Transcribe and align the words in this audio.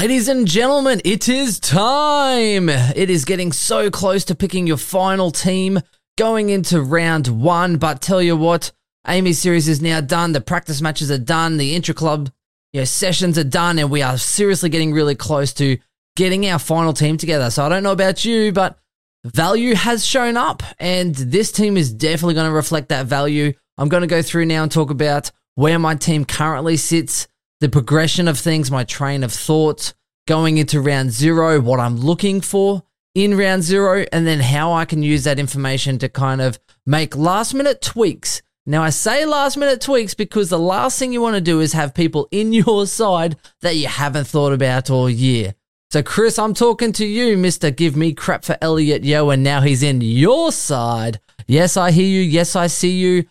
Ladies 0.00 0.28
and 0.28 0.48
gentlemen, 0.48 1.02
it 1.04 1.28
is 1.28 1.60
time. 1.60 2.70
It 2.70 3.10
is 3.10 3.26
getting 3.26 3.52
so 3.52 3.90
close 3.90 4.24
to 4.24 4.34
picking 4.34 4.66
your 4.66 4.78
final 4.78 5.30
team 5.30 5.78
going 6.16 6.48
into 6.48 6.80
round 6.80 7.28
one. 7.28 7.76
But 7.76 8.00
tell 8.00 8.22
you 8.22 8.34
what, 8.34 8.72
AAMI 9.06 9.34
series 9.34 9.68
is 9.68 9.82
now 9.82 10.00
done. 10.00 10.32
The 10.32 10.40
practice 10.40 10.80
matches 10.80 11.10
are 11.10 11.18
done. 11.18 11.58
The 11.58 11.74
intra 11.74 11.92
club 11.92 12.30
you 12.72 12.80
know, 12.80 12.86
sessions 12.86 13.36
are 13.36 13.44
done, 13.44 13.78
and 13.78 13.90
we 13.90 14.00
are 14.00 14.16
seriously 14.16 14.70
getting 14.70 14.94
really 14.94 15.14
close 15.14 15.52
to 15.54 15.76
getting 16.16 16.48
our 16.48 16.58
final 16.58 16.94
team 16.94 17.18
together. 17.18 17.50
So 17.50 17.66
I 17.66 17.68
don't 17.68 17.82
know 17.82 17.92
about 17.92 18.24
you, 18.24 18.52
but 18.52 18.78
value 19.26 19.74
has 19.74 20.02
shown 20.02 20.38
up, 20.38 20.62
and 20.78 21.14
this 21.14 21.52
team 21.52 21.76
is 21.76 21.92
definitely 21.92 22.36
going 22.36 22.48
to 22.48 22.56
reflect 22.56 22.88
that 22.88 23.04
value. 23.04 23.52
I'm 23.76 23.90
going 23.90 24.00
to 24.00 24.06
go 24.06 24.22
through 24.22 24.46
now 24.46 24.62
and 24.62 24.72
talk 24.72 24.88
about 24.88 25.30
where 25.56 25.78
my 25.78 25.94
team 25.94 26.24
currently 26.24 26.78
sits 26.78 27.28
the 27.60 27.68
progression 27.68 28.26
of 28.26 28.38
things, 28.38 28.70
my 28.70 28.84
train 28.84 29.22
of 29.22 29.32
thought 29.32 29.92
going 30.26 30.58
into 30.58 30.80
round 30.80 31.10
zero, 31.10 31.60
what 31.60 31.80
I'm 31.80 31.96
looking 31.96 32.40
for 32.40 32.82
in 33.14 33.36
round 33.36 33.62
zero, 33.62 34.04
and 34.12 34.26
then 34.26 34.40
how 34.40 34.72
I 34.72 34.84
can 34.84 35.02
use 35.02 35.24
that 35.24 35.38
information 35.38 35.98
to 35.98 36.08
kind 36.08 36.40
of 36.40 36.58
make 36.86 37.16
last 37.16 37.54
minute 37.54 37.82
tweaks. 37.82 38.42
Now, 38.66 38.82
I 38.82 38.90
say 38.90 39.26
last 39.26 39.56
minute 39.56 39.80
tweaks 39.80 40.14
because 40.14 40.48
the 40.48 40.58
last 40.58 40.98
thing 40.98 41.12
you 41.12 41.20
want 41.20 41.34
to 41.34 41.40
do 41.40 41.60
is 41.60 41.72
have 41.72 41.94
people 41.94 42.28
in 42.30 42.52
your 42.52 42.86
side 42.86 43.36
that 43.60 43.76
you 43.76 43.88
haven't 43.88 44.26
thought 44.26 44.52
about 44.52 44.90
all 44.90 45.10
year. 45.10 45.54
So, 45.90 46.02
Chris, 46.04 46.38
I'm 46.38 46.54
talking 46.54 46.92
to 46.92 47.04
you, 47.04 47.36
Mr. 47.36 47.74
Give 47.74 47.96
Me 47.96 48.12
Crap 48.12 48.44
for 48.44 48.56
Elliot 48.60 49.02
Yeo, 49.02 49.30
and 49.30 49.42
now 49.42 49.60
he's 49.60 49.82
in 49.82 50.00
your 50.00 50.52
side. 50.52 51.18
Yes, 51.48 51.76
I 51.76 51.90
hear 51.90 52.06
you. 52.06 52.20
Yes, 52.20 52.54
I 52.54 52.68
see 52.68 52.92
you. 52.92 53.24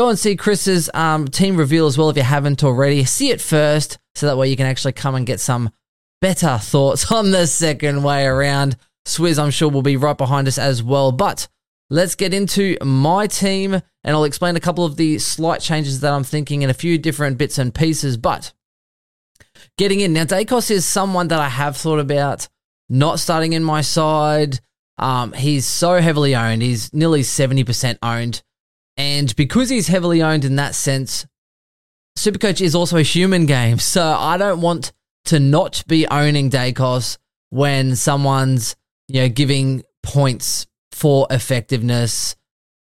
Go 0.00 0.08
and 0.08 0.18
see 0.18 0.34
Chris's 0.34 0.88
um, 0.94 1.28
team 1.28 1.58
reveal 1.58 1.84
as 1.84 1.98
well 1.98 2.08
if 2.08 2.16
you 2.16 2.22
haven't 2.22 2.64
already. 2.64 3.04
See 3.04 3.28
it 3.28 3.38
first 3.38 3.98
so 4.14 4.24
that 4.24 4.38
way 4.38 4.48
you 4.48 4.56
can 4.56 4.64
actually 4.64 4.94
come 4.94 5.14
and 5.14 5.26
get 5.26 5.40
some 5.40 5.68
better 6.22 6.56
thoughts 6.62 7.12
on 7.12 7.32
the 7.32 7.46
second 7.46 8.02
way 8.02 8.24
around. 8.24 8.78
Swizz, 9.04 9.38
I'm 9.38 9.50
sure, 9.50 9.68
will 9.68 9.82
be 9.82 9.98
right 9.98 10.16
behind 10.16 10.48
us 10.48 10.56
as 10.56 10.82
well. 10.82 11.12
But 11.12 11.48
let's 11.90 12.14
get 12.14 12.32
into 12.32 12.78
my 12.82 13.26
team 13.26 13.74
and 13.74 13.82
I'll 14.16 14.24
explain 14.24 14.56
a 14.56 14.60
couple 14.60 14.86
of 14.86 14.96
the 14.96 15.18
slight 15.18 15.60
changes 15.60 16.00
that 16.00 16.14
I'm 16.14 16.24
thinking 16.24 16.62
in 16.62 16.70
a 16.70 16.72
few 16.72 16.96
different 16.96 17.36
bits 17.36 17.58
and 17.58 17.74
pieces. 17.74 18.16
But 18.16 18.54
getting 19.76 20.00
in 20.00 20.14
now, 20.14 20.24
Daicos 20.24 20.70
is 20.70 20.86
someone 20.86 21.28
that 21.28 21.40
I 21.40 21.50
have 21.50 21.76
thought 21.76 22.00
about 22.00 22.48
not 22.88 23.20
starting 23.20 23.52
in 23.52 23.62
my 23.62 23.82
side. 23.82 24.60
Um, 24.96 25.34
he's 25.34 25.66
so 25.66 26.00
heavily 26.00 26.34
owned, 26.34 26.62
he's 26.62 26.90
nearly 26.94 27.20
70% 27.20 27.98
owned. 28.02 28.42
And 28.96 29.34
because 29.36 29.68
he's 29.68 29.88
heavily 29.88 30.22
owned 30.22 30.44
in 30.44 30.56
that 30.56 30.74
sense, 30.74 31.26
Supercoach 32.18 32.60
is 32.60 32.74
also 32.74 32.96
a 32.96 33.02
human 33.02 33.46
game. 33.46 33.78
So 33.90 34.02
I 34.02 34.36
don't 34.36 34.60
want 34.60 34.92
to 35.26 35.40
not 35.40 35.84
be 35.86 36.06
owning 36.08 36.50
Daicos 36.50 37.18
when 37.50 37.96
someone's, 37.96 38.76
you 39.08 39.22
know, 39.22 39.28
giving 39.28 39.82
points 40.02 40.66
for 40.92 41.26
effectiveness 41.30 42.36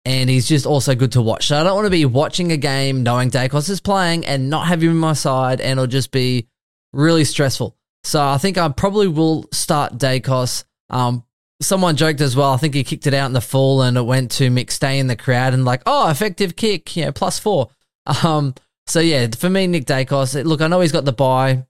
and 0.04 0.28
he's 0.28 0.46
just 0.46 0.66
also 0.66 0.94
good 0.94 1.12
to 1.12 1.22
watch. 1.22 1.46
So 1.46 1.58
I 1.58 1.62
don't 1.62 1.74
want 1.74 1.86
to 1.86 1.90
be 1.90 2.04
watching 2.04 2.52
a 2.52 2.56
game 2.56 3.02
knowing 3.02 3.30
Daicos 3.30 3.70
is 3.70 3.80
playing 3.80 4.26
and 4.26 4.50
not 4.50 4.66
have 4.66 4.82
him 4.82 4.90
in 4.90 4.96
my 4.96 5.14
side 5.14 5.60
and 5.60 5.78
it'll 5.78 5.86
just 5.86 6.10
be 6.10 6.48
really 6.92 7.24
stressful. 7.24 7.76
So 8.04 8.22
I 8.22 8.38
think 8.38 8.58
I 8.58 8.68
probably 8.68 9.08
will 9.08 9.46
start 9.52 9.98
Daicos. 9.98 10.64
Um, 10.90 11.24
someone 11.60 11.96
joked 11.96 12.20
as 12.20 12.36
well. 12.36 12.52
I 12.52 12.56
think 12.56 12.74
he 12.74 12.84
kicked 12.84 13.06
it 13.06 13.14
out 13.14 13.26
in 13.26 13.32
the 13.32 13.40
fall 13.40 13.82
and 13.82 13.96
it 13.96 14.02
went 14.02 14.30
to 14.32 14.50
McStay 14.50 14.98
in 14.98 15.06
the 15.06 15.16
crowd 15.16 15.54
and 15.54 15.64
like, 15.64 15.82
oh, 15.86 16.10
effective 16.10 16.56
kick, 16.56 16.96
you 16.96 17.04
know, 17.04 17.12
plus 17.12 17.38
four. 17.38 17.70
Um, 18.22 18.54
so 18.86 19.00
yeah, 19.00 19.28
for 19.28 19.48
me, 19.48 19.66
Nick 19.66 19.86
Daicos. 19.86 20.44
Look, 20.44 20.60
I 20.60 20.66
know 20.66 20.80
he's 20.80 20.92
got 20.92 21.06
the 21.06 21.12
buy. 21.12 21.64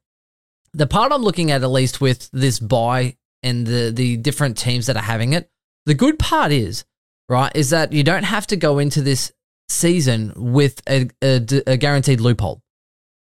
The 0.72 0.88
part 0.88 1.12
I'm 1.12 1.22
looking 1.22 1.52
at, 1.52 1.62
at 1.62 1.70
least 1.70 2.00
with 2.00 2.28
this 2.32 2.58
buy 2.58 3.16
and 3.44 3.64
the 3.64 3.92
the 3.94 4.16
different 4.16 4.58
teams 4.58 4.86
that 4.86 4.96
are 4.96 5.02
having 5.02 5.32
it, 5.32 5.48
the 5.86 5.94
good 5.94 6.18
part 6.18 6.50
is 6.50 6.84
right 7.28 7.52
is 7.54 7.70
that 7.70 7.92
you 7.92 8.02
don't 8.02 8.24
have 8.24 8.48
to 8.48 8.56
go 8.56 8.80
into 8.80 9.00
this 9.00 9.32
season 9.68 10.32
with 10.34 10.82
a, 10.88 11.08
a, 11.22 11.62
a 11.68 11.76
guaranteed 11.76 12.20
loophole, 12.20 12.60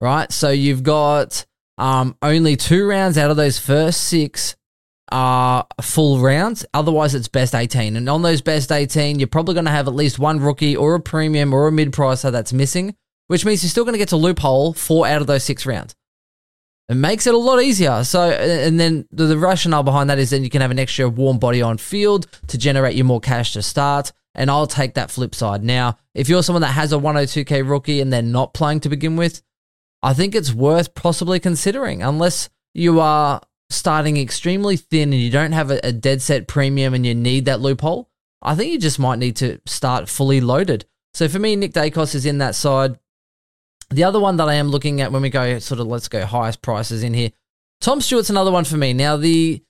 right? 0.01 0.31
So 0.31 0.51
you've 0.51 0.83
got 0.83 1.45
um, 1.79 2.17
only 2.23 2.57
two 2.57 2.87
rounds 2.87 3.19
out 3.19 3.31
of 3.31 3.37
those 3.37 3.59
first 3.59 4.03
six 4.03 4.57
Uh, 5.13 5.17
are 5.17 5.67
full 5.83 6.21
rounds. 6.21 6.65
Otherwise, 6.73 7.15
it's 7.15 7.27
best 7.27 7.55
18. 7.55 7.97
And 7.97 8.09
on 8.09 8.23
those 8.23 8.43
best 8.43 8.71
18, 8.71 9.19
you're 9.19 9.27
probably 9.27 9.55
going 9.55 9.65
to 9.65 9.71
have 9.73 9.89
at 9.89 9.95
least 9.95 10.19
one 10.19 10.39
rookie 10.39 10.77
or 10.77 10.95
a 10.95 11.01
premium 11.01 11.53
or 11.53 11.67
a 11.67 11.73
mid 11.73 11.93
pricer 11.93 12.31
that's 12.31 12.53
missing, 12.53 12.95
which 13.27 13.45
means 13.45 13.63
you're 13.63 13.71
still 13.71 13.85
going 13.85 13.95
to 13.95 13.99
get 13.99 14.11
to 14.11 14.17
loophole 14.17 14.73
four 14.73 15.07
out 15.07 15.21
of 15.21 15.27
those 15.27 15.43
six 15.43 15.67
rounds. 15.67 15.97
It 16.89 16.95
makes 16.95 17.27
it 17.27 17.35
a 17.35 17.39
lot 17.39 17.63
easier. 17.63 18.05
So, 18.05 18.31
and 18.31 18.79
then 18.79 19.07
the, 19.11 19.27
the 19.27 19.39
rationale 19.39 19.83
behind 19.83 20.11
that 20.11 20.19
is 20.19 20.31
then 20.31 20.45
you 20.45 20.51
can 20.51 20.61
have 20.61 20.73
an 20.73 20.79
extra 20.79 21.09
warm 21.09 21.39
body 21.39 21.63
on 21.63 21.79
field 21.79 22.27
to 22.49 22.59
generate 22.59 22.97
you 22.97 23.05
more 23.05 23.21
cash 23.21 23.53
to 23.55 23.63
start. 23.63 24.13
And 24.35 24.51
I'll 24.51 24.67
take 24.69 24.95
that 24.95 25.11
flip 25.11 25.35
side. 25.35 25.65
Now, 25.65 25.99
if 26.15 26.29
you're 26.29 26.43
someone 26.43 26.63
that 26.63 26.69
has 26.69 26.93
a 26.93 26.99
102k 26.99 27.69
rookie 27.69 28.01
and 28.01 28.13
they're 28.13 28.23
not 28.23 28.55
playing 28.55 28.81
to 28.81 28.89
begin 28.89 29.17
with, 29.17 29.43
I 30.03 30.15
think 30.15 30.35
it's 30.35 30.53
worth 30.53 30.95
possibly 30.95 31.41
considering, 31.41 32.03
unless 32.03 32.49
you 32.75 33.01
are 33.01 33.41
starting 33.71 34.17
extremely 34.17 34.77
thin 34.77 35.13
and 35.13 35.23
you 35.23 35.31
don't 35.31 35.53
have 35.53 35.71
a, 35.71 35.81
a 35.85 35.93
dead 35.93 36.21
set 36.21 36.47
premium 36.47 36.93
and 36.93 37.07
you 37.07 37.15
need 37.15 37.47
that 37.47 37.61
loophole, 37.61 38.11
I 38.43 38.55
think 38.55 38.73
you 38.73 38.79
just 38.79 38.99
might 38.99 39.19
need 39.19 39.37
to 39.37 39.61
start 39.67 40.09
fully 40.09 40.41
loaded. 40.41 40.85
So 41.15 41.29
for 41.29 41.39
me, 41.39 41.57
Nick 41.57 41.73
Daicos 41.73 42.15
is 42.15 42.27
in 42.27 42.39
that 42.39 42.55
side. 42.55 42.99
The 43.91 44.05
other 44.05 44.21
one 44.21 44.37
that 44.37 44.49
I 44.49 44.55
am 44.55 44.69
looking 44.69 45.01
at 45.01 45.13
when 45.13 45.23
we 45.23 45.31
go 45.31 45.59
sort 45.59 45.81
of 45.81 45.87
let's 45.87 46.09
go 46.09 46.25
highest 46.25 46.63
prices 46.63 47.03
in 47.03 47.15
here, 47.15 47.33
Tom 47.81 48.01
Stewart's 48.01 48.31
another 48.31 48.53
one 48.53 48.65
for 48.65 48.77
me. 48.77 48.93
Now 48.93 49.17
the 49.17 49.63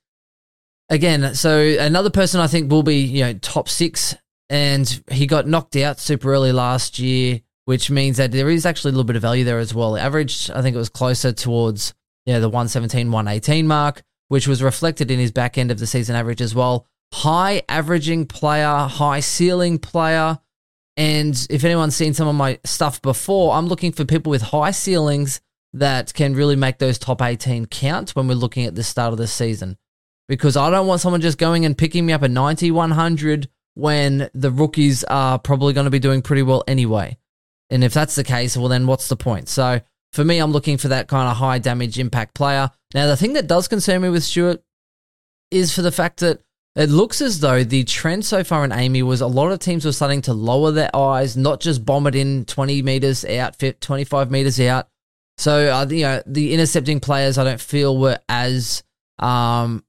again, 0.89 1.35
so 1.35 1.59
another 1.59 2.11
person 2.11 2.41
I 2.41 2.47
think 2.47 2.71
will 2.71 2.83
be 2.83 2.97
you 2.97 3.25
know 3.25 3.35
top 3.35 3.69
six, 3.69 4.15
and 4.51 5.03
he 5.11 5.27
got 5.27 5.47
knocked 5.47 5.77
out 5.77 6.01
super 6.01 6.33
early 6.33 6.53
last 6.53 6.99
year, 6.99 7.41
which 7.65 7.91
means 7.91 8.19
that 8.19 8.33
there 8.33 8.51
is 8.51 8.67
actually 8.67 8.91
a 8.91 8.93
little 8.93 9.05
bit 9.05 9.17
of 9.17 9.23
value 9.23 9.45
there 9.45 9.59
as 9.59 9.73
well. 9.73 9.97
Average, 9.97 10.51
I 10.51 10.61
think 10.61 10.75
it 10.75 10.79
was 10.79 10.91
closer 10.91 11.33
towards 11.33 11.95
yeah, 12.31 12.39
the 12.39 12.49
117, 12.49 13.11
118 13.11 13.67
mark, 13.67 14.03
which 14.29 14.47
was 14.47 14.63
reflected 14.63 15.11
in 15.11 15.19
his 15.19 15.33
back 15.33 15.59
end 15.59 15.71
of 15.71 15.81
the 15.81 15.87
season 15.87 16.15
average 16.15 16.41
as 16.41 16.55
well. 16.55 16.87
High 17.13 17.63
averaging 17.69 18.27
player, 18.27 18.87
high 18.89 19.19
ceiling 19.19 19.79
player. 19.81 20.39
And 20.97 21.47
if 21.51 21.65
anyone's 21.65 21.97
seen 21.97 22.15
some 22.15 22.29
of 22.29 22.37
my 22.37 22.61
stuff 22.65 23.03
before, 23.03 23.55
I'm 23.55 23.67
looking 23.67 23.91
for 23.91 24.05
people 24.05 24.31
with 24.31 24.43
high 24.43 24.71
ceilings 24.71 25.41
that 25.73 26.15
can 26.15 26.35
really 26.35 26.55
make 26.55 26.79
those 26.79 26.99
top 26.99 27.21
18 27.21 27.67
count 27.67 28.11
when 28.11 28.29
we're 28.29 28.35
looking 28.35 28.65
at 28.65 28.77
the 28.77 28.85
start 28.85 29.13
of 29.13 29.19
the 29.19 29.27
season. 29.27 29.77
Because 30.29 30.57
I 30.57 30.71
don't 30.71 30.87
want 30.87 31.01
someone 31.01 31.21
just 31.21 31.39
going 31.39 31.65
and 31.65 31.77
picking 31.77 32.07
me 32.07 32.13
up 32.13 32.23
a 32.23 32.29
90, 32.29 32.71
100 32.71 33.49
when 33.75 34.31
the 34.35 34.53
rookies 34.53 35.03
are 35.05 35.41
probably 35.41 35.73
going 35.73 35.87
to 35.87 35.91
be 35.91 35.99
doing 35.99 36.23
pretty 36.23 36.43
well 36.43 36.63
anyway. 36.69 37.19
And 37.71 37.83
if 37.83 37.93
that's 37.93 38.15
the 38.15 38.25
case, 38.25 38.57
well, 38.57 38.69
then 38.69 38.87
what's 38.87 39.09
the 39.09 39.17
point? 39.17 39.49
So 39.49 39.81
for 40.13 40.25
me, 40.25 40.39
I'm 40.39 40.53
looking 40.53 40.77
for 40.77 40.89
that 40.89 41.09
kind 41.09 41.29
of 41.29 41.37
high 41.37 41.59
damage 41.59 41.99
impact 41.99 42.35
player. 42.35 42.71
Now, 42.95 43.07
the 43.07 43.17
thing 43.17 43.35
that 43.35 43.47
does 43.47 43.69
concern 43.69 44.03
me 44.03 44.09
with 44.09 44.25
Stewart 44.25 44.63
is 45.51 45.75
for 45.75 45.83
the 45.83 45.93
fact 45.93 46.21
that 46.21 46.43
it 46.77 46.89
looks 46.89 47.21
as 47.21 47.41
though 47.41 47.65
the 47.65 47.85
trend 47.85 48.25
so 48.25 48.45
far 48.45 48.65
in 48.65 48.71
AAMI 48.71 49.03
was 49.03 49.21
a 49.21 49.27
lot 49.27 49.51
of 49.51 49.59
teams 49.59 49.85
were 49.85 49.93
starting 49.93 50.23
to 50.23 50.33
lower 50.33 50.71
their 50.71 50.95
eyes, 50.95 51.37
not 51.37 51.61
just 51.61 51.85
bomb 51.85 52.07
it 52.07 52.15
in 52.15 52.45
20 52.45 52.83
meters 52.83 53.25
out, 53.25 53.57
25 53.81 54.31
meters 54.31 54.61
out. 54.61 54.89
So, 55.37 55.73
uh, 55.73 55.87
you 55.89 56.03
know, 56.03 56.23
the 56.27 56.55
intercepting 56.55 57.01
players 57.01 57.39
I 57.39 57.45
don't 57.45 57.61
feel 57.61 57.97
were 57.97 58.19
as 58.29 58.83
um, 59.19 59.85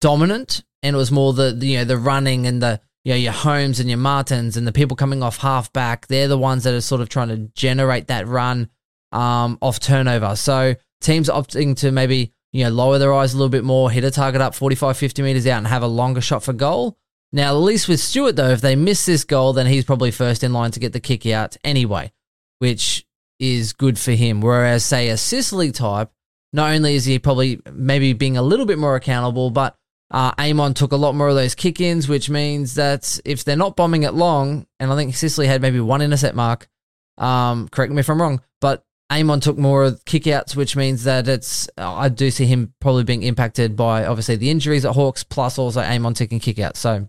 dominant, 0.00 0.64
and 0.82 0.94
it 0.94 0.98
was 0.98 1.12
more 1.12 1.32
the, 1.32 1.52
the 1.52 1.66
you 1.66 1.78
know 1.78 1.84
the 1.84 1.96
running 1.96 2.46
and 2.46 2.60
the 2.60 2.80
you 3.04 3.12
know 3.12 3.16
your 3.16 3.32
Holmes 3.32 3.80
and 3.80 3.88
your 3.88 3.98
Martins 3.98 4.56
and 4.56 4.66
the 4.66 4.72
people 4.72 4.96
coming 4.96 5.22
off 5.22 5.38
halfback. 5.38 6.08
They're 6.08 6.28
the 6.28 6.36
ones 6.36 6.64
that 6.64 6.74
are 6.74 6.80
sort 6.80 7.00
of 7.00 7.08
trying 7.08 7.28
to 7.28 7.36
generate 7.54 8.08
that 8.08 8.26
run 8.26 8.68
um, 9.12 9.58
off 9.60 9.80
turnover. 9.80 10.36
So 10.36 10.74
teams 11.00 11.28
opting 11.28 11.76
to 11.78 11.92
maybe 11.92 12.32
you 12.52 12.64
know 12.64 12.70
lower 12.70 12.98
their 12.98 13.12
eyes 13.12 13.34
a 13.34 13.36
little 13.36 13.50
bit 13.50 13.64
more, 13.64 13.90
hit 13.90 14.04
a 14.04 14.10
target 14.10 14.40
up 14.40 14.54
45, 14.54 14.96
50 14.96 15.22
meters 15.22 15.46
out, 15.46 15.58
and 15.58 15.66
have 15.66 15.82
a 15.82 15.88
longer 15.88 16.20
shot 16.20 16.42
for 16.42 16.52
goal. 16.52 16.96
Now, 17.32 17.54
at 17.54 17.60
least 17.60 17.88
with 17.88 18.00
Stewart 18.00 18.36
though, 18.36 18.50
if 18.50 18.60
they 18.60 18.76
miss 18.76 19.06
this 19.06 19.24
goal, 19.24 19.52
then 19.54 19.66
he's 19.66 19.84
probably 19.84 20.10
first 20.10 20.44
in 20.44 20.52
line 20.52 20.70
to 20.72 20.80
get 20.80 20.92
the 20.92 21.00
kick 21.00 21.26
out 21.26 21.56
anyway, 21.64 22.12
which 22.58 23.06
is 23.38 23.72
good 23.72 23.98
for 23.98 24.12
him. 24.12 24.40
Whereas, 24.40 24.84
say 24.84 25.08
a 25.08 25.16
Sicily 25.16 25.72
type, 25.72 26.10
not 26.52 26.72
only 26.72 26.94
is 26.94 27.06
he 27.06 27.18
probably 27.18 27.60
maybe 27.72 28.12
being 28.12 28.36
a 28.36 28.42
little 28.42 28.66
bit 28.66 28.78
more 28.78 28.96
accountable, 28.96 29.50
but 29.50 29.76
uh, 30.10 30.32
Amon 30.38 30.74
took 30.74 30.92
a 30.92 30.96
lot 30.96 31.14
more 31.14 31.28
of 31.28 31.34
those 31.34 31.54
kick 31.54 31.80
ins, 31.80 32.06
which 32.06 32.28
means 32.28 32.74
that 32.74 33.18
if 33.24 33.44
they're 33.44 33.56
not 33.56 33.76
bombing 33.76 34.02
it 34.02 34.12
long, 34.12 34.66
and 34.78 34.92
I 34.92 34.96
think 34.96 35.16
Sicily 35.16 35.46
had 35.46 35.62
maybe 35.62 35.80
one 35.80 36.02
intercept 36.02 36.36
mark, 36.36 36.68
um, 37.16 37.68
correct 37.68 37.92
me 37.92 38.00
if 38.00 38.10
I'm 38.10 38.20
wrong, 38.20 38.42
but 38.60 38.84
Amon 39.12 39.40
took 39.40 39.58
more 39.58 39.90
kickouts, 40.06 40.56
which 40.56 40.74
means 40.74 41.04
that 41.04 41.28
it's 41.28 41.68
I 41.76 42.08
do 42.08 42.30
see 42.30 42.46
him 42.46 42.72
probably 42.80 43.04
being 43.04 43.22
impacted 43.22 43.76
by 43.76 44.06
obviously 44.06 44.36
the 44.36 44.50
injuries 44.50 44.84
at 44.84 44.94
Hawks, 44.94 45.22
plus 45.22 45.58
also 45.58 45.80
Amon 45.80 46.14
taking 46.14 46.40
kickouts. 46.40 46.76
So 46.76 47.08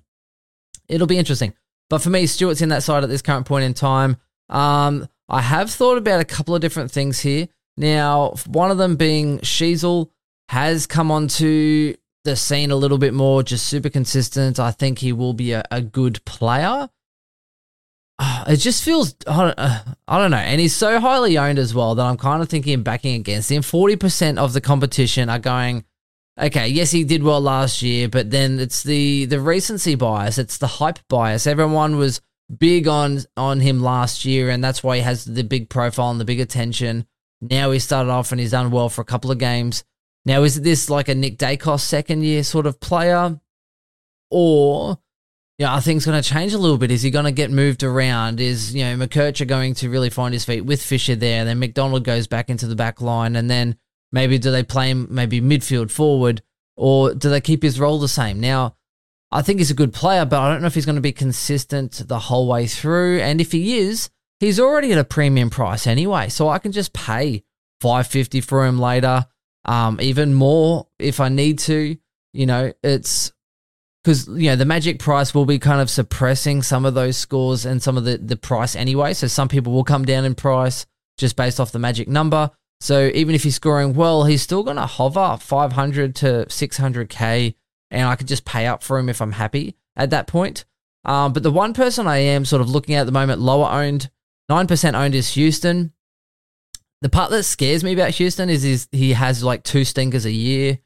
it'll 0.89 1.07
be 1.07 1.17
interesting. 1.17 1.53
But 1.89 2.01
for 2.01 2.09
me, 2.09 2.25
Stewart's 2.27 2.61
in 2.61 2.69
that 2.69 2.83
side 2.83 3.03
at 3.03 3.09
this 3.09 3.21
current 3.21 3.45
point 3.45 3.65
in 3.65 3.73
time. 3.73 4.17
Um, 4.49 5.07
I 5.29 5.41
have 5.41 5.71
thought 5.71 5.97
about 5.97 6.19
a 6.19 6.25
couple 6.25 6.55
of 6.55 6.61
different 6.61 6.91
things 6.91 7.19
here. 7.19 7.47
Now, 7.77 8.35
one 8.47 8.71
of 8.71 8.77
them 8.77 8.95
being 8.97 9.39
Sheezel 9.39 10.09
has 10.49 10.85
come 10.85 11.11
onto 11.11 11.95
the 12.23 12.35
scene 12.35 12.71
a 12.71 12.75
little 12.75 12.97
bit 12.97 13.13
more, 13.13 13.43
just 13.43 13.67
super 13.67 13.89
consistent. 13.89 14.59
I 14.59 14.71
think 14.71 14.99
he 14.99 15.13
will 15.13 15.33
be 15.33 15.53
a, 15.53 15.63
a 15.71 15.81
good 15.81 16.23
player. 16.25 16.89
It 18.47 18.57
just 18.57 18.83
feels, 18.83 19.15
I 19.27 19.53
don't, 20.07 20.31
know. 20.31 20.37
And 20.37 20.59
he's 20.59 20.75
so 20.75 20.99
highly 20.99 21.37
owned 21.37 21.59
as 21.59 21.73
well 21.73 21.95
that 21.95 22.05
I'm 22.05 22.17
kind 22.17 22.41
of 22.41 22.49
thinking 22.49 22.83
backing 22.83 23.15
against 23.15 23.51
him. 23.51 23.61
40% 23.61 24.37
of 24.37 24.53
the 24.53 24.61
competition 24.61 25.29
are 25.29 25.39
going, 25.39 25.85
okay, 26.39 26.67
yes, 26.67 26.91
he 26.91 27.03
did 27.03 27.23
well 27.23 27.41
last 27.41 27.81
year, 27.81 28.09
but 28.09 28.31
then 28.31 28.59
it's 28.59 28.83
the, 28.83 29.25
the 29.25 29.39
recency 29.39 29.95
bias, 29.95 30.37
it's 30.37 30.57
the 30.57 30.67
hype 30.67 30.99
bias. 31.07 31.47
Everyone 31.47 31.97
was 31.97 32.21
big 32.55 32.87
on, 32.87 33.19
on 33.37 33.61
him 33.61 33.81
last 33.81 34.25
year, 34.25 34.49
and 34.49 34.63
that's 34.63 34.83
why 34.83 34.97
he 34.97 35.01
has 35.03 35.25
the 35.25 35.43
big 35.43 35.69
profile 35.69 36.11
and 36.11 36.19
the 36.19 36.25
big 36.25 36.39
attention. 36.39 37.05
Now 37.41 37.71
he 37.71 37.79
started 37.79 38.09
off 38.09 38.31
and 38.31 38.39
he's 38.39 38.51
done 38.51 38.71
well 38.71 38.89
for 38.89 39.01
a 39.01 39.05
couple 39.05 39.31
of 39.31 39.37
games. 39.37 39.83
Now, 40.25 40.43
is 40.43 40.61
this 40.61 40.89
like 40.89 41.09
a 41.09 41.15
Nick 41.15 41.37
Daicos 41.37 41.81
second 41.81 42.23
year 42.23 42.43
sort 42.43 42.65
of 42.65 42.79
player? 42.79 43.39
Or, 44.29 44.99
you 45.63 45.69
know, 45.69 45.75
are 45.75 45.81
things 45.81 46.05
going 46.05 46.21
to 46.21 46.29
change 46.29 46.53
a 46.53 46.57
little 46.57 46.77
bit? 46.77 46.91
Is 46.91 47.03
he 47.03 47.09
going 47.09 47.23
to 47.23 47.31
get 47.31 47.49
moved 47.49 47.83
around? 47.83 48.41
Is, 48.41 48.75
you 48.75 48.83
know, 48.83 48.97
McKercher 48.97 49.47
going 49.47 49.75
to 49.75 49.89
really 49.89 50.09
find 50.09 50.33
his 50.33 50.43
feet 50.43 50.65
with 50.65 50.83
Fisher 50.83 51.15
there? 51.15 51.45
Then 51.45 51.57
McDonald 51.57 52.03
goes 52.03 52.27
back 52.27 52.49
into 52.49 52.67
the 52.67 52.75
back 52.75 52.99
line. 52.99 53.37
And 53.37 53.49
then 53.49 53.77
maybe 54.11 54.37
do 54.37 54.51
they 54.51 54.63
play 54.63 54.89
him 54.89 55.07
maybe 55.09 55.39
midfield 55.39 55.89
forward? 55.89 56.41
Or 56.75 57.13
do 57.13 57.29
they 57.29 57.39
keep 57.39 57.63
his 57.63 57.79
role 57.79 57.97
the 57.97 58.09
same? 58.09 58.41
Now, 58.41 58.75
I 59.31 59.41
think 59.41 59.59
he's 59.59 59.71
a 59.71 59.73
good 59.73 59.93
player, 59.93 60.25
but 60.25 60.41
I 60.41 60.51
don't 60.51 60.59
know 60.59 60.67
if 60.67 60.75
he's 60.75 60.85
going 60.85 60.97
to 60.97 61.01
be 61.01 61.13
consistent 61.13 62.09
the 62.09 62.19
whole 62.19 62.49
way 62.49 62.67
through. 62.67 63.21
And 63.21 63.39
if 63.39 63.53
he 63.53 63.77
is, 63.77 64.09
he's 64.41 64.59
already 64.59 64.91
at 64.91 64.97
a 64.97 65.05
premium 65.05 65.49
price 65.49 65.87
anyway. 65.87 66.27
So 66.27 66.49
I 66.49 66.59
can 66.59 66.73
just 66.73 66.91
pay 66.91 67.45
550 67.79 68.41
for 68.41 68.65
him 68.65 68.79
later 68.79 69.27
um, 69.63 70.01
even 70.01 70.33
more 70.33 70.87
if 70.99 71.21
I 71.21 71.29
need 71.29 71.59
to. 71.59 71.95
You 72.33 72.45
know, 72.47 72.73
it's 72.83 73.31
because 74.03 74.27
you 74.27 74.49
know 74.49 74.55
the 74.55 74.65
magic 74.65 74.99
price 74.99 75.33
will 75.33 75.45
be 75.45 75.59
kind 75.59 75.81
of 75.81 75.89
suppressing 75.89 76.61
some 76.61 76.85
of 76.85 76.93
those 76.93 77.17
scores 77.17 77.65
and 77.65 77.81
some 77.81 77.97
of 77.97 78.03
the 78.03 78.17
the 78.17 78.35
price 78.35 78.75
anyway. 78.75 79.13
So 79.13 79.27
some 79.27 79.47
people 79.47 79.73
will 79.73 79.83
come 79.83 80.05
down 80.05 80.25
in 80.25 80.35
price 80.35 80.85
just 81.17 81.35
based 81.35 81.59
off 81.59 81.71
the 81.71 81.79
magic 81.79 82.07
number. 82.07 82.51
So 82.81 83.09
even 83.13 83.33
if 83.33 83.43
he's 83.43 83.55
scoring 83.55 83.93
well, 83.93 84.25
he's 84.25 84.41
still 84.41 84.63
going 84.63 84.75
to 84.75 84.85
hover 84.85 85.37
500 85.39 86.15
to 86.17 86.25
600k, 86.49 87.55
and 87.91 88.07
I 88.07 88.15
could 88.15 88.27
just 88.27 88.43
pay 88.43 88.67
up 88.67 88.83
for 88.83 88.97
him 88.97 89.07
if 89.07 89.21
I'm 89.21 89.31
happy 89.31 89.77
at 89.95 90.09
that 90.09 90.27
point. 90.27 90.65
Um, 91.05 91.31
but 91.31 91.43
the 91.43 91.51
one 91.51 91.73
person 91.73 92.07
I 92.07 92.17
am 92.17 92.43
sort 92.45 92.61
of 92.61 92.69
looking 92.69 92.95
at 92.95 93.01
at 93.01 93.05
the 93.05 93.13
moment, 93.13 93.39
lower 93.39 93.69
owned, 93.69 94.09
nine 94.49 94.67
percent 94.67 94.95
owned, 94.95 95.15
is 95.15 95.33
Houston. 95.35 95.93
The 97.01 97.09
part 97.09 97.31
that 97.31 97.43
scares 97.43 97.83
me 97.83 97.93
about 97.93 98.11
Houston 98.11 98.49
is, 98.49 98.63
is 98.63 98.87
he 98.91 99.13
has 99.13 99.43
like 99.43 99.63
two 99.63 99.83
stinkers 99.83 100.25
a 100.25 100.31
year, 100.31 100.79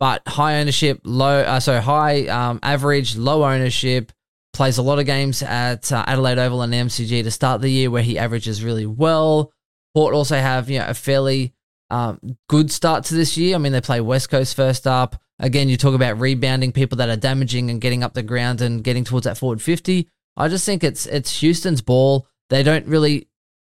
but 0.00 0.22
high 0.26 0.60
ownership, 0.60 1.00
low, 1.04 1.42
uh, 1.42 1.60
so 1.60 1.80
high 1.80 2.26
um, 2.26 2.58
average, 2.62 3.16
low 3.16 3.44
ownership, 3.44 4.10
plays 4.52 4.78
a 4.78 4.82
lot 4.82 4.98
of 4.98 5.06
games 5.06 5.42
at 5.42 5.92
uh, 5.92 6.04
Adelaide 6.06 6.38
Oval 6.38 6.62
and 6.62 6.72
MCG 6.72 7.22
to 7.22 7.30
start 7.30 7.60
the 7.60 7.68
year 7.68 7.90
where 7.90 8.02
he 8.02 8.18
averages 8.18 8.64
really 8.64 8.86
well. 8.86 9.52
Port 9.94 10.14
also 10.14 10.36
have 10.36 10.70
you 10.70 10.78
know 10.78 10.86
a 10.88 10.94
fairly 10.94 11.52
um, 11.90 12.36
good 12.48 12.70
start 12.70 13.04
to 13.04 13.14
this 13.14 13.36
year. 13.36 13.54
I 13.54 13.58
mean, 13.58 13.72
they 13.72 13.80
play 13.80 14.00
West 14.00 14.30
Coast 14.30 14.56
first 14.56 14.86
up. 14.86 15.20
Again, 15.38 15.68
you 15.68 15.76
talk 15.76 15.94
about 15.94 16.18
rebounding 16.18 16.72
people 16.72 16.96
that 16.96 17.08
are 17.08 17.16
damaging 17.16 17.70
and 17.70 17.80
getting 17.80 18.02
up 18.02 18.14
the 18.14 18.22
ground 18.22 18.60
and 18.60 18.82
getting 18.84 19.04
towards 19.04 19.24
that 19.24 19.38
forward 19.38 19.62
50. 19.62 20.08
I 20.36 20.48
just 20.48 20.64
think 20.64 20.82
it's 20.82 21.06
it's 21.06 21.40
Houston's 21.40 21.82
ball. 21.82 22.26
They 22.48 22.62
don't 22.62 22.86
really 22.86 23.28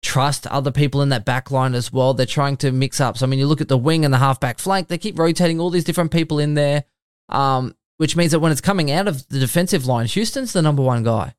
trust 0.06 0.46
other 0.46 0.70
people 0.70 1.02
in 1.02 1.08
that 1.08 1.24
back 1.24 1.50
line 1.50 1.74
as 1.74 1.92
well. 1.92 2.14
They're 2.14 2.26
trying 2.26 2.56
to 2.58 2.70
mix 2.70 3.00
up. 3.00 3.18
So, 3.18 3.26
I 3.26 3.28
mean, 3.28 3.40
you 3.40 3.46
look 3.46 3.60
at 3.60 3.68
the 3.68 3.76
wing 3.76 4.04
and 4.04 4.14
the 4.14 4.18
halfback 4.18 4.60
flank, 4.60 4.86
they 4.86 4.98
keep 4.98 5.18
rotating 5.18 5.58
all 5.58 5.68
these 5.68 5.84
different 5.84 6.12
people 6.12 6.38
in 6.38 6.54
there, 6.54 6.84
um, 7.28 7.74
which 7.96 8.14
means 8.14 8.30
that 8.30 8.38
when 8.38 8.52
it's 8.52 8.60
coming 8.60 8.90
out 8.92 9.08
of 9.08 9.28
the 9.28 9.40
defensive 9.40 9.84
line, 9.84 10.06
Houston's 10.06 10.52
the 10.52 10.62
number 10.62 10.82
one 10.82 11.02
guy. 11.02 11.34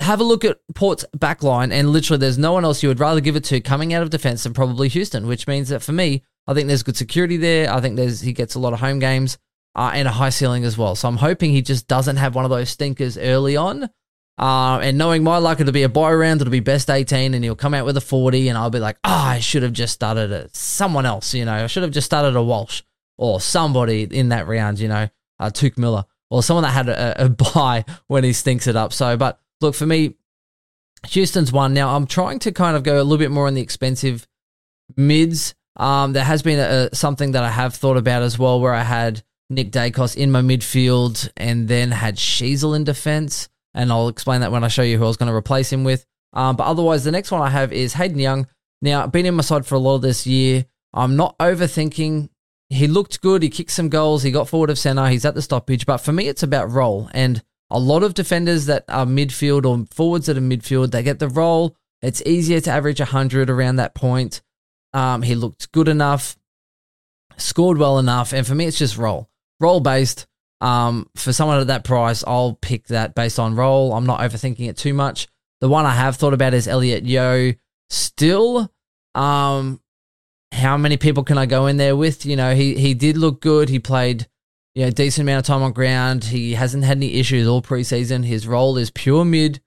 Have 0.00 0.20
a 0.20 0.24
look 0.24 0.44
at 0.44 0.58
Port's 0.74 1.04
back 1.16 1.44
line, 1.44 1.70
and 1.70 1.90
literally 1.90 2.18
there's 2.18 2.36
no 2.36 2.52
one 2.52 2.64
else 2.64 2.82
you 2.82 2.88
would 2.88 2.98
rather 2.98 3.20
give 3.20 3.36
it 3.36 3.44
to 3.44 3.60
coming 3.60 3.94
out 3.94 4.02
of 4.02 4.10
defense 4.10 4.42
than 4.42 4.54
probably 4.54 4.88
Houston, 4.88 5.28
which 5.28 5.46
means 5.46 5.68
that 5.68 5.82
for 5.82 5.92
me, 5.92 6.24
I 6.48 6.54
think 6.54 6.66
there's 6.66 6.82
good 6.82 6.96
security 6.96 7.36
there. 7.36 7.72
I 7.72 7.80
think 7.80 7.94
there's 7.94 8.20
he 8.20 8.32
gets 8.32 8.56
a 8.56 8.58
lot 8.58 8.72
of 8.72 8.80
home 8.80 8.98
games 8.98 9.38
uh, 9.76 9.92
and 9.94 10.08
a 10.08 10.12
high 10.12 10.30
ceiling 10.30 10.64
as 10.64 10.76
well. 10.76 10.96
So 10.96 11.06
I'm 11.06 11.18
hoping 11.18 11.52
he 11.52 11.62
just 11.62 11.86
doesn't 11.86 12.16
have 12.16 12.34
one 12.34 12.44
of 12.44 12.50
those 12.50 12.70
stinkers 12.70 13.16
early 13.16 13.56
on 13.56 13.88
uh, 14.42 14.80
and 14.80 14.98
knowing 14.98 15.22
my 15.22 15.38
luck, 15.38 15.60
it'll 15.60 15.72
be 15.72 15.84
a 15.84 15.88
buy 15.88 16.12
round, 16.12 16.40
it'll 16.40 16.50
be 16.50 16.58
best 16.58 16.90
18, 16.90 17.32
and 17.32 17.44
he'll 17.44 17.54
come 17.54 17.74
out 17.74 17.86
with 17.86 17.96
a 17.96 18.00
40, 18.00 18.48
and 18.48 18.58
I'll 18.58 18.70
be 18.70 18.80
like, 18.80 18.96
oh, 19.04 19.10
I 19.12 19.38
should 19.38 19.62
have 19.62 19.72
just 19.72 19.94
started 19.94 20.32
a, 20.32 20.48
someone 20.52 21.06
else, 21.06 21.32
you 21.32 21.44
know, 21.44 21.52
I 21.52 21.68
should 21.68 21.84
have 21.84 21.92
just 21.92 22.06
started 22.06 22.34
a 22.34 22.42
Walsh 22.42 22.82
or 23.16 23.40
somebody 23.40 24.02
in 24.02 24.30
that 24.30 24.48
round, 24.48 24.80
you 24.80 24.88
know, 24.88 25.08
uh, 25.38 25.50
Touk 25.50 25.78
Miller 25.78 26.06
or 26.28 26.42
someone 26.42 26.64
that 26.64 26.72
had 26.72 26.88
a, 26.88 27.26
a 27.26 27.28
buy 27.54 27.84
when 28.08 28.24
he 28.24 28.32
stinks 28.32 28.66
it 28.66 28.74
up. 28.74 28.92
So, 28.92 29.16
but 29.16 29.38
look, 29.60 29.76
for 29.76 29.86
me, 29.86 30.16
Houston's 31.10 31.52
one. 31.52 31.72
Now, 31.72 31.94
I'm 31.94 32.08
trying 32.08 32.40
to 32.40 32.50
kind 32.50 32.76
of 32.76 32.82
go 32.82 32.94
a 32.94 33.04
little 33.04 33.18
bit 33.18 33.30
more 33.30 33.46
on 33.46 33.54
the 33.54 33.62
expensive 33.62 34.26
mids. 34.96 35.54
Um, 35.76 36.14
there 36.14 36.24
has 36.24 36.42
been 36.42 36.58
a, 36.58 36.92
something 36.92 37.30
that 37.32 37.44
I 37.44 37.50
have 37.50 37.76
thought 37.76 37.96
about 37.96 38.22
as 38.22 38.40
well, 38.40 38.60
where 38.60 38.74
I 38.74 38.82
had 38.82 39.22
Nick 39.50 39.70
Daicos 39.70 40.16
in 40.16 40.32
my 40.32 40.42
midfield 40.42 41.30
and 41.36 41.68
then 41.68 41.92
had 41.92 42.16
Sheezel 42.16 42.74
in 42.74 42.82
defense 42.82 43.48
and 43.74 43.90
I'll 43.90 44.08
explain 44.08 44.40
that 44.42 44.52
when 44.52 44.64
I 44.64 44.68
show 44.68 44.82
you 44.82 44.98
who 44.98 45.04
I 45.04 45.08
was 45.08 45.16
going 45.16 45.30
to 45.30 45.34
replace 45.34 45.72
him 45.72 45.84
with. 45.84 46.04
Um, 46.32 46.56
but 46.56 46.64
otherwise, 46.64 47.04
the 47.04 47.10
next 47.10 47.30
one 47.30 47.42
I 47.42 47.50
have 47.50 47.72
is 47.72 47.94
Hayden 47.94 48.18
Young. 48.18 48.46
Now, 48.80 49.06
been 49.06 49.26
in 49.26 49.34
my 49.34 49.42
side 49.42 49.66
for 49.66 49.74
a 49.74 49.78
lot 49.78 49.96
of 49.96 50.02
this 50.02 50.26
year. 50.26 50.66
I'm 50.92 51.16
not 51.16 51.38
overthinking. 51.38 52.28
He 52.68 52.86
looked 52.86 53.20
good. 53.20 53.42
He 53.42 53.50
kicked 53.50 53.70
some 53.70 53.88
goals. 53.88 54.22
He 54.22 54.30
got 54.30 54.48
forward 54.48 54.70
of 54.70 54.78
center. 54.78 55.08
He's 55.08 55.24
at 55.24 55.34
the 55.34 55.42
stoppage. 55.42 55.86
But 55.86 55.98
for 55.98 56.12
me, 56.12 56.28
it's 56.28 56.42
about 56.42 56.70
role. 56.70 57.08
And 57.12 57.42
a 57.70 57.78
lot 57.78 58.02
of 58.02 58.14
defenders 58.14 58.66
that 58.66 58.84
are 58.88 59.06
midfield 59.06 59.64
or 59.64 59.86
forwards 59.94 60.26
that 60.26 60.38
are 60.38 60.42
midfield, 60.42 60.90
they 60.90 61.02
get 61.02 61.18
the 61.18 61.28
role. 61.28 61.76
It's 62.00 62.22
easier 62.26 62.60
to 62.60 62.70
average 62.70 63.00
100 63.00 63.48
around 63.48 63.76
that 63.76 63.94
point. 63.94 64.42
Um, 64.92 65.22
he 65.22 65.34
looked 65.34 65.72
good 65.72 65.88
enough, 65.88 66.36
scored 67.36 67.78
well 67.78 67.98
enough. 67.98 68.32
And 68.32 68.46
for 68.46 68.54
me, 68.54 68.66
it's 68.66 68.78
just 68.78 68.98
role. 68.98 69.30
Role 69.60 69.80
based. 69.80 70.26
Um, 70.62 71.10
for 71.16 71.32
someone 71.32 71.58
at 71.58 71.66
that 71.66 71.82
price, 71.82 72.22
I'll 72.24 72.54
pick 72.54 72.86
that 72.86 73.16
based 73.16 73.40
on 73.40 73.56
role. 73.56 73.92
I'm 73.92 74.06
not 74.06 74.20
overthinking 74.20 74.68
it 74.68 74.76
too 74.76 74.94
much. 74.94 75.26
The 75.60 75.68
one 75.68 75.84
I 75.86 75.94
have 75.94 76.16
thought 76.16 76.34
about 76.34 76.54
is 76.54 76.68
Elliot 76.68 77.04
Yeo. 77.04 77.54
Still, 77.90 78.72
um, 79.16 79.80
how 80.52 80.76
many 80.76 80.96
people 80.96 81.24
can 81.24 81.36
I 81.36 81.46
go 81.46 81.66
in 81.66 81.78
there 81.78 81.96
with? 81.96 82.24
You 82.24 82.36
know, 82.36 82.54
he 82.54 82.76
he 82.76 82.94
did 82.94 83.16
look 83.16 83.40
good. 83.40 83.70
He 83.70 83.80
played, 83.80 84.28
you 84.76 84.84
know, 84.84 84.90
decent 84.90 85.24
amount 85.24 85.40
of 85.40 85.46
time 85.46 85.62
on 85.62 85.72
ground. 85.72 86.24
He 86.24 86.54
hasn't 86.54 86.84
had 86.84 86.96
any 86.96 87.14
issues 87.14 87.48
all 87.48 87.60
preseason. 87.60 88.24
His 88.24 88.46
role 88.46 88.76
is 88.76 88.90
pure 88.90 89.24
mid. 89.24 89.60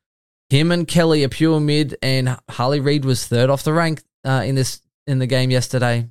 Him 0.50 0.72
and 0.72 0.88
Kelly 0.88 1.26
are 1.26 1.30
pure 1.30 1.60
mid, 1.60 1.98
and 2.02 2.38
Harley 2.50 2.80
Reid 2.80 3.04
was 3.04 3.28
third 3.28 3.50
off 3.50 3.64
the 3.64 3.74
rank 3.74 4.02
uh, 4.24 4.44
in 4.46 4.56
this 4.56 4.82
in 5.08 5.20
the 5.20 5.28
game 5.28 5.52
yesterday. 5.52 6.08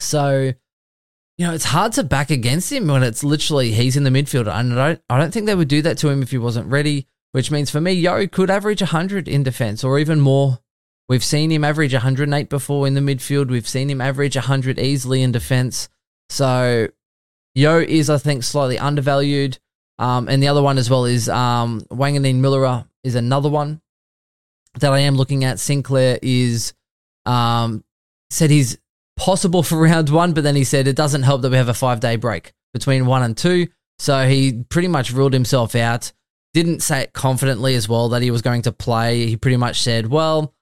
So 0.00 0.54
you 1.38 1.46
know, 1.46 1.54
it's 1.54 1.64
hard 1.64 1.92
to 1.92 2.02
back 2.02 2.30
against 2.30 2.72
him 2.72 2.88
when 2.88 3.04
it's 3.04 3.22
literally 3.22 3.70
he's 3.70 3.96
in 3.96 4.02
the 4.02 4.10
midfield. 4.10 4.52
And 4.52 4.78
I 4.78 4.88
don't, 4.88 5.02
I 5.08 5.18
don't 5.18 5.32
think 5.32 5.46
they 5.46 5.54
would 5.54 5.68
do 5.68 5.80
that 5.82 5.96
to 5.98 6.08
him 6.08 6.20
if 6.20 6.32
he 6.32 6.38
wasn't 6.38 6.66
ready, 6.66 7.06
which 7.30 7.52
means 7.52 7.70
for 7.70 7.80
me, 7.80 7.92
Yeo 7.92 8.26
could 8.26 8.50
average 8.50 8.82
100 8.82 9.28
in 9.28 9.44
defense 9.44 9.84
or 9.84 10.00
even 10.00 10.20
more. 10.20 10.58
We've 11.08 11.24
seen 11.24 11.50
him 11.52 11.64
average 11.64 11.92
108 11.92 12.50
before 12.50 12.88
in 12.88 12.94
the 12.94 13.00
midfield. 13.00 13.48
We've 13.48 13.68
seen 13.68 13.88
him 13.88 14.00
average 14.00 14.34
100 14.34 14.80
easily 14.80 15.22
in 15.22 15.30
defense. 15.30 15.88
So 16.28 16.88
Yeo 17.54 17.78
is, 17.78 18.10
I 18.10 18.18
think, 18.18 18.42
slightly 18.42 18.78
undervalued. 18.78 19.58
Um, 20.00 20.28
and 20.28 20.42
the 20.42 20.48
other 20.48 20.62
one 20.62 20.76
as 20.76 20.90
well 20.90 21.04
is 21.04 21.28
um, 21.28 21.82
Wanganeen 21.90 22.86
is 23.04 23.14
another 23.14 23.48
one 23.48 23.80
that 24.80 24.92
I 24.92 25.00
am 25.00 25.14
looking 25.14 25.44
at. 25.44 25.60
Sinclair 25.60 26.18
is 26.20 26.72
um, 27.26 27.84
said 28.30 28.50
he's 28.50 28.76
possible 29.18 29.62
for 29.62 29.78
round 29.78 30.08
one, 30.08 30.32
but 30.32 30.44
then 30.44 30.56
he 30.56 30.64
said 30.64 30.88
it 30.88 30.96
doesn't 30.96 31.24
help 31.24 31.42
that 31.42 31.50
we 31.50 31.56
have 31.58 31.68
a 31.68 31.74
five 31.74 32.00
day 32.00 32.16
break 32.16 32.52
between 32.72 33.06
one 33.06 33.22
and 33.22 33.36
two. 33.36 33.66
So 33.98 34.26
he 34.26 34.64
pretty 34.68 34.88
much 34.88 35.12
ruled 35.12 35.32
himself 35.32 35.74
out. 35.74 36.12
Didn't 36.54 36.80
say 36.80 37.02
it 37.02 37.12
confidently 37.12 37.74
as 37.74 37.88
well 37.88 38.08
that 38.10 38.22
he 38.22 38.30
was 38.30 38.42
going 38.42 38.62
to 38.62 38.72
play. 38.72 39.26
He 39.26 39.36
pretty 39.36 39.56
much 39.56 39.82
said, 39.82 40.06
well, 40.06 40.54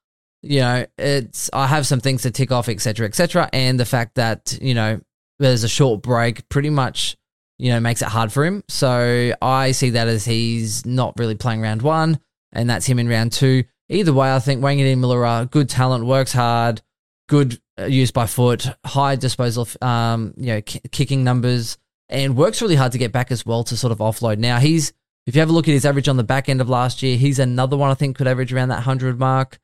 you 0.42 0.60
know, 0.60 0.86
it's 0.98 1.50
I 1.52 1.66
have 1.66 1.86
some 1.86 2.00
things 2.00 2.22
to 2.22 2.30
tick 2.30 2.50
off, 2.50 2.68
etc., 2.68 3.06
etc., 3.06 3.48
and 3.52 3.78
the 3.78 3.84
fact 3.84 4.16
that 4.16 4.58
you 4.60 4.75
know 4.75 5.00
there's 5.38 5.64
a 5.64 5.68
short 5.68 6.02
break 6.02 6.48
pretty 6.48 6.70
much 6.70 7.16
you 7.58 7.70
know 7.70 7.80
makes 7.80 8.02
it 8.02 8.08
hard 8.08 8.32
for 8.32 8.44
him. 8.44 8.62
So 8.68 9.32
I 9.40 9.72
see 9.72 9.90
that 9.90 10.08
as 10.08 10.25
he's 10.25 10.84
not 10.86 11.14
really 11.18 11.34
playing 11.34 11.60
round 11.60 11.82
one, 11.82 12.20
and 12.52 12.68
that's 12.68 12.86
him 12.86 12.98
in 12.98 13.08
round 13.08 13.32
two. 13.32 13.64
Either 13.88 14.12
way, 14.12 14.34
I 14.34 14.40
think 14.40 14.60
Wanganeen 14.60 14.98
Milera, 14.98 15.48
good 15.50 15.68
talent, 15.68 16.06
works 16.06 16.32
hard, 16.32 16.82
good 17.28 17.60
use 17.78 18.11
by 18.11 18.26
foot, 18.26 18.66
high 18.85 19.16
disposal, 19.16 19.68
um, 19.83 20.35
you 20.37 20.47
know, 20.47 20.62
k- 20.62 20.80
kicking 20.90 21.25
numbers, 21.25 21.78
and 22.09 22.37
works 22.37 22.62
really 22.62 22.76
hard 22.76 22.92
to 22.92 22.99
get 22.99 23.12
back 23.12 23.30
as 23.30 23.45
well 23.45 23.64
to 23.64 23.76
sort 23.76 23.92
of 23.92 23.99
offload. 23.99 24.38
Now 24.38 24.59
he's, 24.59 24.92
if 25.26 25.35
you 25.35 25.40
have 25.40 25.50
a 25.50 25.52
look 25.52 25.68
at 25.68 25.73
his 25.73 25.85
average 25.85 26.09
on 26.09 26.16
the 26.16 26.25
back 26.25 26.49
end 26.49 26.61
of 26.61 26.68
last 26.68 27.02
year, 27.02 27.16
he's 27.16 27.38
another 27.38 27.76
one 27.76 27.90
I 27.90 27.95
think 27.95 28.16
could 28.16 28.28
average 28.28 28.52
around 28.52 28.68
that 28.68 28.83
hundred 28.83 29.18
mark. 29.18 29.59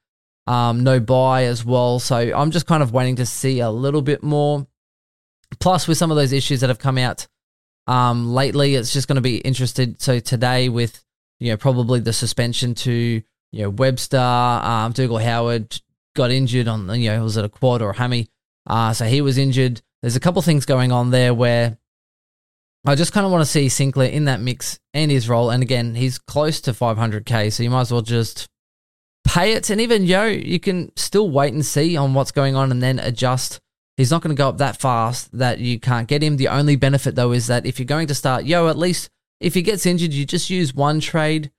Um, 0.47 0.83
no 0.83 0.99
buy 0.99 1.45
as 1.45 1.65
well, 1.65 2.01
so 2.01 2.17
I'm 2.17 2.51
just 2.51 2.67
kind 2.67 2.83
of 2.83 2.93
waiting 2.93 3.17
to 3.17 3.27
see 3.27 3.61
a 3.61 3.71
little 3.71 4.03
bit 4.03 4.23
more. 4.23 4.67
Plus, 5.61 5.87
with 5.87 5.99
some 5.99 6.11
of 6.11 6.17
those 6.17 6.33
issues 6.33 6.61
that 6.61 6.69
have 6.69 6.81
come 6.81 6.99
out 6.99 7.29
um, 7.87 8.33
lately, 8.33 8.75
it's 8.75 8.93
just 8.93 9.07
going 9.07 9.17
to 9.17 9.23
be 9.23 9.37
interested. 9.37 10.03
So 10.03 10.19
today, 10.19 10.69
with 10.69 11.05
you 11.39 11.51
know 11.51 11.57
probably 11.57 12.01
the 12.01 12.13
suspension 12.13 12.75
to 12.75 12.93
you 12.93 13.63
know 13.63 13.71
Webster, 13.71 14.19
um, 14.19 14.91
Dougal 14.93 15.19
Howard 15.19 15.81
got 16.15 16.31
injured 16.31 16.69
on 16.69 16.89
you 17.01 17.11
know 17.11 17.23
was 17.23 17.37
it 17.37 17.45
a 17.45 17.49
quad 17.49 17.83
or 17.83 17.91
a 17.91 17.97
hammy? 17.97 18.29
Uh, 18.67 18.93
so 18.93 19.05
he 19.05 19.21
was 19.21 19.39
injured. 19.39 19.83
There's 20.03 20.17
a 20.17 20.21
couple 20.21 20.43
things 20.43 20.67
going 20.67 20.93
on 20.93 21.11
there 21.11 21.35
where 21.35 21.79
I 22.85 22.97
just 22.97 23.13
kind 23.13 23.25
of 23.25 23.31
want 23.31 23.43
to 23.43 23.51
see 23.51 23.69
Sinclair 23.69 24.11
in 24.11 24.25
that 24.25 24.41
mix 24.41 24.81
and 24.93 25.11
his 25.11 25.29
role. 25.29 25.51
And 25.51 25.63
again, 25.63 25.95
he's 25.95 26.19
close 26.19 26.61
to 26.63 26.73
500k, 26.73 27.53
so 27.53 27.63
you 27.63 27.71
might 27.71 27.83
as 27.83 27.93
well 27.93 28.03
just 28.03 28.49
pay 29.25 29.53
it. 29.53 29.71
And 29.71 29.81
even 29.81 30.05
Yeo, 30.05 30.25
you 30.25 30.59
can 30.59 30.91
still 30.97 31.31
wait 31.31 31.53
and 31.53 31.65
see 31.65 31.97
on 31.97 32.15
what's 32.15 32.33
going 32.33 32.57
on 32.57 32.73
and 32.73 32.83
then 32.83 32.99
adjust. 32.99 33.61
He's 33.97 34.11
not 34.11 34.23
going 34.23 34.35
to 34.35 34.41
go 34.41 34.49
up 34.49 34.59
that 34.59 34.81
fast 34.81 35.37
that 35.39 35.61
you 35.61 35.79
can't 35.79 36.09
get 36.09 36.23
him. 36.23 36.37
The 36.37 36.49
only 36.49 36.77
benefit 36.77 37.15
though 37.15 37.33
is 37.33 37.47
that 37.47 37.67
if 37.67 37.79
you're 37.79 37.87
going 37.87 38.09
to 38.09 38.15
start 38.15 38.45
Yeo, 38.45 38.69
at 38.69 38.79
least 38.79 39.11
if 39.39 39.55
he 39.55 39.63
gets 39.63 39.87
injured, 39.87 40.13
you 40.13 40.25
just 40.25 40.51
use 40.51 40.75
one 40.75 40.99
trade. 40.99 41.53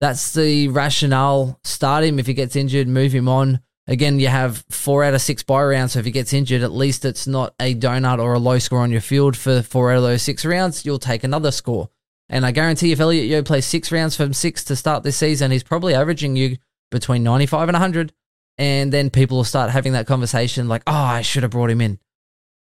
That's 0.00 0.32
the 0.32 0.68
rationale. 0.68 1.60
Start 1.64 2.04
him 2.04 2.18
if 2.18 2.26
he 2.26 2.34
gets 2.34 2.56
injured, 2.56 2.88
move 2.88 3.12
him 3.12 3.28
on. 3.28 3.60
Again, 3.88 4.18
you 4.18 4.28
have 4.28 4.64
four 4.68 5.04
out 5.04 5.14
of 5.14 5.22
six 5.22 5.44
buy 5.44 5.62
rounds, 5.62 5.92
so 5.92 6.00
if 6.00 6.04
he 6.04 6.10
gets 6.10 6.32
injured, 6.32 6.62
at 6.62 6.72
least 6.72 7.04
it's 7.04 7.26
not 7.26 7.54
a 7.60 7.74
donut 7.74 8.18
or 8.18 8.34
a 8.34 8.38
low 8.38 8.58
score 8.58 8.80
on 8.80 8.90
your 8.90 9.00
field 9.00 9.36
for 9.36 9.62
four 9.62 9.92
out 9.92 9.98
of 9.98 10.02
those 10.02 10.22
six 10.22 10.44
rounds. 10.44 10.84
You'll 10.84 10.98
take 10.98 11.22
another 11.22 11.52
score. 11.52 11.88
And 12.28 12.44
I 12.44 12.50
guarantee 12.50 12.90
if 12.90 12.98
Elliot 12.98 13.26
Yeo 13.26 13.42
plays 13.42 13.64
six 13.64 13.92
rounds 13.92 14.16
from 14.16 14.32
six 14.32 14.64
to 14.64 14.76
start 14.76 15.04
this 15.04 15.16
season, 15.16 15.52
he's 15.52 15.62
probably 15.62 15.94
averaging 15.94 16.34
you 16.34 16.56
between 16.90 17.22
95 17.22 17.68
and 17.68 17.74
100. 17.74 18.12
And 18.58 18.92
then 18.92 19.10
people 19.10 19.36
will 19.36 19.44
start 19.44 19.70
having 19.70 19.92
that 19.92 20.06
conversation 20.06 20.66
like, 20.66 20.82
oh, 20.86 20.92
I 20.92 21.22
should 21.22 21.44
have 21.44 21.52
brought 21.52 21.70
him 21.70 21.80
in. 21.80 22.00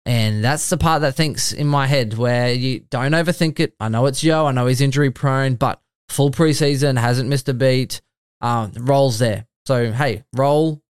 And 0.05 0.43
that's 0.43 0.69
the 0.69 0.77
part 0.77 1.01
that 1.01 1.15
thinks 1.15 1.53
in 1.53 1.67
my 1.67 1.87
head 1.87 2.15
where 2.15 2.51
you 2.51 2.81
don't 2.89 3.13
overthink 3.13 3.61
it. 3.61 3.73
I 3.79 3.87
know 3.87 4.05
it's 4.07 4.23
Yeo. 4.23 4.45
I 4.45 4.51
know 4.51 4.67
he's 4.67 4.81
injury 4.81 5.11
prone, 5.11 5.55
but 5.55 5.81
full 6.09 6.31
preseason, 6.31 6.99
hasn't 6.99 7.29
missed 7.29 7.47
a 7.47 7.53
beat. 7.53 8.01
Um, 8.41 8.73
rolls 8.77 9.19
there. 9.19 9.45
So, 9.65 9.93
hey, 9.93 10.25
roll, 10.33 10.82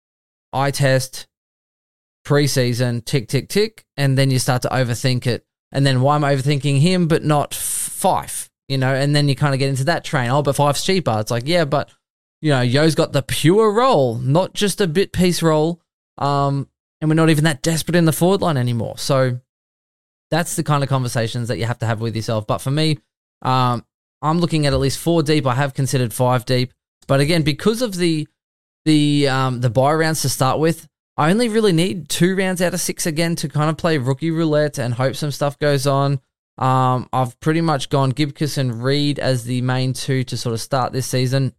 eye 0.54 0.72
test, 0.72 1.28
preseason, 2.26 3.04
tick, 3.04 3.28
tick, 3.28 3.50
tick, 3.50 3.86
and 3.98 4.18
then 4.18 4.32
you 4.32 4.40
start 4.40 4.62
to 4.64 4.70
overthink 4.70 5.28
it. 5.28 5.46
And 5.72 5.86
then 5.86 6.02
why 6.02 6.16
am 6.16 6.24
I 6.24 6.36
overthinking 6.36 6.80
him 6.80 7.08
but 7.08 7.24
not 7.24 7.54
five? 7.54 8.50
You 8.68 8.78
know, 8.78 8.94
and 8.94 9.16
then 9.16 9.28
you 9.28 9.36
kind 9.36 9.54
of 9.54 9.60
get 9.60 9.70
into 9.70 9.84
that 9.86 10.04
train. 10.04 10.30
Oh, 10.30 10.42
but 10.42 10.56
five's 10.56 10.84
cheaper. 10.84 11.18
It's 11.20 11.32
like, 11.32 11.44
yeah, 11.46 11.66
but 11.66 11.90
you 12.42 12.52
know, 12.52 12.62
Yeo's 12.62 12.96
got 12.96 13.14
the 13.14 13.22
pure 13.22 13.72
role, 13.72 14.16
not 14.16 14.54
just 14.54 14.82
a 14.82 14.88
bit 14.88 15.14
piece 15.14 15.42
role. 15.42 15.82
Um, 16.18 16.70
and 17.02 17.10
we're 17.10 17.16
not 17.16 17.30
even 17.30 17.44
that 17.46 17.62
desperate 17.62 17.96
in 17.96 18.06
the 18.06 18.14
forward 18.14 18.42
line 18.42 18.58
anymore. 18.58 18.98
So 18.98 19.40
that's 20.32 20.56
the 20.56 20.64
kind 20.64 20.84
of 20.84 20.90
conversations 20.90 21.48
that 21.48 21.58
you 21.58 21.66
have 21.66 21.80
to 21.80 21.86
have 21.86 22.02
with 22.02 22.16
yourself. 22.16 22.48
But 22.48 22.60
for 22.60 22.72
me, 22.72 23.00
um, 23.42 23.86
I'm 24.22 24.40
looking 24.40 24.66
at 24.66 24.74
at 24.74 24.80
least 24.80 25.00
four 25.00 25.22
deep. 25.24 25.46
I 25.46 25.56
have 25.56 25.74
considered 25.74 26.14
five 26.14 26.46
deep, 26.46 26.74
but 27.08 27.20
again, 27.20 27.42
because 27.42 27.82
of 27.82 27.96
the 27.96 28.28
the 28.86 29.28
um, 29.28 29.62
the 29.62 29.70
buy 29.70 29.94
rounds 29.94 30.22
to 30.22 30.30
start 30.30 30.60
with. 30.60 30.88
I 31.16 31.30
only 31.30 31.48
really 31.48 31.74
need 31.74 32.10
two 32.10 32.36
rounds 32.36 32.62
out 32.62 32.74
of 32.74 32.82
six 32.82 33.06
again 33.06 33.36
to 33.38 33.50
kind 33.50 33.70
of 33.70 33.78
play 33.78 33.98
rookie 33.98 34.32
roulette 34.32 34.80
and 34.80 34.96
hope 34.96 35.16
some 35.16 35.32
stuff 35.32 35.60
goes 35.60 35.86
on. 35.86 36.20
Um, 36.58 37.08
I've 37.14 37.40
pretty 37.40 37.62
much 37.62 37.90
gone 37.90 38.12
Gibcus 38.12 38.58
and 38.58 38.84
Reid 38.84 39.20
as 39.20 39.44
the 39.44 39.62
main 39.62 39.94
two 39.94 40.24
to 40.26 40.38
sort 40.38 40.54
of 40.54 40.62
start 40.62 40.92
this 40.92 41.08
season. 41.08 41.54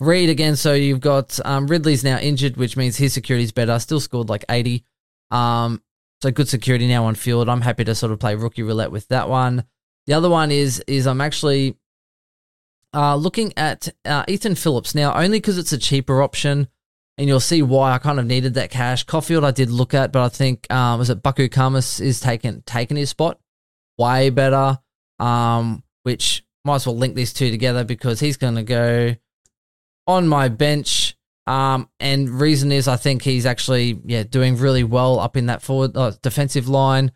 Reid 0.00 0.30
again, 0.30 0.56
so 0.56 0.74
you've 0.74 1.00
got 1.00 1.38
um, 1.44 1.68
Ridley's 1.68 2.02
now 2.02 2.18
injured, 2.18 2.56
which 2.56 2.76
means 2.76 2.96
his 2.96 3.12
security's 3.12 3.52
better. 3.52 3.78
Still 3.78 4.00
scored 4.00 4.28
like 4.28 4.44
80. 4.48 4.84
Um, 5.30 5.80
so 6.20 6.30
good 6.30 6.48
security 6.48 6.88
now 6.88 7.04
on 7.04 7.14
field. 7.14 7.48
I'm 7.48 7.60
happy 7.60 7.84
to 7.84 7.94
sort 7.94 8.12
of 8.12 8.18
play 8.18 8.34
rookie 8.34 8.62
roulette 8.62 8.90
with 8.90 9.06
that 9.08 9.28
one. 9.28 9.64
The 10.06 10.14
other 10.14 10.28
one 10.28 10.50
is 10.50 10.82
is 10.88 11.06
I'm 11.06 11.20
actually 11.20 11.76
uh, 12.94 13.16
looking 13.16 13.52
at 13.56 13.88
uh, 14.04 14.24
Ethan 14.28 14.54
Phillips 14.54 14.94
now, 14.94 15.14
only 15.14 15.38
because 15.38 15.58
it's 15.58 15.72
a 15.72 15.78
cheaper 15.78 16.22
option, 16.22 16.68
and 17.18 17.28
you'll 17.28 17.40
see 17.40 17.62
why 17.62 17.92
I 17.92 17.98
kind 17.98 18.18
of 18.18 18.26
needed 18.26 18.54
that 18.54 18.70
cash. 18.70 19.04
Coffield 19.04 19.44
I 19.44 19.50
did 19.50 19.70
look 19.70 19.94
at, 19.94 20.12
but 20.12 20.22
I 20.22 20.28
think 20.28 20.70
um, 20.72 20.98
was 20.98 21.10
it 21.10 21.22
Buku 21.22 21.48
Khamis 21.48 22.00
is 22.00 22.20
taking 22.20 22.62
taking 22.62 22.96
his 22.96 23.10
spot 23.10 23.38
way 23.98 24.30
better. 24.30 24.78
Um, 25.18 25.84
which 26.02 26.44
might 26.64 26.76
as 26.76 26.86
well 26.86 26.96
link 26.96 27.14
these 27.14 27.32
two 27.32 27.50
together 27.50 27.84
because 27.84 28.20
he's 28.20 28.36
going 28.36 28.56
to 28.56 28.62
go 28.62 29.14
on 30.06 30.28
my 30.28 30.48
bench. 30.48 31.16
Um, 31.46 31.88
and 31.98 32.28
reason 32.30 32.70
is 32.70 32.86
I 32.86 32.96
think 32.96 33.22
he's 33.22 33.46
actually 33.46 34.00
yeah 34.04 34.22
doing 34.22 34.56
really 34.56 34.84
well 34.84 35.18
up 35.18 35.36
in 35.36 35.46
that 35.46 35.62
forward 35.62 35.96
uh, 35.96 36.12
defensive 36.22 36.68
line. 36.68 37.12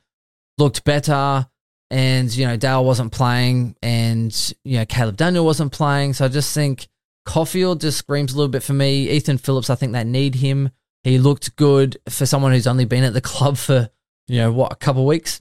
Looked 0.59 0.85
better 0.85 1.49
and 1.90 2.34
you 2.34 2.46
know 2.46 2.56
Dale 2.56 2.84
wasn't 2.84 3.12
playing, 3.12 3.76
and 3.82 4.54
you 4.64 4.78
know 4.78 4.86
Caleb 4.86 5.16
Daniel 5.16 5.44
wasn't 5.44 5.72
playing. 5.72 6.14
So 6.14 6.24
I 6.24 6.28
just 6.28 6.54
think 6.54 6.88
Coffield 7.24 7.80
just 7.80 7.98
screams 7.98 8.32
a 8.32 8.36
little 8.36 8.50
bit 8.50 8.62
for 8.62 8.72
me. 8.72 9.10
Ethan 9.10 9.38
Phillips, 9.38 9.70
I 9.70 9.74
think 9.74 9.92
they 9.92 10.04
need 10.04 10.36
him. 10.36 10.70
He 11.04 11.18
looked 11.18 11.56
good 11.56 11.98
for 12.08 12.26
someone 12.26 12.52
who's 12.52 12.66
only 12.66 12.84
been 12.84 13.04
at 13.04 13.12
the 13.12 13.20
club 13.20 13.56
for 13.56 13.90
you 14.28 14.38
know 14.38 14.52
what 14.52 14.72
a 14.72 14.76
couple 14.76 15.06
weeks. 15.06 15.40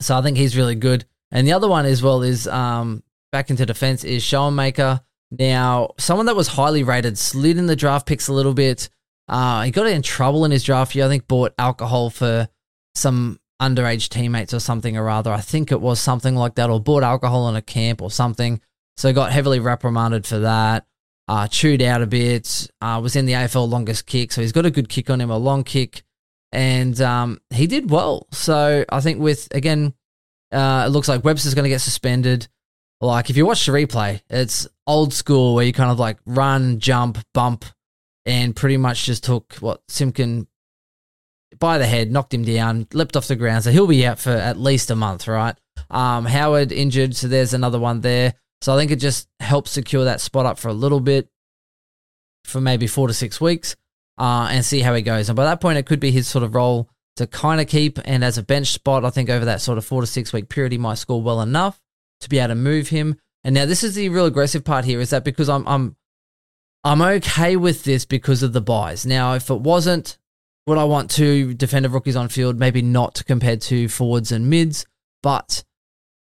So 0.00 0.16
I 0.16 0.22
think 0.22 0.36
he's 0.36 0.56
really 0.56 0.74
good. 0.74 1.04
And 1.30 1.46
the 1.46 1.52
other 1.52 1.68
one 1.68 1.86
as 1.86 2.02
well 2.02 2.22
is 2.22 2.46
um, 2.46 3.02
back 3.32 3.50
into 3.50 3.66
defense 3.66 4.04
is 4.04 4.22
Schoenmaker. 4.22 5.00
Now, 5.30 5.94
someone 5.98 6.26
that 6.26 6.36
was 6.36 6.48
highly 6.48 6.82
rated 6.82 7.18
slid 7.18 7.58
in 7.58 7.66
the 7.66 7.76
draft 7.76 8.06
picks 8.06 8.28
a 8.28 8.32
little 8.32 8.54
bit. 8.54 8.88
Uh, 9.28 9.62
he 9.62 9.70
got 9.72 9.86
in 9.86 10.02
trouble 10.02 10.44
in 10.44 10.52
his 10.52 10.62
draft 10.62 10.94
year. 10.94 11.06
I 11.06 11.08
think 11.08 11.26
bought 11.26 11.52
alcohol 11.58 12.10
for 12.10 12.48
some 12.94 13.40
underage 13.60 14.08
teammates 14.08 14.52
or 14.52 14.60
something 14.60 14.96
or 14.96 15.08
other. 15.08 15.32
I 15.32 15.40
think 15.40 15.72
it 15.72 15.80
was 15.80 16.00
something 16.00 16.34
like 16.34 16.54
that, 16.56 16.70
or 16.70 16.80
bought 16.80 17.02
alcohol 17.02 17.48
in 17.48 17.56
a 17.56 17.62
camp 17.62 18.02
or 18.02 18.10
something. 18.10 18.60
So 18.96 19.12
got 19.12 19.32
heavily 19.32 19.60
reprimanded 19.60 20.26
for 20.26 20.40
that. 20.40 20.86
Uh, 21.28 21.48
chewed 21.48 21.82
out 21.82 22.02
a 22.02 22.06
bit. 22.06 22.70
Uh, 22.80 23.00
was 23.02 23.16
in 23.16 23.26
the 23.26 23.32
AFL 23.32 23.68
longest 23.68 24.06
kick, 24.06 24.32
so 24.32 24.40
he's 24.40 24.52
got 24.52 24.66
a 24.66 24.70
good 24.70 24.88
kick 24.88 25.10
on 25.10 25.20
him, 25.20 25.30
a 25.30 25.36
long 25.36 25.64
kick, 25.64 26.02
and 26.52 27.00
um, 27.00 27.38
he 27.50 27.66
did 27.66 27.90
well. 27.90 28.26
So 28.32 28.84
I 28.88 29.00
think 29.00 29.20
with 29.20 29.48
again, 29.52 29.94
uh, 30.52 30.84
it 30.86 30.90
looks 30.90 31.08
like 31.08 31.24
Webster's 31.24 31.54
going 31.54 31.64
to 31.64 31.70
get 31.70 31.80
suspended. 31.80 32.48
Like 33.00 33.28
if 33.28 33.36
you 33.36 33.44
watch 33.44 33.66
the 33.66 33.72
replay, 33.72 34.20
it's 34.30 34.66
old 34.86 35.12
school 35.12 35.54
where 35.54 35.64
you 35.64 35.72
kind 35.72 35.90
of 35.90 35.98
like 35.98 36.18
run, 36.24 36.78
jump, 36.78 37.18
bump, 37.34 37.64
and 38.24 38.54
pretty 38.54 38.76
much 38.76 39.04
just 39.04 39.24
took 39.24 39.54
what 39.54 39.82
Simpkin 39.88 40.46
by 41.58 41.78
the 41.78 41.86
head, 41.86 42.10
knocked 42.10 42.34
him 42.34 42.44
down, 42.44 42.86
leapt 42.92 43.16
off 43.16 43.28
the 43.28 43.36
ground. 43.36 43.64
So 43.64 43.70
he'll 43.70 43.86
be 43.86 44.06
out 44.06 44.18
for 44.18 44.30
at 44.30 44.58
least 44.58 44.90
a 44.90 44.96
month, 44.96 45.26
right? 45.28 45.56
Um, 45.90 46.24
Howard 46.24 46.72
injured, 46.72 47.16
so 47.16 47.28
there's 47.28 47.54
another 47.54 47.78
one 47.78 48.00
there. 48.00 48.34
So 48.62 48.74
I 48.74 48.78
think 48.78 48.90
it 48.90 48.96
just 48.96 49.28
helps 49.40 49.70
secure 49.70 50.04
that 50.04 50.20
spot 50.20 50.46
up 50.46 50.58
for 50.58 50.68
a 50.68 50.74
little 50.74 51.00
bit, 51.00 51.28
for 52.44 52.60
maybe 52.60 52.86
four 52.86 53.08
to 53.08 53.14
six 53.14 53.40
weeks, 53.40 53.76
uh, 54.18 54.48
and 54.50 54.64
see 54.64 54.80
how 54.80 54.94
he 54.94 55.02
goes. 55.02 55.28
And 55.28 55.36
by 55.36 55.44
that 55.44 55.60
point, 55.60 55.78
it 55.78 55.86
could 55.86 56.00
be 56.00 56.10
his 56.10 56.26
sort 56.26 56.44
of 56.44 56.54
role 56.54 56.88
to 57.16 57.26
kind 57.26 57.60
of 57.60 57.68
keep. 57.68 57.98
And 58.04 58.24
as 58.24 58.38
a 58.38 58.42
bench 58.42 58.68
spot, 58.68 59.04
I 59.04 59.10
think 59.10 59.30
over 59.30 59.44
that 59.44 59.60
sort 59.60 59.78
of 59.78 59.84
four 59.84 60.00
to 60.00 60.06
six 60.06 60.32
week 60.32 60.48
period, 60.48 60.72
he 60.72 60.78
might 60.78 60.98
score 60.98 61.22
well 61.22 61.40
enough 61.40 61.80
to 62.20 62.28
be 62.28 62.38
able 62.38 62.48
to 62.48 62.54
move 62.54 62.88
him. 62.88 63.16
And 63.44 63.54
now 63.54 63.66
this 63.66 63.84
is 63.84 63.94
the 63.94 64.08
real 64.08 64.26
aggressive 64.26 64.64
part 64.64 64.84
here 64.84 65.00
is 65.00 65.10
that 65.10 65.24
because 65.24 65.48
I'm 65.48 65.66
I'm 65.68 65.96
I'm 66.82 67.02
okay 67.02 67.56
with 67.56 67.84
this 67.84 68.04
because 68.04 68.42
of 68.42 68.52
the 68.52 68.60
buys. 68.60 69.04
Now, 69.04 69.34
if 69.34 69.50
it 69.50 69.60
wasn't, 69.60 70.18
would 70.66 70.78
I 70.78 70.84
want 70.84 71.10
to 71.12 71.54
defender 71.54 71.88
rookies 71.88 72.16
on 72.16 72.28
field? 72.28 72.58
Maybe 72.58 72.82
not 72.82 73.22
compared 73.26 73.60
to 73.62 73.88
forwards 73.88 74.32
and 74.32 74.50
mids, 74.50 74.84
but 75.22 75.64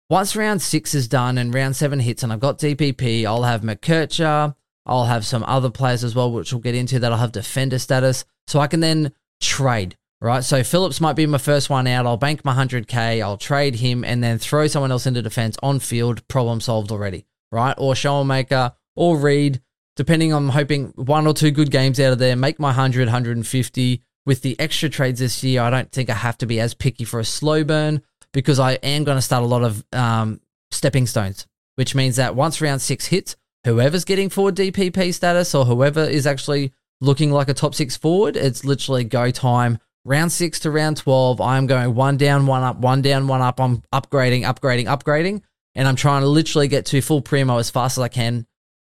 once 0.08 0.36
round 0.36 0.62
six 0.62 0.94
is 0.94 1.08
done 1.08 1.36
and 1.38 1.52
round 1.52 1.76
seven 1.76 2.00
hits 2.00 2.22
and 2.22 2.32
I've 2.32 2.40
got 2.40 2.58
DPP, 2.58 3.26
I'll 3.26 3.42
have 3.42 3.62
McKercher, 3.62 4.54
I'll 4.86 5.04
have 5.04 5.26
some 5.26 5.44
other 5.44 5.70
players 5.70 6.04
as 6.04 6.14
well, 6.14 6.32
which 6.32 6.52
we'll 6.52 6.62
get 6.62 6.74
into 6.74 6.98
that 7.00 7.12
I'll 7.12 7.18
have 7.18 7.32
defender 7.32 7.78
status. 7.78 8.24
So 8.46 8.60
I 8.60 8.68
can 8.68 8.80
then 8.80 9.12
trade, 9.40 9.96
right? 10.20 10.42
So 10.42 10.62
Phillips 10.62 11.00
might 11.00 11.16
be 11.16 11.26
my 11.26 11.38
first 11.38 11.68
one 11.68 11.86
out. 11.86 12.06
I'll 12.06 12.16
bank 12.16 12.44
my 12.44 12.54
100K, 12.54 13.22
I'll 13.22 13.36
trade 13.36 13.74
him 13.74 14.04
and 14.04 14.22
then 14.22 14.38
throw 14.38 14.66
someone 14.68 14.92
else 14.92 15.06
into 15.06 15.20
defense 15.20 15.56
on 15.62 15.80
field, 15.80 16.26
problem 16.28 16.60
solved 16.60 16.92
already, 16.92 17.26
right? 17.50 17.74
Or 17.76 17.94
Schoenmaker 17.94 18.72
or 18.96 19.18
Reid, 19.18 19.60
depending 19.96 20.32
on 20.32 20.48
hoping 20.48 20.92
one 20.94 21.26
or 21.26 21.34
two 21.34 21.50
good 21.50 21.70
games 21.70 22.00
out 22.00 22.12
of 22.12 22.18
there, 22.18 22.36
make 22.36 22.58
my 22.58 22.68
100, 22.68 23.08
150 23.08 24.02
with 24.28 24.42
the 24.42 24.60
extra 24.60 24.90
trades 24.90 25.20
this 25.20 25.42
year, 25.42 25.62
I 25.62 25.70
don't 25.70 25.90
think 25.90 26.10
I 26.10 26.14
have 26.14 26.36
to 26.38 26.46
be 26.46 26.60
as 26.60 26.74
picky 26.74 27.04
for 27.04 27.18
a 27.18 27.24
slow 27.24 27.64
burn 27.64 28.02
because 28.34 28.60
I 28.60 28.72
am 28.74 29.04
going 29.04 29.16
to 29.16 29.22
start 29.22 29.42
a 29.42 29.46
lot 29.46 29.62
of 29.64 29.82
um, 29.90 30.42
stepping 30.70 31.06
stones, 31.06 31.46
which 31.76 31.94
means 31.94 32.16
that 32.16 32.36
once 32.36 32.60
round 32.60 32.82
six 32.82 33.06
hits, 33.06 33.36
whoever's 33.64 34.04
getting 34.04 34.28
forward 34.28 34.54
DPP 34.54 35.14
status 35.14 35.54
or 35.54 35.64
whoever 35.64 36.04
is 36.04 36.26
actually 36.26 36.74
looking 37.00 37.32
like 37.32 37.48
a 37.48 37.54
top 37.54 37.74
six 37.74 37.96
forward, 37.96 38.36
it's 38.36 38.66
literally 38.66 39.02
go 39.02 39.30
time. 39.30 39.78
Round 40.04 40.30
six 40.30 40.60
to 40.60 40.70
round 40.70 40.98
12, 40.98 41.40
I'm 41.40 41.66
going 41.66 41.94
one 41.94 42.18
down, 42.18 42.46
one 42.46 42.62
up, 42.62 42.76
one 42.76 43.00
down, 43.00 43.28
one 43.28 43.40
up. 43.40 43.58
I'm 43.58 43.82
upgrading, 43.94 44.42
upgrading, 44.42 44.84
upgrading. 44.84 45.40
And 45.74 45.88
I'm 45.88 45.96
trying 45.96 46.20
to 46.20 46.28
literally 46.28 46.68
get 46.68 46.84
to 46.86 47.00
full 47.00 47.22
primo 47.22 47.56
as 47.56 47.70
fast 47.70 47.96
as 47.96 48.02
I 48.02 48.08
can 48.08 48.46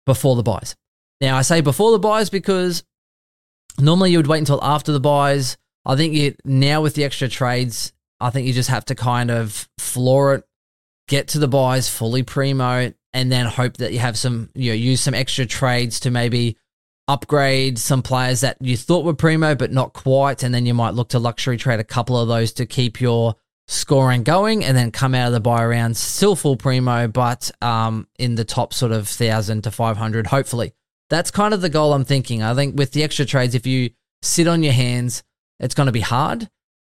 before 0.06 0.34
the 0.34 0.42
buys. 0.42 0.76
Now, 1.20 1.36
I 1.36 1.42
say 1.42 1.60
before 1.60 1.92
the 1.92 1.98
buys 1.98 2.30
because 2.30 2.84
Normally, 3.78 4.10
you 4.12 4.18
would 4.18 4.26
wait 4.26 4.38
until 4.38 4.62
after 4.62 4.92
the 4.92 5.00
buys. 5.00 5.56
I 5.84 5.96
think 5.96 6.14
you, 6.14 6.34
now 6.44 6.82
with 6.82 6.94
the 6.94 7.04
extra 7.04 7.28
trades, 7.28 7.92
I 8.20 8.30
think 8.30 8.46
you 8.46 8.52
just 8.52 8.70
have 8.70 8.84
to 8.86 8.94
kind 8.94 9.30
of 9.30 9.68
floor 9.78 10.34
it, 10.34 10.44
get 11.08 11.28
to 11.28 11.38
the 11.38 11.48
buys 11.48 11.88
fully 11.88 12.22
primo, 12.22 12.92
and 13.12 13.32
then 13.32 13.46
hope 13.46 13.76
that 13.78 13.92
you 13.92 13.98
have 13.98 14.18
some, 14.18 14.50
you 14.54 14.70
know, 14.70 14.76
use 14.76 15.00
some 15.00 15.14
extra 15.14 15.46
trades 15.46 16.00
to 16.00 16.10
maybe 16.10 16.56
upgrade 17.08 17.78
some 17.78 18.02
players 18.02 18.40
that 18.40 18.56
you 18.60 18.76
thought 18.76 19.04
were 19.04 19.14
primo 19.14 19.54
but 19.54 19.70
not 19.70 19.92
quite, 19.92 20.42
and 20.42 20.54
then 20.54 20.66
you 20.66 20.74
might 20.74 20.94
look 20.94 21.10
to 21.10 21.18
luxury 21.18 21.56
trade 21.56 21.78
a 21.78 21.84
couple 21.84 22.18
of 22.18 22.26
those 22.26 22.52
to 22.52 22.66
keep 22.66 23.00
your 23.00 23.36
scoring 23.68 24.22
going, 24.22 24.64
and 24.64 24.76
then 24.76 24.90
come 24.90 25.14
out 25.14 25.28
of 25.28 25.32
the 25.32 25.40
buy 25.40 25.64
round 25.64 25.96
still 25.96 26.34
full 26.34 26.56
primo, 26.56 27.06
but 27.08 27.50
um, 27.62 28.08
in 28.18 28.34
the 28.34 28.44
top 28.44 28.74
sort 28.74 28.92
of 28.92 29.08
thousand 29.08 29.62
to 29.62 29.70
five 29.70 29.96
hundred, 29.96 30.26
hopefully. 30.26 30.72
That's 31.08 31.30
kind 31.30 31.54
of 31.54 31.60
the 31.60 31.68
goal 31.68 31.92
I'm 31.92 32.04
thinking. 32.04 32.42
I 32.42 32.54
think 32.54 32.76
with 32.76 32.92
the 32.92 33.02
extra 33.02 33.24
trades, 33.24 33.54
if 33.54 33.66
you 33.66 33.90
sit 34.22 34.48
on 34.48 34.62
your 34.62 34.72
hands, 34.72 35.22
it's 35.60 35.74
going 35.74 35.86
to 35.86 35.92
be 35.92 36.00
hard. 36.00 36.48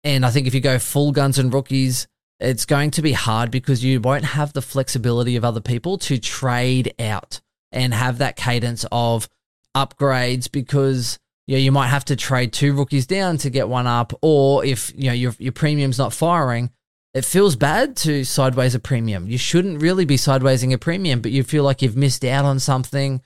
And 0.05 0.25
I 0.25 0.31
think 0.31 0.47
if 0.47 0.55
you 0.55 0.61
go 0.61 0.79
full 0.79 1.13
guns 1.13 1.39
and 1.39 1.53
rookies, 1.53 2.07
it's 2.39 2.67
going 2.67 2.91
to 2.93 3.03
be 3.03 3.13
hard 3.13 3.51
because 3.51 3.83
you 3.83 4.01
won't 4.01 4.25
have 4.25 4.53
the 4.53 4.63
flexibility 4.63 5.37
of 5.37 5.45
other 5.45 5.61
people 5.61 5.99
to 5.99 6.19
trade 6.19 6.95
out 6.99 7.41
and 7.73 7.93
have 7.93 8.19
that 8.19 8.37
cadence 8.37 8.85
of 8.93 9.29
upgrades 9.75 10.51
because 10.51 11.19
you, 11.47 11.57
know, 11.57 11.61
you 11.61 11.73
might 11.73 11.89
have 11.89 12.05
to 12.07 12.17
trade 12.17 12.53
two 12.53 12.73
rookies 12.73 13.07
down 13.07 13.39
to 13.39 13.51
get 13.51 13.69
one 13.69 13.87
up, 13.87 14.13
or 14.23 14.65
if 14.65 14.93
you 14.97 15.07
know 15.07 15.13
your 15.13 15.35
your 15.39 15.53
premium's 15.53 15.99
not 15.99 16.13
firing, 16.13 16.71
it 17.15 17.25
feels 17.25 17.57
bad 17.57 17.97
to 17.99 18.25
sideways 18.25 18.75
a 18.75 18.81
premium. 18.81 19.29
You 19.29 19.39
shouldn't 19.39 19.81
really 19.81 20.05
be 20.05 20.17
sidewaysing 20.17 20.73
a 20.73 20.79
premium, 20.79 21.21
but 21.21 21.31
you 21.33 21.43
feel 21.43 21.65
like 21.65 21.83
you've 21.83 21.97
missed 21.97 22.25
out 22.25 22.45
on 22.45 22.59
something, 22.59 23.23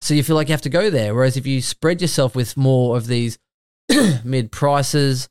so 0.00 0.14
you 0.14 0.22
feel 0.22 0.36
like 0.36 0.48
you 0.48 0.52
have 0.52 0.62
to 0.62 0.68
go 0.68 0.90
there. 0.90 1.14
Whereas 1.14 1.36
if 1.36 1.46
you 1.46 1.60
spread 1.60 2.00
yourself 2.00 2.34
with 2.34 2.56
more 2.56 2.96
of 2.96 3.06
these 3.06 3.38
mid 4.24 4.52
prices 4.52 5.28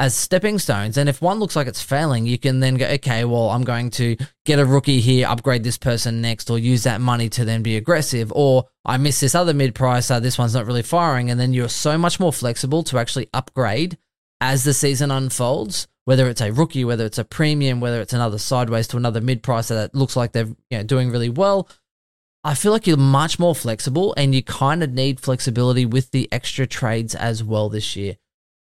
as 0.00 0.14
stepping 0.14 0.58
stones. 0.58 0.96
And 0.96 1.10
if 1.10 1.20
one 1.20 1.38
looks 1.38 1.54
like 1.54 1.66
it's 1.66 1.82
failing, 1.82 2.24
you 2.24 2.38
can 2.38 2.60
then 2.60 2.76
go, 2.76 2.86
okay, 2.86 3.26
well, 3.26 3.50
I'm 3.50 3.64
going 3.64 3.90
to 3.92 4.16
get 4.46 4.58
a 4.58 4.64
rookie 4.64 5.00
here, 5.00 5.28
upgrade 5.28 5.62
this 5.62 5.76
person 5.76 6.22
next, 6.22 6.48
or 6.48 6.58
use 6.58 6.84
that 6.84 7.02
money 7.02 7.28
to 7.28 7.44
then 7.44 7.62
be 7.62 7.76
aggressive. 7.76 8.32
Or 8.34 8.64
I 8.82 8.96
miss 8.96 9.20
this 9.20 9.34
other 9.34 9.52
mid 9.52 9.74
pricer, 9.74 10.20
this 10.20 10.38
one's 10.38 10.54
not 10.54 10.64
really 10.64 10.82
firing. 10.82 11.30
And 11.30 11.38
then 11.38 11.52
you're 11.52 11.68
so 11.68 11.98
much 11.98 12.18
more 12.18 12.32
flexible 12.32 12.82
to 12.84 12.98
actually 12.98 13.28
upgrade 13.34 13.98
as 14.40 14.64
the 14.64 14.72
season 14.72 15.10
unfolds, 15.10 15.86
whether 16.06 16.30
it's 16.30 16.40
a 16.40 16.50
rookie, 16.50 16.86
whether 16.86 17.04
it's 17.04 17.18
a 17.18 17.24
premium, 17.24 17.80
whether 17.80 18.00
it's 18.00 18.14
another 18.14 18.38
sideways 18.38 18.88
to 18.88 18.96
another 18.96 19.20
mid 19.20 19.42
pricer 19.42 19.68
that 19.68 19.94
looks 19.94 20.16
like 20.16 20.32
they're 20.32 20.46
you 20.70 20.78
know, 20.78 20.82
doing 20.82 21.10
really 21.10 21.28
well. 21.28 21.68
I 22.42 22.54
feel 22.54 22.72
like 22.72 22.86
you're 22.86 22.96
much 22.96 23.38
more 23.38 23.54
flexible 23.54 24.14
and 24.16 24.34
you 24.34 24.42
kind 24.42 24.82
of 24.82 24.92
need 24.92 25.20
flexibility 25.20 25.84
with 25.84 26.10
the 26.10 26.28
extra 26.32 26.66
trades 26.66 27.14
as 27.14 27.44
well 27.44 27.68
this 27.68 27.96
year. 27.96 28.16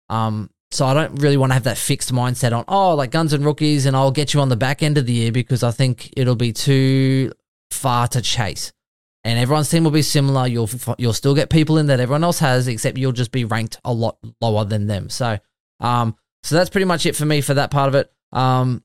Um, 0.09 0.50
so 0.71 0.86
I 0.86 0.93
don't 0.93 1.15
really 1.15 1.38
want 1.38 1.51
to 1.51 1.55
have 1.55 1.63
that 1.63 1.77
fixed 1.77 2.13
mindset 2.13 2.55
on, 2.55 2.65
oh, 2.67 2.93
like 2.95 3.12
guns 3.12 3.33
and 3.33 3.43
rookies, 3.43 3.86
and 3.86 3.95
I'll 3.95 4.12
get 4.12 4.33
you 4.33 4.41
on 4.41 4.50
the 4.50 4.55
back 4.55 4.83
end 4.83 4.98
of 4.98 5.05
the 5.05 5.13
year 5.13 5.31
because 5.31 5.63
I 5.63 5.71
think 5.71 6.13
it'll 6.15 6.36
be 6.36 6.53
too 6.53 7.31
far 7.71 8.07
to 8.09 8.21
chase. 8.21 8.71
And 9.24 9.39
everyone's 9.39 9.69
team 9.69 9.83
will 9.83 9.91
be 9.91 10.01
similar. 10.01 10.48
You'll 10.48 10.69
you'll 10.98 11.13
still 11.13 11.36
get 11.36 11.50
people 11.50 11.77
in 11.77 11.88
that 11.88 12.00
everyone 12.00 12.24
else 12.24 12.39
has, 12.39 12.67
except 12.67 12.98
you'll 12.98 13.12
just 13.12 13.31
be 13.31 13.45
ranked 13.45 13.79
a 13.83 13.91
lot 13.91 14.17
lower 14.41 14.63
than 14.63 14.88
them. 14.88 15.09
So, 15.09 15.39
um, 15.79 16.15
so 16.43 16.55
that's 16.55 16.69
pretty 16.69 16.86
much 16.86 17.05
it 17.05 17.15
for 17.15 17.25
me 17.25 17.41
for 17.41 17.55
that 17.55 17.71
part 17.71 17.89
of 17.89 17.95
it. 17.95 18.12
Um, 18.31 18.83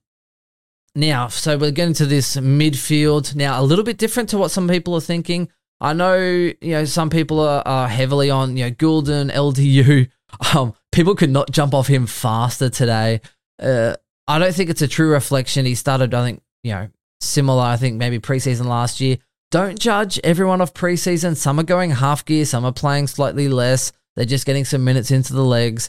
now, 0.95 1.29
so 1.29 1.59
we're 1.59 1.71
getting 1.71 1.95
to 1.95 2.07
this 2.07 2.37
midfield 2.37 3.35
now, 3.35 3.61
a 3.61 3.65
little 3.65 3.85
bit 3.85 3.99
different 3.99 4.29
to 4.31 4.39
what 4.39 4.51
some 4.51 4.69
people 4.69 4.95
are 4.95 5.01
thinking. 5.01 5.49
I 5.81 5.93
know, 5.93 6.17
you 6.17 6.57
know, 6.63 6.85
some 6.85 7.11
people 7.11 7.41
are, 7.41 7.63
are 7.67 7.89
heavily 7.89 8.31
on, 8.31 8.57
you 8.57 8.65
know, 8.65 8.71
Gulden, 8.71 9.31
LDU. 9.31 10.09
Um, 10.53 10.75
people 10.91 11.15
could 11.15 11.31
not 11.31 11.53
jump 11.53 11.75
off 11.75 11.87
him 11.87 12.09
faster 12.09 12.69
today. 12.69 13.21
Uh, 13.63 13.95
I 14.27 14.41
don't 14.41 14.53
think 14.53 14.69
it's 14.69 14.83
a 14.83 14.89
true 14.89 15.13
reflection. 15.13 15.65
He 15.65 15.77
started, 15.77 16.13
I 16.13 16.25
think, 16.25 16.43
you 16.65 16.73
know, 16.73 16.89
similar, 17.21 17.63
I 17.63 17.77
think 17.77 17.99
maybe 17.99 18.19
preseason 18.19 18.67
last 18.67 19.01
year. 19.01 19.19
Don't 19.53 19.79
judge 19.79 20.19
everyone 20.25 20.61
off 20.61 20.75
preseason. 20.75 21.37
Some 21.37 21.61
are 21.61 21.65
going 21.65 21.93
half 21.93 22.25
gear, 22.25 22.45
some 22.45 22.65
are 22.65 22.73
playing 22.73 23.07
slightly 23.07 23.49
less. 23.49 23.93
They're 24.17 24.25
just 24.25 24.45
getting 24.45 24.65
some 24.65 24.83
minutes 24.83 25.13
into 25.13 25.35
the 25.35 25.45
legs. 25.45 25.89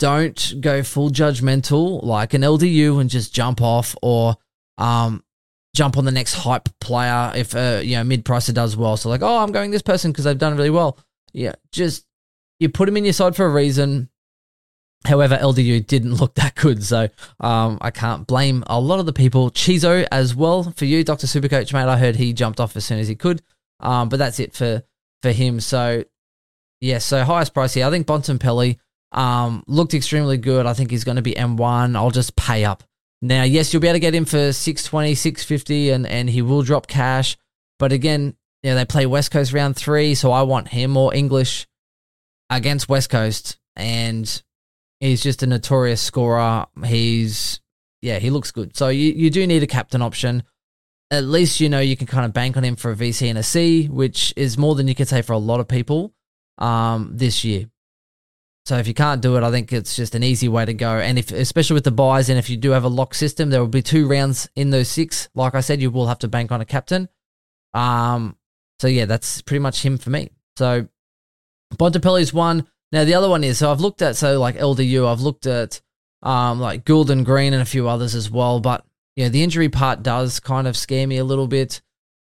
Don't 0.00 0.54
go 0.62 0.82
full 0.82 1.10
judgmental 1.10 2.02
like 2.02 2.32
an 2.32 2.40
LDU 2.40 3.00
and 3.02 3.10
just 3.10 3.34
jump 3.34 3.60
off 3.60 3.94
or 4.00 4.34
um, 4.78 5.22
jump 5.76 5.98
on 5.98 6.06
the 6.06 6.10
next 6.10 6.34
hype 6.34 6.70
player 6.80 7.32
if 7.36 7.54
uh, 7.54 7.80
you 7.84 7.96
know 7.96 8.04
mid 8.04 8.24
pricer 8.24 8.54
does 8.54 8.78
well. 8.78 8.96
So 8.96 9.10
like, 9.10 9.22
oh, 9.22 9.38
I'm 9.38 9.52
going 9.52 9.70
this 9.70 9.82
person 9.82 10.10
because 10.10 10.24
they've 10.24 10.38
done 10.38 10.56
really 10.56 10.70
well. 10.70 10.98
Yeah, 11.34 11.52
just 11.70 12.06
you 12.58 12.70
put 12.70 12.86
them 12.86 12.96
in 12.96 13.04
your 13.04 13.12
side 13.12 13.36
for 13.36 13.44
a 13.44 13.50
reason. 13.50 14.08
However, 15.06 15.36
LDU 15.36 15.86
didn't 15.86 16.14
look 16.14 16.34
that 16.36 16.54
good, 16.54 16.82
so 16.82 17.08
um, 17.38 17.76
I 17.82 17.90
can't 17.90 18.26
blame 18.26 18.64
a 18.68 18.80
lot 18.80 19.00
of 19.00 19.06
the 19.06 19.12
people. 19.12 19.50
Chizo 19.50 20.06
as 20.10 20.34
well 20.34 20.72
for 20.76 20.86
you, 20.86 21.04
Doctor 21.04 21.26
Supercoach, 21.26 21.74
mate. 21.74 21.90
I 21.90 21.98
heard 21.98 22.16
he 22.16 22.32
jumped 22.32 22.58
off 22.58 22.74
as 22.74 22.86
soon 22.86 22.98
as 22.98 23.08
he 23.08 23.14
could, 23.14 23.42
um, 23.80 24.08
but 24.08 24.18
that's 24.18 24.40
it 24.40 24.54
for 24.54 24.82
for 25.20 25.30
him. 25.30 25.60
So 25.60 26.04
yeah, 26.80 26.98
so 26.98 27.22
highest 27.22 27.52
price 27.52 27.74
here. 27.74 27.86
I 27.86 27.90
think 27.90 28.06
Bontempelli 28.06 28.78
um, 29.12 29.64
looked 29.66 29.94
extremely 29.94 30.36
good. 30.36 30.66
I 30.66 30.72
think 30.72 30.90
he's 30.90 31.04
going 31.04 31.16
to 31.16 31.22
be 31.22 31.32
M1. 31.32 31.96
I'll 31.96 32.10
just 32.10 32.36
pay 32.36 32.64
up. 32.64 32.84
Now, 33.22 33.42
yes, 33.42 33.72
you'll 33.72 33.82
be 33.82 33.88
able 33.88 33.96
to 33.96 34.00
get 34.00 34.14
him 34.14 34.24
for 34.24 34.52
620, 34.52 35.14
650, 35.14 35.90
and, 35.90 36.06
and 36.06 36.30
he 36.30 36.42
will 36.42 36.62
drop 36.62 36.86
cash. 36.86 37.36
But 37.78 37.92
again, 37.92 38.34
you 38.62 38.70
know, 38.70 38.76
they 38.76 38.84
play 38.84 39.06
West 39.06 39.30
Coast 39.30 39.52
round 39.52 39.76
three, 39.76 40.14
so 40.14 40.32
I 40.32 40.42
want 40.42 40.68
him 40.68 40.96
or 40.96 41.14
English 41.14 41.66
against 42.48 42.88
West 42.88 43.10
Coast. 43.10 43.58
And 43.76 44.42
He's 45.00 45.22
just 45.22 45.42
a 45.42 45.46
notorious 45.46 46.02
scorer. 46.02 46.66
He's 46.84 47.60
yeah, 48.02 48.18
he 48.18 48.30
looks 48.30 48.50
good. 48.50 48.76
So 48.76 48.88
you, 48.88 49.12
you 49.12 49.30
do 49.30 49.46
need 49.46 49.62
a 49.62 49.66
captain 49.66 50.02
option. 50.02 50.42
At 51.10 51.24
least 51.24 51.58
you 51.58 51.68
know 51.68 51.80
you 51.80 51.96
can 51.96 52.06
kind 52.06 52.26
of 52.26 52.34
bank 52.34 52.56
on 52.56 52.64
him 52.64 52.76
for 52.76 52.92
a 52.92 52.94
VC 52.94 53.28
and 53.28 53.38
a 53.38 53.42
C, 53.42 53.86
which 53.86 54.34
is 54.36 54.58
more 54.58 54.74
than 54.74 54.88
you 54.88 54.94
can 54.94 55.06
say 55.06 55.22
for 55.22 55.32
a 55.32 55.38
lot 55.38 55.58
of 55.58 55.68
people 55.68 56.12
um, 56.58 57.12
this 57.14 57.44
year. 57.44 57.66
So 58.70 58.78
if 58.78 58.86
you 58.86 58.94
can't 58.94 59.20
do 59.20 59.36
it, 59.36 59.42
I 59.42 59.50
think 59.50 59.72
it's 59.72 59.96
just 59.96 60.14
an 60.14 60.22
easy 60.22 60.48
way 60.48 60.64
to 60.64 60.72
go. 60.72 60.92
And 60.92 61.18
if, 61.18 61.32
especially 61.32 61.74
with 61.74 61.82
the 61.82 61.90
buys, 61.90 62.28
and 62.28 62.38
if 62.38 62.48
you 62.48 62.56
do 62.56 62.70
have 62.70 62.84
a 62.84 62.88
lock 62.88 63.14
system, 63.14 63.50
there 63.50 63.58
will 63.58 63.66
be 63.66 63.82
two 63.82 64.06
rounds 64.06 64.48
in 64.54 64.70
those 64.70 64.86
six. 64.88 65.28
Like 65.34 65.56
I 65.56 65.60
said, 65.60 65.82
you 65.82 65.90
will 65.90 66.06
have 66.06 66.20
to 66.20 66.28
bank 66.28 66.52
on 66.52 66.60
a 66.60 66.64
captain. 66.64 67.08
Um, 67.74 68.36
so 68.78 68.86
yeah, 68.86 69.06
that's 69.06 69.42
pretty 69.42 69.58
much 69.58 69.84
him 69.84 69.98
for 69.98 70.10
me. 70.10 70.30
So 70.56 70.86
Bontempelli's 71.74 72.32
one. 72.32 72.64
Now 72.92 73.02
the 73.02 73.14
other 73.14 73.28
one 73.28 73.42
is 73.42 73.58
so 73.58 73.72
I've 73.72 73.80
looked 73.80 74.02
at 74.02 74.14
so 74.14 74.38
like 74.38 74.54
LDU, 74.54 75.04
I've 75.04 75.20
looked 75.20 75.46
at 75.46 75.80
um 76.22 76.60
like 76.60 76.84
Gulden 76.84 77.24
Green 77.24 77.52
and 77.52 77.62
a 77.62 77.66
few 77.66 77.88
others 77.88 78.14
as 78.14 78.30
well, 78.30 78.60
but 78.60 78.86
yeah, 79.16 79.30
the 79.30 79.42
injury 79.42 79.68
part 79.68 80.04
does 80.04 80.38
kind 80.38 80.68
of 80.68 80.76
scare 80.76 81.08
me 81.08 81.16
a 81.16 81.24
little 81.24 81.48
bit. 81.48 81.82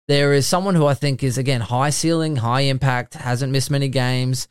There 0.09 0.33
is 0.33 0.45
someone 0.45 0.75
who 0.75 0.87
I 0.87 0.93
think 0.93 1.23
is 1.23 1.37
again 1.37 1.61
high 1.61 1.91
ceiling, 1.91 2.35
high 2.35 2.61
impact, 2.63 3.13
hasn't 3.13 3.53
missed 3.53 3.71
many 3.71 3.87
games, 3.87 4.49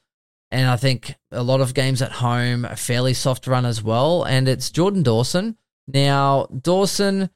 and 0.53 0.69
I 0.69 0.77
think 0.77 1.17
a 1.31 1.43
lot 1.43 1.63
of 1.63 1.73
games 1.73 2.03
at 2.03 2.13
home, 2.13 2.67
a 2.67 2.77
fairly 2.77 3.15
soft 3.15 3.47
run 3.47 3.65
as 3.65 3.83
well, 3.83 4.23
and 4.23 4.47
it's 4.47 4.71
Jordan 4.71 5.03
Dawson. 5.03 5.57
Now 5.89 6.47
Dawson 6.47 7.31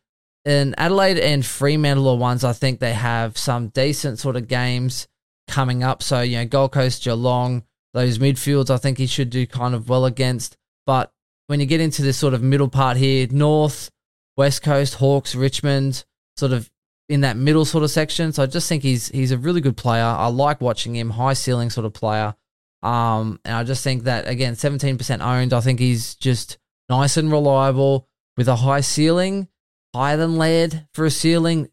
in 0.45 0.75
Adelaide 0.79 1.19
and 1.19 1.45
Fremantle 1.45 2.09
are 2.11 2.17
ones 2.17 2.45
I 2.45 2.53
think 2.53 2.79
they 2.79 2.93
have 2.93 3.37
some 3.37 3.69
decent 3.69 4.19
sort 4.21 4.37
of 4.37 4.47
games 4.47 5.09
coming 5.49 5.83
up. 5.83 6.03
So 6.03 6.21
you 6.21 6.37
know 6.37 6.45
Gold 6.45 6.73
Coast, 6.73 7.03
Geelong 7.03 7.65
those 7.95 8.19
midfields, 8.19 8.69
I 8.69 8.77
think 8.77 8.99
he 8.99 9.07
should 9.07 9.31
do 9.31 9.47
kind 9.47 9.75
of 9.75 9.89
well 9.89 10.05
against. 10.05 10.59
But 10.85 11.11
when 11.47 11.61
you 11.61 11.67
get 11.67 11.81
into 11.81 12.03
this 12.03 12.19
sort 12.19 12.35
of 12.35 12.43
middle 12.43 12.69
part 12.69 12.99
here, 12.99 13.27
North, 13.31 13.91
West 14.37 14.63
Coast, 14.63 14.97
Hawks, 14.97 15.35
Richmond, 15.35 16.05
sort 16.37 16.53
of 16.53 16.71
in 17.09 17.23
that 17.23 17.39
middle 17.39 17.65
sort 17.65 17.83
of 17.83 17.91
section. 17.91 18.33
So 18.33 18.43
I 18.43 18.47
just 18.47 18.69
think 18.69 18.83
he's 18.83 19.09
he's 19.09 19.33
a 19.33 19.39
really 19.39 19.63
good 19.63 19.79
player. 19.79 20.05
I 20.05 20.27
like 20.27 20.61
watching 20.61 20.95
him, 20.95 21.11
high 21.11 21.33
ceiling 21.33 21.71
sort 21.71 21.87
of 21.87 21.95
player. 21.95 22.35
Um, 22.83 23.41
and 23.45 23.55
I 23.55 23.65
just 23.65 23.83
think 23.83 24.05
that 24.05 24.29
again, 24.29 24.55
17% 24.55 25.21
owned. 25.21 25.53
I 25.53 25.61
think 25.61 25.81
he's 25.81 26.15
just 26.15 26.59
nice 26.89 27.17
and 27.17 27.33
reliable 27.33 28.09
with 28.37 28.49
a 28.49 28.57
high 28.57 28.81
ceiling, 28.81 29.49
higher 29.95 30.17
than 30.17 30.37
Laird 30.37 30.87
for 30.93 31.05
a 31.07 31.11
ceiling 31.11 31.69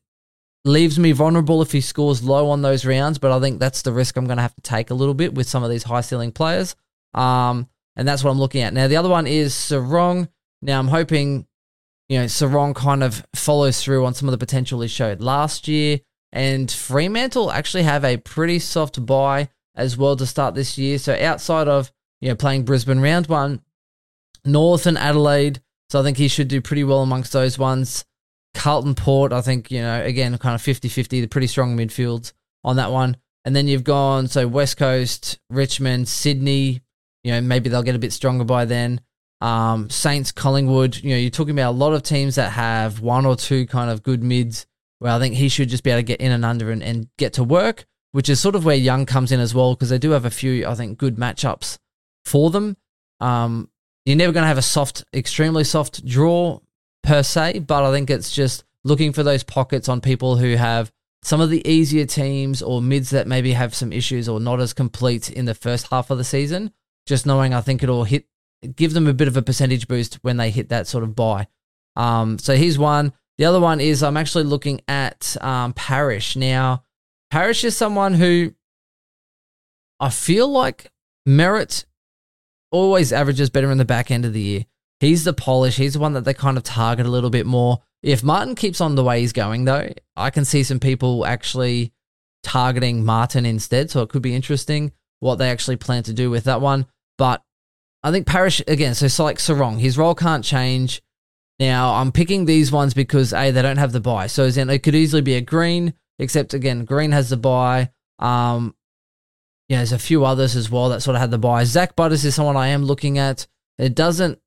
leaves 0.66 0.98
me 0.98 1.12
vulnerable 1.12 1.62
if 1.62 1.72
he 1.72 1.82
scores 1.82 2.24
low 2.24 2.50
on 2.50 2.62
those 2.62 2.86
rounds, 2.86 3.18
but 3.18 3.32
I 3.32 3.40
think 3.40 3.60
that's 3.60 3.82
the 3.82 3.92
risk 3.92 4.16
I'm 4.16 4.26
going 4.26 4.38
to 4.38 4.44
have 4.44 4.56
to 4.56 4.62
take 4.62 4.90
a 4.90 4.94
little 4.94 5.14
bit 5.14 5.34
with 5.34 5.48
some 5.48 5.64
of 5.64 5.70
these 5.70 5.84
high 5.84 6.02
ceiling 6.02 6.32
players. 6.32 6.76
Um, 7.14 7.68
and 7.96 8.08
that's 8.08 8.24
what 8.24 8.32
I'm 8.32 8.40
looking 8.40 8.62
at. 8.62 8.74
Now, 8.74 8.88
the 8.88 8.96
other 8.96 9.10
one 9.10 9.28
is 9.28 9.54
Serong. 9.54 10.30
Now, 10.62 10.80
I'm 10.80 10.88
hoping, 10.88 11.46
you 12.08 12.20
know, 12.20 12.26
Serong 12.26 12.74
kind 12.74 13.04
of 13.04 13.26
follows 13.36 13.84
through 13.84 14.06
on 14.06 14.14
some 14.14 14.28
of 14.28 14.32
the 14.32 14.38
potential 14.38 14.82
he 14.82 14.88
showed 14.88 15.22
last 15.22 15.68
year. 15.68 16.00
And 16.32 16.72
Fremantle 16.72 17.52
actually 17.52 17.84
have 17.84 18.04
a 18.04 18.18
pretty 18.18 18.58
soft 18.58 19.06
buy 19.06 19.50
as 19.76 19.98
well 19.98 20.16
to 20.16 20.26
start 20.26 20.56
this 20.56 20.78
year. 20.78 20.98
So 20.98 21.16
outside 21.16 21.68
of, 21.68 21.92
you 22.22 22.30
know, 22.30 22.36
playing 22.36 22.66
Brisbane 22.66 23.00
round 23.00 23.28
one, 23.28 23.62
North 24.46 24.86
and 24.86 24.98
Adelaide. 24.98 25.62
So 25.90 26.00
I 26.00 26.04
think 26.04 26.18
he 26.18 26.28
should 26.28 26.48
do 26.48 26.62
pretty 26.62 26.84
well 26.84 27.02
amongst 27.02 27.34
those 27.34 27.58
ones. 27.58 28.06
Carlton 28.54 28.96
Port, 28.96 29.34
I 29.34 29.42
think, 29.42 29.72
you 29.72 29.82
know, 29.82 30.02
again, 30.04 30.38
kind 30.38 30.56
of 30.56 30.62
50 30.62 30.90
50, 30.90 31.22
the 31.22 31.28
pretty 31.28 31.48
strong 31.48 31.76
midfields 31.76 32.34
on 32.64 32.76
that 32.78 32.92
one. 32.92 33.18
And 33.46 33.56
then 33.56 33.68
you've 33.68 33.84
gone, 33.84 34.28
so 34.28 34.48
West 34.48 34.78
Coast, 34.78 35.40
Richmond, 35.50 36.08
Sydney, 36.08 36.82
you 37.24 37.32
know, 37.32 37.42
maybe 37.42 37.70
they'll 37.70 37.84
get 37.84 37.96
a 37.96 38.00
bit 38.00 38.14
stronger 38.14 38.46
by 38.46 38.66
then. 38.66 39.02
Um, 39.42 39.90
Saints, 39.90 40.32
Collingwood, 40.32 41.04
you 41.04 41.10
know, 41.10 41.18
you're 41.18 41.30
talking 41.30 41.54
about 41.54 41.72
a 41.72 41.78
lot 41.78 41.94
of 41.94 42.04
teams 42.04 42.36
that 42.36 42.52
have 42.52 43.02
one 43.02 43.26
or 43.26 43.36
two 43.36 43.66
kind 43.66 43.90
of 43.90 44.02
good 44.02 44.24
mids 44.24 44.66
where 45.00 45.12
I 45.12 45.20
think 45.20 45.36
he 45.36 45.50
should 45.50 45.68
just 45.68 45.84
be 45.84 45.90
able 45.90 46.00
to 46.00 46.04
get 46.04 46.22
in 46.22 46.32
and 46.32 46.46
under 46.46 46.72
and, 46.72 46.82
and 46.82 47.10
get 47.18 47.34
to 47.34 47.44
work, 47.44 47.86
which 48.14 48.30
is 48.30 48.40
sort 48.40 48.56
of 48.56 48.64
where 48.64 48.76
Young 48.76 49.06
comes 49.06 49.32
in 49.32 49.40
as 49.40 49.54
well, 49.54 49.76
because 49.76 49.90
they 49.90 49.98
do 49.98 50.12
have 50.12 50.26
a 50.26 50.32
few, 50.32 50.66
I 50.66 50.76
think, 50.76 50.98
good 50.98 51.18
matchups 51.18 51.78
for 52.24 52.50
them. 52.50 52.78
Um, 53.20 53.70
you're 54.06 54.18
never 54.18 54.32
going 54.32 54.44
to 54.44 54.48
have 54.48 54.58
a 54.58 54.64
soft, 54.64 55.04
extremely 55.14 55.64
soft 55.64 56.06
draw 56.06 56.60
per 57.04 57.24
se, 57.24 57.60
but 57.60 57.84
I 57.84 57.92
think 57.92 58.10
it's 58.10 58.32
just 58.32 58.64
looking 58.84 59.14
for 59.14 59.24
those 59.24 59.44
pockets 59.44 59.90
on 59.90 60.02
people 60.02 60.38
who 60.38 60.56
have 60.56 60.92
some 61.22 61.42
of 61.42 61.50
the 61.50 61.68
easier 61.68 62.06
teams 62.06 62.62
or 62.62 62.82
mids 62.82 63.10
that 63.12 63.28
maybe 63.28 63.54
have 63.54 63.74
some 63.74 63.94
issues 63.94 64.28
or 64.28 64.40
not 64.40 64.60
as 64.60 64.74
complete 64.74 65.30
in 65.30 65.46
the 65.46 65.56
first 65.56 65.88
half 65.88 66.10
of 66.10 66.18
the 66.18 66.24
season. 66.24 66.72
Just 67.06 67.26
knowing 67.26 67.54
I 67.54 67.62
think 67.62 67.82
it'll 67.82 68.04
hit 68.04 68.26
give 68.76 68.94
them 68.94 69.08
a 69.08 69.14
bit 69.14 69.28
of 69.28 69.36
a 69.36 69.42
percentage 69.42 69.88
boost 69.88 70.16
when 70.22 70.38
they 70.38 70.50
hit 70.50 70.70
that 70.70 70.88
sort 70.88 71.04
of 71.04 71.16
buy. 71.16 71.48
Um, 71.96 72.40
so 72.40 72.56
here's 72.56 72.78
one. 72.78 73.14
The 73.38 73.46
other 73.46 73.60
one 73.60 73.82
is 73.82 74.04
I'm 74.04 74.18
actually 74.18 74.46
looking 74.46 74.82
at 74.88 75.36
um, 75.42 75.74
Parish. 75.74 76.36
Now, 76.36 76.84
Parish 77.34 77.64
is 77.64 77.76
someone 77.76 78.14
who 78.14 78.54
I 80.00 80.12
feel 80.12 80.48
like 80.48 80.92
merit 81.26 81.84
always 82.72 83.12
averages 83.12 83.50
better 83.50 83.72
in 83.72 83.80
the 83.80 83.86
back 83.86 84.12
end 84.12 84.24
of 84.24 84.34
the 84.34 84.40
year. 84.40 84.66
He's 85.00 85.24
the 85.24 85.34
polish. 85.34 85.78
He's 85.78 85.94
the 85.94 86.00
one 86.00 86.14
that 86.14 86.26
they 86.26 86.36
kind 86.36 86.58
of 86.58 86.64
target 86.64 87.08
a 87.08 87.10
little 87.10 87.32
bit 87.32 87.48
more. 87.48 87.80
If 88.04 88.24
Martin 88.24 88.54
keeps 88.54 88.80
on 88.80 88.94
the 88.94 89.04
way 89.04 89.22
he's 89.22 89.34
going, 89.34 89.66
though, 89.66 89.90
I 90.16 90.30
can 90.30 90.46
see 90.46 90.62
some 90.62 90.80
people 90.80 91.26
actually 91.26 91.92
targeting 92.44 93.04
Martin 93.04 93.48
instead. 93.48 93.90
So 93.90 94.04
it 94.04 94.10
could 94.10 94.22
be 94.22 94.36
interesting 94.36 94.92
what 95.20 95.38
they 95.38 95.50
actually 95.50 95.78
plan 95.78 96.04
to 96.04 96.14
do 96.14 96.30
with 96.30 96.44
that 96.44 96.62
one. 96.62 96.86
But 97.18 97.42
I 98.04 98.12
think 98.12 98.28
Parish 98.28 98.62
again. 98.68 98.94
So 98.94 99.08
it's 99.08 99.18
like 99.18 99.40
Serong, 99.40 99.80
his 99.80 99.98
role 99.98 100.14
can't 100.14 100.46
change. 100.46 101.02
Now 101.58 101.96
I'm 101.96 102.12
picking 102.12 102.46
these 102.46 102.72
ones 102.72 102.94
because 102.94 103.34
a 103.34 103.50
they 103.50 103.64
don't 103.64 103.78
have 103.78 103.92
the 103.92 104.00
buy. 104.00 104.28
So 104.28 104.52
then 104.52 104.70
it 104.70 104.84
could 104.84 104.94
easily 104.94 105.24
be 105.24 105.34
a 105.34 105.42
green, 105.42 105.96
except 106.20 106.54
again 106.54 106.86
green 106.86 107.12
has 107.12 107.30
the 107.30 107.38
buy. 107.38 107.92
Um, 108.20 108.76
yeah, 109.70 109.78
there's 109.78 109.92
a 109.92 110.00
few 110.00 110.26
others 110.26 110.56
as 110.56 110.70
well 110.70 110.90
that 110.90 111.02
sort 111.02 111.16
of 111.16 111.22
had 111.22 111.32
the 111.32 111.38
buy. 111.38 111.64
Zak 111.64 111.96
Butters 111.96 112.26
is 112.26 112.36
someone 112.36 112.58
I 112.58 112.70
am 112.70 112.84
looking 112.84 113.18
at. 113.18 113.48
It 113.78 113.96
doesn't 113.96 114.40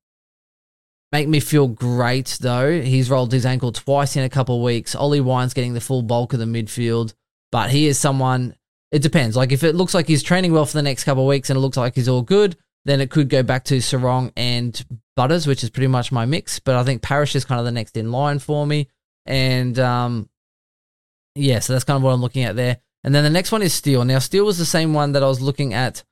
make 1.11 1.27
me 1.27 1.39
feel 1.39 1.67
great 1.67 2.37
though. 2.39 2.81
He's 2.81 3.09
rolled 3.09 3.31
his 3.31 3.45
ankle 3.45 3.71
twice 3.71 4.15
in 4.15 4.23
a 4.23 4.29
couple 4.29 4.57
of 4.57 4.63
weeks. 4.63 4.95
Ollie 4.95 5.21
Wine's 5.21 5.53
getting 5.53 5.73
the 5.73 5.81
full 5.81 6.01
bulk 6.01 6.33
of 6.33 6.39
the 6.39 6.45
midfield, 6.45 7.13
but 7.51 7.69
he 7.69 7.87
is 7.87 7.99
someone. 7.99 8.55
It 8.91 9.01
depends. 9.01 9.35
Like 9.35 9.51
if 9.51 9.63
it 9.63 9.75
looks 9.75 9.93
like 9.93 10.07
he's 10.07 10.23
training 10.23 10.53
well 10.53 10.65
for 10.65 10.77
the 10.77 10.81
next 10.81 11.03
couple 11.03 11.23
of 11.23 11.29
weeks 11.29 11.49
and 11.49 11.57
it 11.57 11.61
looks 11.61 11.75
like 11.75 11.95
he's 11.95 12.07
all 12.07 12.21
good, 12.21 12.55
then 12.85 13.01
it 13.01 13.11
could 13.11 13.27
go 13.27 13.43
back 13.43 13.65
to 13.65 13.77
Serong 13.77 14.31
and 14.37 14.81
Butters, 15.17 15.45
which 15.45 15.61
is 15.61 15.69
pretty 15.69 15.87
much 15.87 16.09
my 16.11 16.25
mix. 16.25 16.59
But 16.59 16.77
I 16.77 16.83
think 16.85 17.01
Parish 17.01 17.35
is 17.35 17.43
kind 17.43 17.59
of 17.59 17.65
the 17.65 17.71
next 17.73 17.97
in 17.97 18.13
line 18.13 18.39
for 18.39 18.65
me. 18.65 18.87
And 19.25 19.77
um, 19.77 20.29
yeah, 21.37 21.59
so 21.59 21.73
that's 21.73 21.85
kind 21.85 21.97
of 21.97 22.03
what 22.03 22.11
I'm 22.11 22.21
looking 22.21 22.43
at 22.43 22.55
there. 22.55 22.77
And 23.03 23.13
then 23.13 23.23
the 23.23 23.29
next 23.29 23.51
one 23.51 23.61
is 23.61 23.73
Steele. 23.73 24.03
Now, 24.03 24.19
Steele 24.19 24.45
was 24.45 24.57
the 24.57 24.65
same 24.65 24.93
one 24.93 25.13
that 25.13 25.23
I 25.23 25.27
was 25.27 25.41
looking 25.41 25.73
at. 25.73 26.03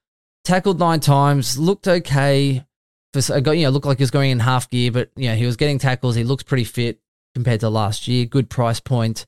Tackled 0.43 0.79
nine 0.79 0.99
times, 0.99 1.57
looked 1.57 1.87
okay. 1.87 2.65
For, 3.13 3.41
got, 3.41 3.51
you 3.51 3.63
know, 3.63 3.69
looked 3.69 3.85
like 3.85 3.97
he 3.97 4.03
was 4.03 4.11
going 4.11 4.31
in 4.31 4.39
half 4.39 4.69
gear, 4.69 4.91
but 4.91 5.09
you 5.15 5.29
know, 5.29 5.35
he 5.35 5.45
was 5.45 5.57
getting 5.57 5.79
tackles. 5.79 6.15
He 6.15 6.23
looks 6.23 6.43
pretty 6.43 6.63
fit 6.63 6.99
compared 7.33 7.61
to 7.61 7.69
last 7.69 8.07
year. 8.07 8.25
Good 8.25 8.49
price 8.49 8.79
point. 8.79 9.25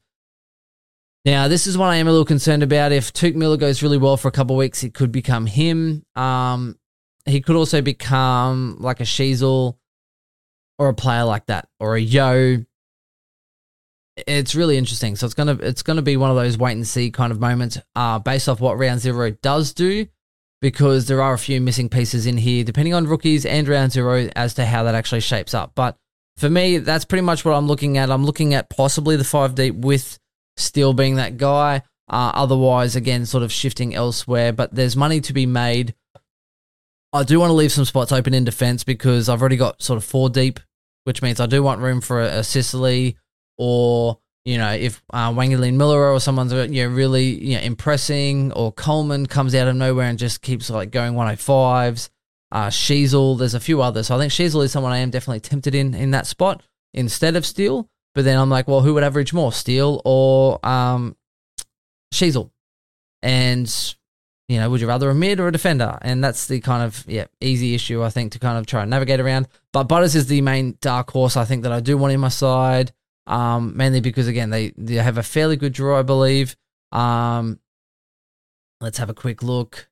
Now, 1.26 1.48
this 1.48 1.68
is 1.68 1.78
one 1.78 1.90
I 1.90 1.98
am 1.98 2.08
a 2.08 2.12
little 2.12 2.26
concerned 2.26 2.64
about. 2.64 2.94
If 2.94 3.12
Touk 3.12 3.36
Miller 3.36 3.58
goes 3.58 3.84
really 3.84 3.98
well 3.98 4.16
for 4.16 4.30
a 4.30 4.32
couple 4.32 4.56
weeks, 4.56 4.84
it 4.84 4.94
could 4.94 5.12
become 5.12 5.46
him. 5.46 6.06
Um, 6.16 6.78
he 7.26 7.42
could 7.42 7.58
also 7.58 7.82
become 7.82 8.78
like 8.80 9.02
a 9.02 9.04
Sheezel 9.04 9.78
or 10.80 10.88
a 10.88 10.94
player 10.94 11.26
like 11.26 11.48
that 11.48 11.68
or 11.80 11.96
a 11.96 12.02
Yeo. 12.02 12.66
It's 14.25 14.56
really 14.56 14.77
interesting. 14.77 15.15
So 15.15 15.25
it's 15.25 15.36
gonna 15.36 15.58
it's 15.62 15.84
gonna 15.84 16.01
be 16.01 16.17
one 16.17 16.30
of 16.30 16.36
those 16.36 16.58
wait 16.58 16.73
and 16.73 16.88
see 16.88 17.12
kind 17.12 17.32
of 17.32 17.39
moments, 17.39 17.77
uh, 17.95 18.19
based 18.19 18.49
off 18.49 18.60
what 18.60 18.77
round 18.77 19.01
zero 19.01 19.32
does 19.32 19.73
do, 19.73 20.08
because 20.62 21.08
there 21.08 21.21
are 21.21 21.34
a 21.34 21.38
few 21.39 21.62
missing 21.62 21.89
pieces 21.89 22.25
in 22.25 22.38
here, 22.38 22.63
depending 22.63 22.93
on 22.93 23.08
rookies 23.08 23.45
and 23.45 23.67
round 23.67 23.91
zero 23.91 24.30
as 24.36 24.56
to 24.56 24.65
how 24.65 24.84
that 24.84 24.95
actually 24.95 25.21
shapes 25.21 25.53
up. 25.53 25.73
But 25.75 25.97
for 26.38 26.49
me, 26.49 26.77
that's 26.77 27.06
pretty 27.06 27.21
much 27.21 27.45
what 27.45 27.53
I'm 27.53 27.67
looking 27.67 27.97
at. 27.97 28.10
I'm 28.10 28.25
looking 28.25 28.53
at 28.53 28.69
possibly 28.69 29.15
the 29.15 29.23
five 29.23 29.56
deep 29.56 29.75
with 29.75 30.17
Steele 30.56 30.93
being 30.93 31.15
that 31.15 31.38
guy. 31.38 31.84
Uh, 32.10 32.32
otherwise, 32.34 32.95
again, 32.95 33.25
sort 33.25 33.43
of 33.43 33.51
shifting 33.51 33.93
elsewhere. 33.93 34.53
But 34.53 34.73
there's 34.73 34.95
money 34.95 35.19
to 35.21 35.34
be 35.34 35.45
made 35.45 35.93
I 37.13 37.23
do 37.23 37.39
want 37.39 37.49
to 37.49 37.56
leave 37.56 37.71
some 37.71 37.86
spots 37.86 38.12
open 38.12 38.34
in 38.34 38.43
defense 38.43 38.84
because 38.84 39.30
I've 39.30 39.41
already 39.41 39.58
got 39.58 39.82
sort 39.82 39.97
of 39.97 40.03
four 40.03 40.30
deep, 40.30 40.60
which 41.06 41.21
means 41.21 41.39
I 41.39 41.45
do 41.45 41.63
want 41.63 41.82
room 41.82 42.01
for 42.01 42.21
a, 42.21 42.39
a 42.39 42.43
Sicily 42.43 43.17
or 43.58 44.20
you 44.46 44.58
know 44.58 44.72
if 44.72 45.02
uh, 45.12 45.32
Wanganeen 45.32 45.76
Milera 45.76 46.13
or 46.13 46.20
someone's 46.20 46.54
uh, 46.54 46.67
you 46.70 46.84
know 46.84 46.93
really 46.93 47.26
you 47.26 47.56
know 47.56 47.63
impressing 47.63 48.52
or 48.54 48.72
Coleman 48.72 49.26
comes 49.26 49.56
out 49.56 49.67
of 49.67 49.76
nowhere 49.76 50.08
and 50.08 50.20
just 50.20 50.41
keeps 50.41 50.70
like 50.70 50.91
going 50.91 51.13
105s. 51.13 52.10
Uh, 52.50 52.67
Sheezel, 52.67 53.38
there's 53.38 53.56
a 53.56 53.60
few 53.60 53.82
others. 53.82 54.08
So 54.08 54.15
I 54.15 54.20
think 54.20 54.32
Sheezel 54.32 54.63
is 54.63 54.72
someone 54.72 54.93
I 54.93 55.00
am 55.00 55.10
definitely 55.10 55.41
tempted 55.41 55.76
in 55.76 55.93
in 55.93 56.12
that 56.12 56.28
spot 56.28 56.63
instead 56.93 57.36
of 57.36 57.46
Steele. 57.46 57.89
But 58.15 58.26
then 58.26 58.39
I'm 58.39 58.50
like, 58.50 58.67
well, 58.67 58.82
who 58.82 58.96
would 58.96 59.04
average 59.04 59.32
more, 59.32 59.52
Steele 59.52 60.02
or 60.04 60.65
um, 60.65 61.15
Sheezel? 62.13 62.50
And 63.22 63.96
you 64.48 64.60
know, 64.60 64.70
would 64.70 64.82
you 64.82 64.88
rather 64.88 65.10
a 65.10 65.15
mid 65.15 65.39
or 65.39 65.48
a 65.50 65.52
defender? 65.52 65.98
And 66.02 66.24
that's 66.24 66.48
the 66.48 66.60
kind 66.62 66.84
of 66.84 67.04
yeah 67.08 67.26
easy 67.41 67.76
issue 67.76 68.04
I 68.04 68.10
think 68.10 68.32
to 68.32 68.39
kind 68.39 68.58
of 68.58 68.65
try 68.65 68.82
and 68.82 68.89
navigate 68.89 69.20
around. 69.20 69.48
But 69.74 69.84
Butters 69.84 70.15
is 70.15 70.28
the 70.28 70.41
main 70.41 70.78
dark 70.82 71.12
horse 71.12 71.36
I 71.36 71.46
think 71.46 71.63
that 71.63 71.72
I 71.72 71.80
do 71.80 71.98
want 71.98 72.13
in 72.13 72.20
my 72.20 72.30
side, 72.30 72.93
um, 73.28 73.78
mainly 73.78 74.02
because 74.02 74.28
again 74.28 74.50
they 74.50 74.72
they 74.78 74.96
have 74.96 75.18
a 75.18 75.24
fairly 75.24 75.56
good 75.56 75.74
draw 75.74 76.00
I 76.00 76.04
believe. 76.04 76.56
Um, 76.92 77.60
let's 78.82 78.98
have 78.98 79.10
a 79.10 79.13
quick 79.13 79.44
look. 79.44 79.90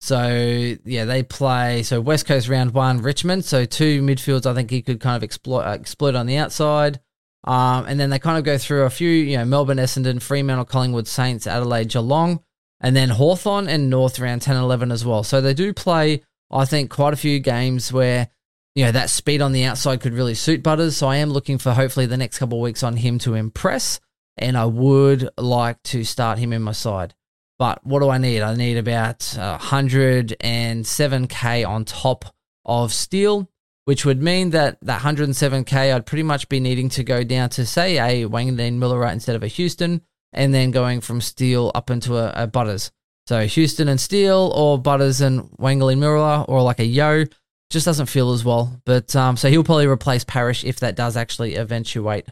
So 0.00 0.76
yeah, 0.84 1.04
they 1.04 1.22
play 1.24 1.82
so 1.82 2.00
West 2.00 2.26
Coast 2.26 2.48
round 2.48 2.72
one 2.72 3.02
Richmond. 3.02 3.44
So 3.44 3.64
two 3.64 4.00
midfields 4.02 4.46
I 4.46 4.54
think 4.54 4.70
he 4.70 4.82
could 4.82 5.00
kind 5.00 5.16
of 5.16 5.24
exploit 5.24 5.62
uh, 5.62 5.72
exploit 5.72 6.14
on 6.14 6.26
the 6.26 6.36
outside. 6.36 7.00
Um, 7.44 7.86
and 7.86 7.98
then 7.98 8.10
they 8.10 8.18
kind 8.18 8.36
of 8.36 8.44
go 8.44 8.58
through 8.58 8.82
a 8.82 8.90
few, 8.90 9.08
you 9.08 9.38
know, 9.38 9.44
Melbourne, 9.44 9.78
Essendon, 9.78 10.20
Fremantle, 10.20 10.64
Collingwood, 10.64 11.06
Saints, 11.06 11.46
Adelaide, 11.46 11.88
Geelong 11.88 12.40
and 12.80 12.94
then 12.94 13.10
Hawthorn 13.10 13.68
and 13.68 13.90
North 13.90 14.18
round 14.18 14.42
10 14.42 14.56
and 14.56 14.64
11 14.64 14.92
as 14.92 15.04
well. 15.04 15.22
So 15.22 15.40
they 15.40 15.54
do 15.54 15.72
play, 15.72 16.22
I 16.50 16.64
think, 16.64 16.90
quite 16.90 17.12
a 17.12 17.16
few 17.16 17.40
games 17.40 17.92
where, 17.92 18.28
you 18.74 18.84
know, 18.84 18.92
that 18.92 19.10
speed 19.10 19.42
on 19.42 19.52
the 19.52 19.64
outside 19.64 20.00
could 20.00 20.14
really 20.14 20.34
suit 20.34 20.62
Butters. 20.62 20.96
So 20.96 21.08
I 21.08 21.16
am 21.16 21.30
looking 21.30 21.58
for 21.58 21.72
hopefully 21.72 22.06
the 22.06 22.16
next 22.16 22.38
couple 22.38 22.58
of 22.58 22.62
weeks 22.62 22.82
on 22.82 22.96
him 22.96 23.18
to 23.20 23.34
impress, 23.34 24.00
and 24.36 24.56
I 24.56 24.66
would 24.66 25.28
like 25.36 25.82
to 25.84 26.04
start 26.04 26.38
him 26.38 26.52
in 26.52 26.62
my 26.62 26.72
side. 26.72 27.14
But 27.58 27.84
what 27.84 28.00
do 28.00 28.08
I 28.08 28.18
need? 28.18 28.42
I 28.42 28.54
need 28.54 28.76
about 28.76 29.18
107k 29.18 31.68
on 31.68 31.84
top 31.84 32.26
of 32.64 32.92
Steele, 32.92 33.50
which 33.84 34.04
would 34.04 34.22
mean 34.22 34.50
that 34.50 34.78
that 34.82 35.00
107k 35.00 35.94
I'd 35.94 36.06
pretty 36.06 36.22
much 36.22 36.48
be 36.48 36.60
needing 36.60 36.88
to 36.90 37.02
go 37.02 37.24
down 37.24 37.48
to 37.50 37.66
say 37.66 37.98
a 37.98 38.28
Wanganeen 38.28 38.78
Milera 38.78 39.12
instead 39.12 39.34
of 39.34 39.42
a 39.42 39.48
Houston 39.48 40.02
and 40.32 40.54
then 40.54 40.70
going 40.70 41.00
from 41.00 41.20
Steele 41.20 41.72
up 41.74 41.90
into 41.90 42.16
a, 42.16 42.44
a 42.44 42.46
Butters. 42.46 42.92
So 43.26 43.44
Houston 43.46 43.88
and 43.88 44.00
Steele, 44.00 44.52
or 44.54 44.78
Butters 44.78 45.20
and 45.20 45.50
Wangley 45.58 45.98
Miller, 45.98 46.44
or 46.48 46.62
like 46.62 46.78
a 46.78 46.84
Yeo, 46.84 47.24
just 47.70 47.84
doesn't 47.84 48.06
feel 48.06 48.32
as 48.32 48.44
well. 48.44 48.80
But 48.84 49.14
um, 49.14 49.36
so 49.36 49.48
he'll 49.48 49.64
probably 49.64 49.86
replace 49.86 50.24
Parish 50.24 50.64
if 50.64 50.80
that 50.80 50.96
does 50.96 51.16
actually 51.16 51.54
eventuate. 51.54 52.26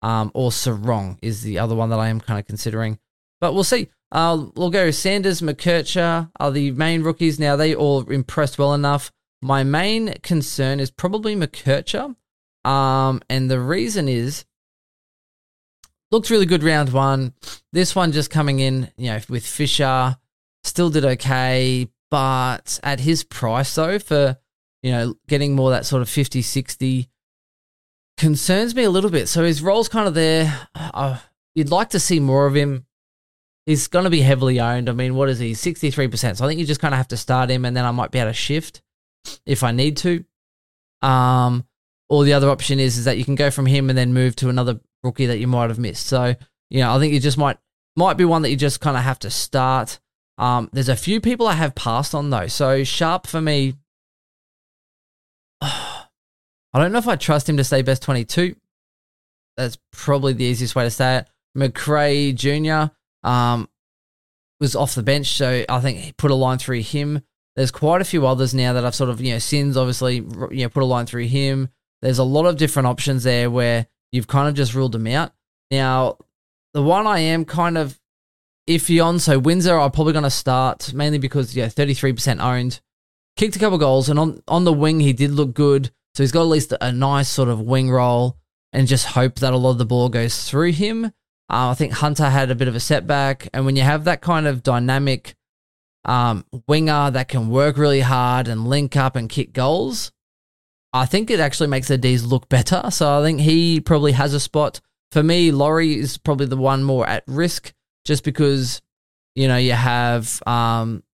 Um, 0.00 0.30
or 0.34 0.50
Serong 0.50 1.18
is 1.22 1.42
the 1.42 1.58
other 1.58 1.74
one 1.74 1.90
that 1.90 1.98
I 1.98 2.08
am 2.08 2.20
kind 2.20 2.38
of 2.38 2.46
considering. 2.46 2.98
But 3.40 3.52
we'll 3.52 3.64
see. 3.64 3.88
Uh, 4.10 4.46
we'll 4.54 4.70
go 4.70 4.90
Sanders, 4.90 5.40
McKercher 5.40 6.30
are 6.38 6.50
the 6.50 6.70
main 6.72 7.02
rookies. 7.02 7.38
Now 7.38 7.56
they 7.56 7.74
all 7.74 8.08
impressed 8.10 8.58
well 8.58 8.74
enough. 8.74 9.12
My 9.42 9.64
main 9.64 10.14
concern 10.22 10.80
is 10.80 10.90
probably 10.90 11.36
McKercher. 11.36 12.16
Um, 12.64 13.20
and 13.28 13.50
the 13.50 13.60
reason 13.60 14.08
is 14.08 14.44
looked 16.10 16.30
really 16.30 16.46
good 16.46 16.62
round 16.62 16.92
one. 16.92 17.34
This 17.72 17.94
one 17.94 18.12
just 18.12 18.30
coming 18.30 18.60
in, 18.60 18.90
you 18.96 19.10
know, 19.10 19.20
with 19.28 19.46
Fisher, 19.46 20.16
still 20.64 20.90
did 20.90 21.04
okay, 21.04 21.88
but 22.10 22.80
at 22.82 23.00
his 23.00 23.24
price 23.24 23.74
though, 23.74 23.98
for 23.98 24.38
you 24.82 24.92
know, 24.92 25.14
getting 25.26 25.54
more 25.54 25.70
that 25.70 25.86
sort 25.86 26.02
of 26.02 26.08
50 26.08 26.42
60 26.42 27.08
concerns 28.16 28.74
me 28.74 28.84
a 28.84 28.90
little 28.90 29.10
bit. 29.10 29.28
So 29.28 29.44
his 29.44 29.62
role's 29.62 29.88
kind 29.88 30.08
of 30.08 30.14
there. 30.14 30.68
Uh, 30.74 31.18
you'd 31.54 31.70
like 31.70 31.90
to 31.90 32.00
see 32.00 32.20
more 32.20 32.46
of 32.46 32.54
him. 32.54 32.86
He's 33.66 33.86
going 33.86 34.04
to 34.04 34.10
be 34.10 34.22
heavily 34.22 34.60
owned. 34.60 34.88
I 34.88 34.92
mean, 34.92 35.14
what 35.14 35.28
is 35.28 35.38
he? 35.38 35.52
63%. 35.52 36.36
So 36.36 36.44
I 36.44 36.48
think 36.48 36.58
you 36.58 36.66
just 36.66 36.80
kind 36.80 36.94
of 36.94 36.98
have 36.98 37.08
to 37.08 37.16
start 37.16 37.50
him 37.50 37.64
and 37.64 37.76
then 37.76 37.84
I 37.84 37.90
might 37.90 38.10
be 38.10 38.18
able 38.18 38.30
to 38.30 38.34
shift 38.34 38.82
if 39.46 39.62
I 39.62 39.72
need 39.72 39.98
to. 39.98 40.24
Um, 41.02 41.66
or 42.08 42.24
the 42.24 42.32
other 42.32 42.48
option 42.48 42.78
is 42.78 42.98
is 42.98 43.04
that 43.04 43.18
you 43.18 43.24
can 43.24 43.34
go 43.34 43.50
from 43.50 43.66
him 43.66 43.88
and 43.90 43.98
then 43.98 44.12
move 44.12 44.34
to 44.36 44.48
another 44.48 44.80
rookie 45.02 45.26
that 45.26 45.38
you 45.38 45.46
might 45.46 45.68
have 45.68 45.78
missed. 45.78 46.06
So, 46.06 46.34
you 46.70 46.80
know, 46.80 46.94
I 46.94 46.98
think 46.98 47.12
you 47.12 47.20
just 47.20 47.38
might 47.38 47.58
might 47.96 48.16
be 48.16 48.24
one 48.24 48.42
that 48.42 48.50
you 48.50 48.56
just 48.56 48.80
kind 48.80 48.96
of 48.96 49.02
have 49.02 49.18
to 49.20 49.30
start. 49.30 50.00
Um, 50.38 50.70
there's 50.72 50.88
a 50.88 50.96
few 50.96 51.20
people 51.20 51.46
I 51.46 51.54
have 51.54 51.74
passed 51.74 52.14
on 52.14 52.30
though. 52.30 52.46
So 52.46 52.84
Sharp 52.84 53.26
for 53.26 53.40
me, 53.40 53.74
I 55.62 56.06
don't 56.74 56.92
know 56.92 56.98
if 56.98 57.08
I 57.08 57.16
trust 57.16 57.48
him 57.48 57.56
to 57.56 57.64
stay 57.64 57.82
best 57.82 58.02
22. 58.02 58.54
That's 59.56 59.78
probably 59.92 60.32
the 60.32 60.44
easiest 60.44 60.76
way 60.76 60.84
to 60.84 60.90
say 60.90 61.18
it. 61.18 61.26
Macrae 61.54 62.32
Jr. 62.32 62.92
Um, 63.24 63.68
was 64.60 64.76
off 64.76 64.94
the 64.94 65.02
bench, 65.02 65.32
so 65.32 65.64
I 65.68 65.80
think 65.80 65.98
he 65.98 66.12
put 66.12 66.30
a 66.30 66.34
line 66.34 66.58
through 66.58 66.82
him. 66.82 67.22
There's 67.56 67.70
quite 67.70 68.00
a 68.00 68.04
few 68.04 68.26
others 68.26 68.54
now 68.54 68.72
that 68.74 68.84
I've 68.84 68.94
sort 68.94 69.10
of, 69.10 69.20
you 69.20 69.32
know, 69.32 69.38
Sins 69.38 69.76
obviously, 69.76 70.16
you 70.16 70.62
know, 70.62 70.68
put 70.68 70.82
a 70.82 70.86
line 70.86 71.06
through 71.06 71.26
him. 71.26 71.70
There's 72.02 72.18
a 72.18 72.24
lot 72.24 72.46
of 72.46 72.56
different 72.56 72.86
options 72.86 73.24
there 73.24 73.50
where 73.50 73.86
you've 74.12 74.28
kind 74.28 74.48
of 74.48 74.54
just 74.54 74.74
ruled 74.74 74.92
them 74.92 75.08
out. 75.08 75.32
Now, 75.70 76.18
the 76.74 76.82
one 76.82 77.06
I 77.06 77.18
am 77.18 77.44
kind 77.44 77.76
of 77.76 77.98
iffy 78.68 79.04
on, 79.04 79.18
so 79.18 79.38
Windsor, 79.38 79.78
I'm 79.78 79.90
probably 79.90 80.12
going 80.12 80.22
to 80.22 80.30
start 80.30 80.92
mainly 80.94 81.18
because, 81.18 81.56
yeah, 81.56 81.66
33% 81.66 82.40
owned. 82.40 82.80
Kicked 83.38 83.54
a 83.54 83.60
couple 83.60 83.78
goals, 83.78 84.08
and 84.08 84.18
on, 84.18 84.42
on 84.48 84.64
the 84.64 84.72
wing, 84.72 84.98
he 84.98 85.12
did 85.12 85.30
look 85.30 85.54
good. 85.54 85.92
So 86.14 86.24
he's 86.24 86.32
got 86.32 86.40
at 86.40 86.48
least 86.48 86.74
a 86.80 86.90
nice 86.90 87.28
sort 87.28 87.48
of 87.48 87.60
wing 87.60 87.88
roll 87.88 88.36
and 88.72 88.88
just 88.88 89.06
hope 89.06 89.36
that 89.36 89.52
a 89.52 89.56
lot 89.56 89.70
of 89.70 89.78
the 89.78 89.86
ball 89.86 90.08
goes 90.08 90.50
through 90.50 90.72
him. 90.72 91.04
Uh, 91.04 91.70
I 91.70 91.74
think 91.74 91.92
Hunter 91.92 92.28
had 92.28 92.50
a 92.50 92.56
bit 92.56 92.66
of 92.66 92.74
a 92.74 92.80
setback. 92.80 93.48
And 93.54 93.64
when 93.64 93.76
you 93.76 93.82
have 93.82 94.02
that 94.04 94.22
kind 94.22 94.48
of 94.48 94.64
dynamic 94.64 95.36
um, 96.04 96.44
winger 96.66 97.12
that 97.12 97.28
can 97.28 97.48
work 97.48 97.78
really 97.78 98.00
hard 98.00 98.48
and 98.48 98.66
link 98.66 98.96
up 98.96 99.14
and 99.14 99.30
kick 99.30 99.52
goals, 99.52 100.10
I 100.92 101.06
think 101.06 101.30
it 101.30 101.38
actually 101.38 101.68
makes 101.68 101.86
the 101.86 101.96
D's 101.96 102.24
look 102.24 102.48
better. 102.48 102.90
So 102.90 103.20
I 103.20 103.22
think 103.22 103.38
he 103.38 103.80
probably 103.80 104.12
has 104.12 104.34
a 104.34 104.40
spot. 104.40 104.80
For 105.12 105.22
me, 105.22 105.52
Laurie 105.52 105.96
is 105.96 106.18
probably 106.18 106.46
the 106.46 106.56
one 106.56 106.82
more 106.82 107.06
at 107.06 107.22
risk 107.28 107.72
just 108.04 108.24
because, 108.24 108.82
you 109.36 109.46
know, 109.46 109.58
you 109.58 109.74
have 109.74 110.42
um, 110.44 111.04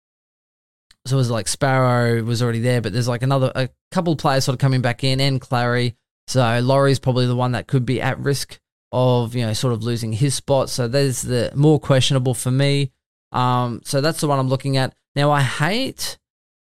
so 1.06 1.16
it 1.16 1.18
was 1.18 1.30
like 1.30 1.48
Sparrow 1.48 2.22
was 2.22 2.42
already 2.42 2.60
there, 2.60 2.80
but 2.80 2.92
there's 2.92 3.08
like 3.08 3.22
another 3.22 3.52
a 3.54 3.68
couple 3.90 4.16
players 4.16 4.44
sort 4.44 4.54
of 4.54 4.60
coming 4.60 4.80
back 4.80 5.04
in 5.04 5.20
and 5.20 5.40
Clary. 5.40 5.96
So 6.26 6.60
Laurie's 6.60 6.98
probably 6.98 7.26
the 7.26 7.36
one 7.36 7.52
that 7.52 7.66
could 7.66 7.84
be 7.84 8.00
at 8.00 8.18
risk 8.18 8.58
of, 8.90 9.34
you 9.34 9.44
know, 9.44 9.52
sort 9.52 9.74
of 9.74 9.82
losing 9.82 10.12
his 10.12 10.34
spot. 10.34 10.70
So 10.70 10.88
there's 10.88 11.22
the 11.22 11.52
more 11.54 11.78
questionable 11.78 12.32
for 12.32 12.50
me. 12.50 12.92
Um, 13.32 13.82
so 13.84 14.00
that's 14.00 14.20
the 14.20 14.28
one 14.28 14.38
I'm 14.38 14.48
looking 14.48 14.76
at. 14.76 14.94
Now 15.14 15.30
I 15.30 15.42
hate 15.42 16.18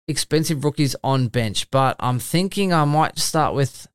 expensive 0.08 0.64
rookies 0.66 0.96
on 1.04 1.28
bench, 1.28 1.70
but 1.72 1.96
I'm 2.00 2.20
thinking 2.20 2.74
I 2.74 2.84
might 2.86 3.20
start 3.20 3.56
with 3.56 3.88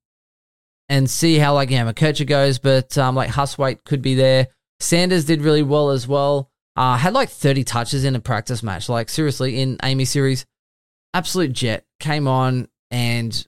and 0.89 1.11
see 1.11 1.39
how 1.39 1.55
like 1.55 1.71
yeah, 1.71 1.85
McKercher 1.85 2.27
goes, 2.27 2.59
but 2.59 2.97
um 2.97 3.15
like 3.15 3.31
Hustwaite 3.31 3.85
could 3.85 4.01
be 4.01 4.15
there. 4.15 4.49
Sanders 4.81 5.27
did 5.27 5.43
really 5.43 5.63
well 5.63 5.91
as 5.91 6.09
well. 6.09 6.51
Uh, 6.75 6.97
had 6.97 7.13
like 7.13 7.29
30 7.29 7.65
touches 7.65 8.05
in 8.05 8.17
a 8.17 8.21
practice 8.21 8.63
match. 8.63 8.89
Like, 8.89 9.09
seriously, 9.09 9.61
in 9.61 9.77
AAMI 9.79 10.07
series, 10.07 10.47
absolute 11.13 11.53
jet. 11.53 11.85
Came 12.01 12.27
on 12.27 12.69
and 12.91 13.47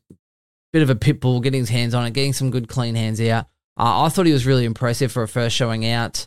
bit 0.73 0.83
of 0.83 0.91
a 0.91 0.97
pit 0.97 1.21
bull, 1.21 1.41
getting 1.41 1.61
his 1.61 1.71
hands 1.71 1.95
on 1.95 2.05
it, 2.05 2.13
getting 2.13 2.33
some 2.33 2.51
good 2.51 2.69
clean 2.69 2.95
hands 2.95 3.21
out. 3.21 3.47
Uh, 3.79 4.03
I 4.03 4.09
thought 4.09 4.27
he 4.27 4.33
was 4.33 4.47
really 4.47 4.65
impressive 4.65 5.11
for 5.11 5.23
a 5.23 5.29
first 5.29 5.57
showing 5.57 5.87
out. 5.87 6.27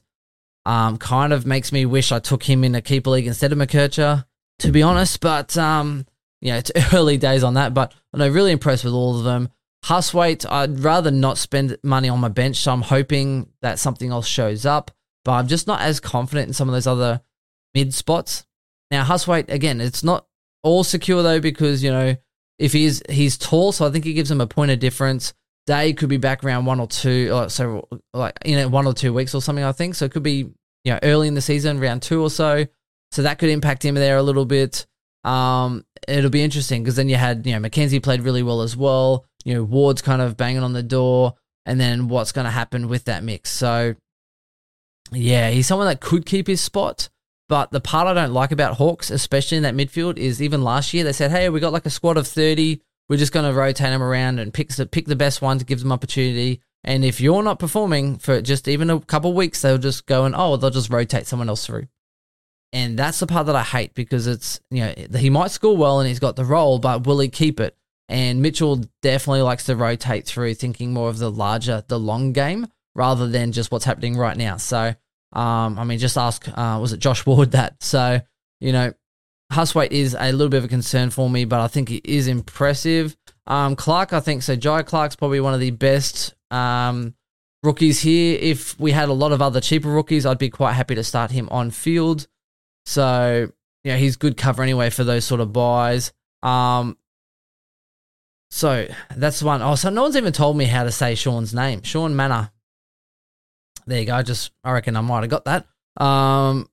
Um, 0.65 0.97
kind 0.97 1.31
of 1.31 1.45
makes 1.45 1.71
me 1.71 1.85
wish 1.85 2.11
I 2.11 2.19
took 2.19 2.43
him 2.43 2.63
in 2.63 2.75
a 2.75 2.81
keeper 2.81 3.11
league 3.11 3.27
instead 3.27 3.51
of 3.51 3.57
McKercher, 3.57 4.25
to 4.59 4.71
be 4.71 4.81
honest. 4.81 5.19
But, 5.21 5.55
um, 5.57 6.05
yeah, 6.41 6.57
it's 6.57 6.71
early 6.93 7.17
days 7.17 7.43
on 7.43 7.53
that. 7.53 7.73
But 7.73 7.93
I 8.13 8.17
know, 8.17 8.29
really 8.29 8.51
impressed 8.51 8.83
with 8.83 8.93
all 8.93 9.17
of 9.17 9.23
them. 9.23 9.49
Hustwaite, 9.85 10.49
I'd 10.49 10.79
rather 10.79 11.11
not 11.11 11.37
spend 11.37 11.77
money 11.83 12.09
on 12.09 12.19
my 12.19 12.27
bench, 12.27 12.57
so 12.57 12.73
I'm 12.73 12.81
hoping 12.81 13.49
that 13.61 13.79
something 13.79 14.11
else 14.11 14.27
shows 14.27 14.65
up 14.65 14.91
but 15.27 15.33
I'm 15.33 15.47
just 15.47 15.67
not 15.67 15.81
as 15.81 15.99
confident 15.99 16.47
in 16.47 16.53
some 16.53 16.69
of 16.69 16.73
those 16.73 16.87
other 16.87 17.19
mid 17.75 17.93
spots. 17.93 18.45
Now, 18.89 19.03
Hustwaite, 19.03 19.51
again, 19.51 19.81
it's 19.81 20.01
not 20.01 20.25
all 20.63 20.85
secure 20.85 21.21
though, 21.21 21.41
because, 21.41 21.83
you 21.83 21.91
know, 21.91 22.15
if 22.57 22.71
he's 22.71 23.03
he's 23.09 23.37
tall, 23.37 23.73
so 23.73 23.85
I 23.85 23.91
think 23.91 24.05
he 24.05 24.13
gives 24.13 24.31
him 24.31 24.39
a 24.39 24.47
point 24.47 24.71
of 24.71 24.79
difference. 24.79 25.33
Day 25.65 25.91
could 25.91 26.07
be 26.07 26.15
back 26.15 26.45
around 26.45 26.63
one 26.63 26.79
or 26.79 26.87
two, 26.87 27.29
or 27.33 27.49
so 27.49 27.89
like 28.13 28.37
you 28.45 28.55
know 28.55 28.69
one 28.69 28.87
or 28.87 28.93
two 28.93 29.13
weeks 29.13 29.35
or 29.35 29.41
something. 29.41 29.65
I 29.65 29.73
think 29.73 29.95
so. 29.95 30.05
It 30.05 30.13
could 30.13 30.23
be 30.23 30.49
you 30.85 30.93
know 30.93 30.99
early 31.03 31.27
in 31.27 31.33
the 31.33 31.41
season, 31.41 31.81
round 31.81 32.03
two 32.03 32.21
or 32.21 32.29
so. 32.29 32.65
So 33.11 33.23
that 33.23 33.37
could 33.37 33.49
impact 33.49 33.83
him 33.83 33.95
there 33.95 34.15
a 34.15 34.23
little 34.23 34.45
bit. 34.45 34.87
Um, 35.25 35.85
it'll 36.07 36.29
be 36.29 36.41
interesting 36.41 36.83
because 36.83 36.95
then 36.95 37.09
you 37.09 37.17
had 37.17 37.45
you 37.45 37.51
know 37.51 37.59
Mackenzie 37.59 37.99
played 37.99 38.21
really 38.21 38.43
well 38.43 38.61
as 38.61 38.77
well. 38.77 39.25
You 39.43 39.55
know 39.55 39.63
Ward's 39.65 40.01
kind 40.01 40.21
of 40.21 40.37
banging 40.37 40.63
on 40.63 40.71
the 40.71 40.83
door, 40.83 41.35
and 41.65 41.77
then 41.77 42.07
what's 42.07 42.31
going 42.31 42.45
to 42.45 42.51
happen 42.51 42.87
with 42.87 43.03
that 43.05 43.25
mix? 43.25 43.51
So 43.51 43.95
yeah, 45.11 45.49
he's 45.49 45.67
someone 45.67 45.87
that 45.87 46.01
could 46.01 46.25
keep 46.25 46.47
his 46.47 46.61
spot. 46.61 47.09
But 47.49 47.71
the 47.71 47.79
part 47.79 48.07
I 48.07 48.13
don't 48.13 48.33
like 48.33 48.51
about 48.51 48.75
Hawks, 48.75 49.09
especially 49.09 49.57
in 49.57 49.63
that 49.63 49.75
midfield, 49.75 50.17
is 50.17 50.41
even 50.41 50.61
last 50.61 50.93
year 50.93 51.03
they 51.03 51.13
said, 51.13 51.31
"Hey, 51.31 51.49
we 51.49 51.59
got 51.59 51.73
like 51.73 51.85
a 51.85 51.89
squad 51.89 52.17
of 52.17 52.27
thirty. 52.27 52.81
We're 53.09 53.17
just 53.17 53.31
going 53.31 53.49
to 53.49 53.57
rotate 53.57 53.87
them 53.87 54.03
around 54.03 54.39
and 54.39 54.53
pick 54.53 54.69
the 54.69 54.85
pick 54.85 55.05
the 55.05 55.15
best 55.15 55.41
one 55.41 55.59
to 55.59 55.65
give 55.65 55.79
them 55.79 55.93
opportunity. 55.93 56.61
And 56.83 57.05
if 57.05 57.21
you're 57.21 57.43
not 57.43 57.59
performing 57.59 58.17
for 58.17 58.41
just 58.41 58.67
even 58.67 58.89
a 58.89 58.99
couple 58.99 59.33
weeks, 59.33 59.61
they'll 59.61 59.77
just 59.77 60.05
go 60.05 60.25
and 60.25 60.35
oh, 60.37 60.57
they'll 60.57 60.69
just 60.69 60.89
rotate 60.89 61.25
someone 61.25 61.49
else 61.49 61.65
through. 61.65 61.87
And 62.73 62.99
that's 62.99 63.19
the 63.19 63.27
part 63.27 63.45
that 63.45 63.55
I 63.55 63.63
hate 63.63 63.93
because 63.93 64.27
it's 64.27 64.59
you 64.69 64.83
know 64.83 64.93
he 65.17 65.29
might 65.29 65.51
score 65.51 65.77
well 65.77 65.99
and 65.99 66.07
he's 66.07 66.19
got 66.19 66.35
the 66.35 66.45
role, 66.45 66.79
but 66.79 67.07
will 67.07 67.19
he 67.19 67.29
keep 67.29 67.61
it? 67.61 67.77
And 68.09 68.41
Mitchell 68.41 68.83
definitely 69.01 69.41
likes 69.41 69.65
to 69.65 69.75
rotate 69.75 70.25
through, 70.25 70.53
thinking 70.53 70.93
more 70.93 71.09
of 71.09 71.17
the 71.17 71.31
larger, 71.31 71.83
the 71.87 71.99
long 71.99 72.33
game 72.33 72.67
rather 72.97 73.27
than 73.27 73.51
just 73.53 73.71
what's 73.71 73.85
happening 73.85 74.17
right 74.17 74.35
now. 74.35 74.57
So, 74.57 74.95
um, 75.31 75.79
I 75.79 75.83
mean, 75.83 75.99
just 75.99 76.17
ask, 76.17 76.45
uh, 76.49 76.79
was 76.81 76.91
it 76.91 76.99
Josh 76.99 77.25
Ward 77.25 77.51
that? 77.51 77.81
So, 77.81 78.19
you 78.59 78.73
know, 78.73 78.91
Hustwaite 79.53 79.91
is 79.91 80.17
a 80.19 80.31
little 80.31 80.49
bit 80.49 80.57
of 80.57 80.65
a 80.65 80.67
concern 80.67 81.11
for 81.11 81.29
me, 81.29 81.45
but 81.45 81.61
I 81.61 81.67
think 81.67 81.91
it 81.91 82.09
is 82.09 82.27
impressive. 82.27 83.15
Um, 83.45 83.75
Clark, 83.75 84.11
I 84.11 84.19
think 84.19 84.41
so. 84.41 84.57
Jhye 84.57 84.85
Clark's 84.85 85.15
probably 85.15 85.39
one 85.39 85.53
of 85.53 85.59
the 85.59 85.71
best 85.71 86.33
um, 86.51 87.13
rookies 87.63 88.01
here. 88.01 88.37
If 88.41 88.77
we 88.79 88.91
had 88.91 89.09
a 89.09 89.13
lot 89.13 89.31
of 89.31 89.41
other 89.41 89.61
cheaper 89.61 89.89
rookies, 89.89 90.25
I'd 90.25 90.39
be 90.39 90.49
quite 90.49 90.73
happy 90.73 90.95
to 90.95 91.03
start 91.03 91.31
him 91.31 91.47
on 91.49 91.69
field. 91.71 92.27
So, 92.87 93.51
yeah, 93.83 93.97
he's 93.97 94.17
good 94.17 94.37
cover 94.37 94.63
anyway 94.63 94.89
for 94.89 95.03
those 95.03 95.23
sort 95.23 95.39
of 95.39 95.53
buys. 95.53 96.11
Um, 96.41 96.97
so 98.49 98.87
that's 99.15 99.43
one. 99.43 99.61
Oh, 99.61 99.75
so 99.75 99.89
no 99.89 100.03
one's 100.03 100.17
even 100.17 100.33
told 100.33 100.57
me 100.57 100.65
how 100.65 100.83
to 100.83 100.91
say 100.91 101.15
Shaun's 101.15 101.53
name. 101.53 101.83
Shaun 101.83 102.15
Mannagh. 102.15 102.49
There 103.87 103.99
you 103.99 104.05
go. 104.05 104.21
Just 104.21 104.51
I 104.63 104.73
reckon 104.73 104.95
I 104.95 105.01
might 105.01 105.21
have 105.21 105.29
got 105.29 105.45
that. 105.45 105.65
Um, 106.03 106.69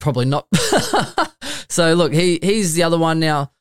probably 0.00 0.26
not. 0.26 0.48
so 1.68 1.94
look, 1.94 2.12
he 2.12 2.38
he's 2.42 2.74
the 2.74 2.82
other 2.82 2.98
one 2.98 3.20
now. 3.20 3.52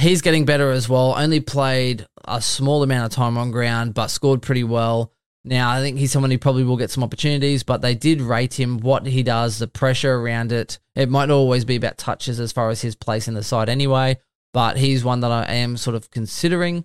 He's 0.00 0.22
getting 0.22 0.44
better 0.44 0.70
as 0.70 0.88
well. 0.88 1.14
Only 1.16 1.40
played 1.40 2.06
a 2.24 2.42
small 2.42 2.82
amount 2.82 3.06
of 3.06 3.16
time 3.16 3.38
on 3.38 3.50
ground, 3.50 3.94
but 3.94 4.08
scored 4.08 4.42
pretty 4.42 4.64
well. 4.64 5.12
Now 5.44 5.70
I 5.70 5.80
think 5.80 5.98
he's 5.98 6.12
someone 6.12 6.30
who 6.30 6.38
probably 6.38 6.64
will 6.64 6.76
get 6.76 6.90
some 6.90 7.04
opportunities, 7.04 7.62
but 7.62 7.80
they 7.80 7.94
did 7.94 8.20
rate 8.20 8.58
him 8.58 8.78
what 8.78 9.06
he 9.06 9.22
does, 9.22 9.58
the 9.58 9.68
pressure 9.68 10.14
around 10.14 10.52
it. 10.52 10.78
It 10.94 11.08
might 11.08 11.26
not 11.26 11.36
always 11.36 11.64
be 11.64 11.76
about 11.76 11.96
touches 11.96 12.40
as 12.40 12.52
far 12.52 12.70
as 12.70 12.82
his 12.82 12.96
place 12.96 13.28
in 13.28 13.34
the 13.34 13.42
side 13.42 13.68
anyway, 13.68 14.18
but 14.52 14.76
he's 14.76 15.04
one 15.04 15.20
that 15.20 15.30
I 15.30 15.44
am 15.54 15.76
sort 15.76 15.94
of 15.96 16.10
considering 16.10 16.84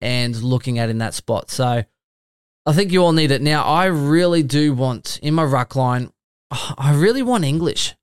and 0.00 0.34
looking 0.42 0.78
at 0.78 0.88
in 0.88 0.98
that 0.98 1.14
spot. 1.14 1.50
So 1.50 1.84
I 2.64 2.72
think 2.72 2.92
you 2.92 3.02
all 3.02 3.12
need 3.12 3.30
it. 3.30 3.42
Now, 3.42 3.64
I 3.64 3.86
really 3.86 4.42
do 4.42 4.72
want, 4.72 5.18
in 5.22 5.34
my 5.34 5.44
ruck 5.44 5.74
line, 5.74 6.12
I 6.50 6.94
really 6.94 7.22
want 7.22 7.44
English, 7.44 7.94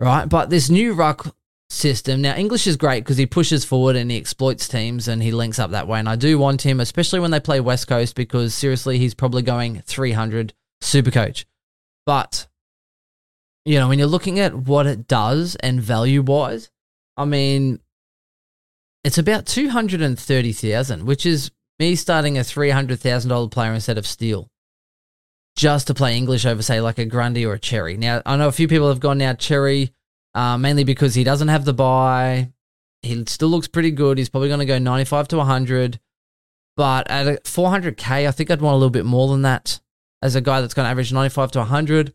right? 0.00 0.28
But 0.28 0.50
this 0.50 0.68
new 0.68 0.94
ruck 0.94 1.34
system, 1.68 2.20
now, 2.20 2.34
English 2.34 2.66
is 2.66 2.76
great 2.76 3.04
because 3.04 3.18
he 3.18 3.26
pushes 3.26 3.64
forward 3.64 3.94
and 3.94 4.10
he 4.10 4.16
exploits 4.16 4.66
teams 4.66 5.06
and 5.06 5.22
he 5.22 5.30
links 5.30 5.60
up 5.60 5.70
that 5.70 5.86
way. 5.86 6.00
And 6.00 6.08
I 6.08 6.16
do 6.16 6.38
want 6.38 6.62
him, 6.62 6.80
especially 6.80 7.20
when 7.20 7.30
they 7.30 7.38
play 7.38 7.60
West 7.60 7.86
Coast, 7.86 8.16
because 8.16 8.52
seriously, 8.54 8.98
he's 8.98 9.14
probably 9.14 9.42
going 9.42 9.82
300 9.86 10.54
super 10.80 11.12
coach. 11.12 11.46
But, 12.04 12.48
you 13.64 13.78
know, 13.78 13.88
when 13.88 14.00
you're 14.00 14.08
looking 14.08 14.40
at 14.40 14.54
what 14.54 14.86
it 14.86 15.06
does 15.06 15.54
and 15.56 15.80
value 15.80 16.22
wise, 16.22 16.70
I 17.16 17.26
mean, 17.26 17.78
it's 19.04 19.18
about 19.18 19.46
230,000, 19.46 21.06
which 21.06 21.24
is 21.24 21.52
me 21.80 21.96
starting 21.96 22.38
a 22.38 22.42
$300,000 22.42 23.50
player 23.50 23.72
instead 23.72 23.98
of 23.98 24.06
Steele 24.06 24.48
just 25.56 25.88
to 25.88 25.94
play 25.94 26.16
English 26.16 26.46
over, 26.46 26.62
say, 26.62 26.80
like 26.80 26.98
a 26.98 27.04
Grundy 27.04 27.44
or 27.44 27.54
a 27.54 27.58
Xerri. 27.58 27.98
Now, 27.98 28.22
I 28.24 28.36
know 28.36 28.48
a 28.48 28.52
few 28.52 28.68
people 28.68 28.88
have 28.88 29.00
gone 29.00 29.18
now 29.18 29.32
Xerri, 29.32 29.90
uh, 30.34 30.56
mainly 30.58 30.84
because 30.84 31.14
he 31.14 31.24
doesn't 31.24 31.48
have 31.48 31.64
the 31.64 31.72
buy. 31.72 32.52
He 33.02 33.24
still 33.26 33.48
looks 33.48 33.66
pretty 33.66 33.90
good. 33.90 34.18
He's 34.18 34.28
probably 34.28 34.48
going 34.48 34.60
to 34.60 34.66
go 34.66 34.78
95 34.78 35.28
to 35.28 35.38
100. 35.38 35.98
But 36.76 37.10
at 37.10 37.44
400K, 37.44 38.28
I 38.28 38.30
think 38.30 38.50
I'd 38.50 38.60
want 38.60 38.74
a 38.74 38.76
little 38.76 38.90
bit 38.90 39.06
more 39.06 39.28
than 39.28 39.42
that 39.42 39.80
as 40.22 40.36
a 40.36 40.40
guy 40.40 40.60
that's 40.60 40.74
going 40.74 40.84
to 40.84 40.90
average 40.90 41.12
95 41.12 41.52
to 41.52 41.58
100. 41.60 42.14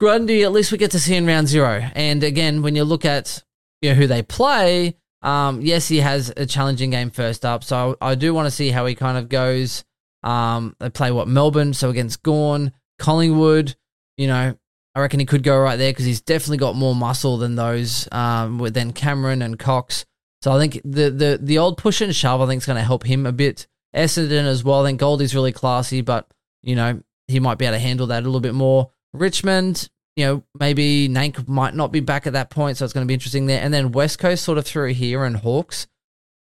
Grundy, 0.00 0.44
at 0.44 0.52
least 0.52 0.70
we 0.70 0.78
get 0.78 0.92
to 0.92 1.00
see 1.00 1.16
in 1.16 1.26
round 1.26 1.48
zero. 1.48 1.90
And 1.94 2.22
again, 2.22 2.62
when 2.62 2.76
you 2.76 2.84
look 2.84 3.04
at 3.04 3.42
you 3.82 3.90
know, 3.90 3.96
who 3.96 4.06
they 4.06 4.22
play, 4.22 4.96
um, 5.22 5.60
yes, 5.60 5.88
he 5.88 5.98
has 5.98 6.32
a 6.36 6.46
challenging 6.46 6.90
game 6.90 7.10
first 7.10 7.44
up, 7.44 7.64
so 7.64 7.96
I 8.00 8.14
do 8.14 8.32
want 8.32 8.46
to 8.46 8.50
see 8.50 8.70
how 8.70 8.86
he 8.86 8.94
kind 8.94 9.18
of 9.18 9.28
goes. 9.28 9.84
Um, 10.22 10.76
they 10.78 10.90
play 10.90 11.10
what 11.10 11.28
Melbourne, 11.28 11.74
so 11.74 11.90
against 11.90 12.22
Gawn, 12.22 12.72
Collingwood. 12.98 13.76
You 14.16 14.28
know, 14.28 14.58
I 14.94 15.00
reckon 15.00 15.20
he 15.20 15.26
could 15.26 15.42
go 15.42 15.58
right 15.58 15.76
there 15.76 15.92
because 15.92 16.04
he's 16.04 16.20
definitely 16.20 16.58
got 16.58 16.76
more 16.76 16.94
muscle 16.94 17.36
than 17.36 17.56
those 17.56 18.08
um, 18.12 18.58
than 18.58 18.92
Cameron 18.92 19.42
and 19.42 19.58
Cox. 19.58 20.04
So 20.42 20.52
I 20.52 20.58
think 20.58 20.80
the 20.84 21.10
the 21.10 21.38
the 21.40 21.58
old 21.58 21.78
push 21.78 22.00
and 22.00 22.14
shove 22.14 22.40
I 22.40 22.46
think 22.46 22.62
is 22.62 22.66
going 22.66 22.78
to 22.78 22.84
help 22.84 23.04
him 23.04 23.26
a 23.26 23.32
bit 23.32 23.66
Essendon 23.94 24.44
as 24.44 24.62
well. 24.62 24.82
I 24.82 24.88
think 24.88 25.00
Goldie's 25.00 25.34
really 25.34 25.52
classy, 25.52 26.00
but 26.00 26.28
you 26.62 26.76
know 26.76 27.00
he 27.26 27.40
might 27.40 27.58
be 27.58 27.66
able 27.66 27.76
to 27.76 27.80
handle 27.80 28.06
that 28.08 28.22
a 28.22 28.26
little 28.26 28.40
bit 28.40 28.54
more. 28.54 28.90
Richmond, 29.12 29.88
you 30.18 30.24
know, 30.24 30.42
maybe 30.58 31.08
Nank 31.08 31.46
might 31.46 31.76
not 31.76 31.92
be 31.92 32.00
back 32.00 32.26
at 32.26 32.32
that 32.32 32.50
point, 32.50 32.76
so 32.76 32.84
it's 32.84 32.92
going 32.92 33.06
to 33.06 33.08
be 33.08 33.14
interesting 33.14 33.46
there. 33.46 33.62
And 33.62 33.72
then 33.72 33.92
West 33.92 34.18
Coast 34.18 34.42
sort 34.42 34.58
of 34.58 34.66
through 34.66 34.94
here 34.94 35.22
and 35.22 35.36
Hawks. 35.36 35.86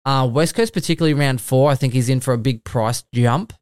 Uh, 0.05 0.29
West 0.31 0.55
Coast, 0.55 0.75
particularly 0.75 1.15
round 1.15 1.41
four, 1.41 1.71
I 1.71 1.75
think 1.75 1.95
he's 1.95 2.11
in 2.11 2.21
for 2.21 2.35
a 2.35 2.39
big 2.39 2.65
price 2.65 3.03
jump. 3.15 3.55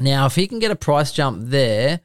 Now, 0.00 0.24
if 0.24 0.34
he 0.34 0.46
can 0.46 0.60
get 0.60 0.70
a 0.70 0.76
price 0.76 1.12
jump 1.12 1.50
there, 1.50 2.00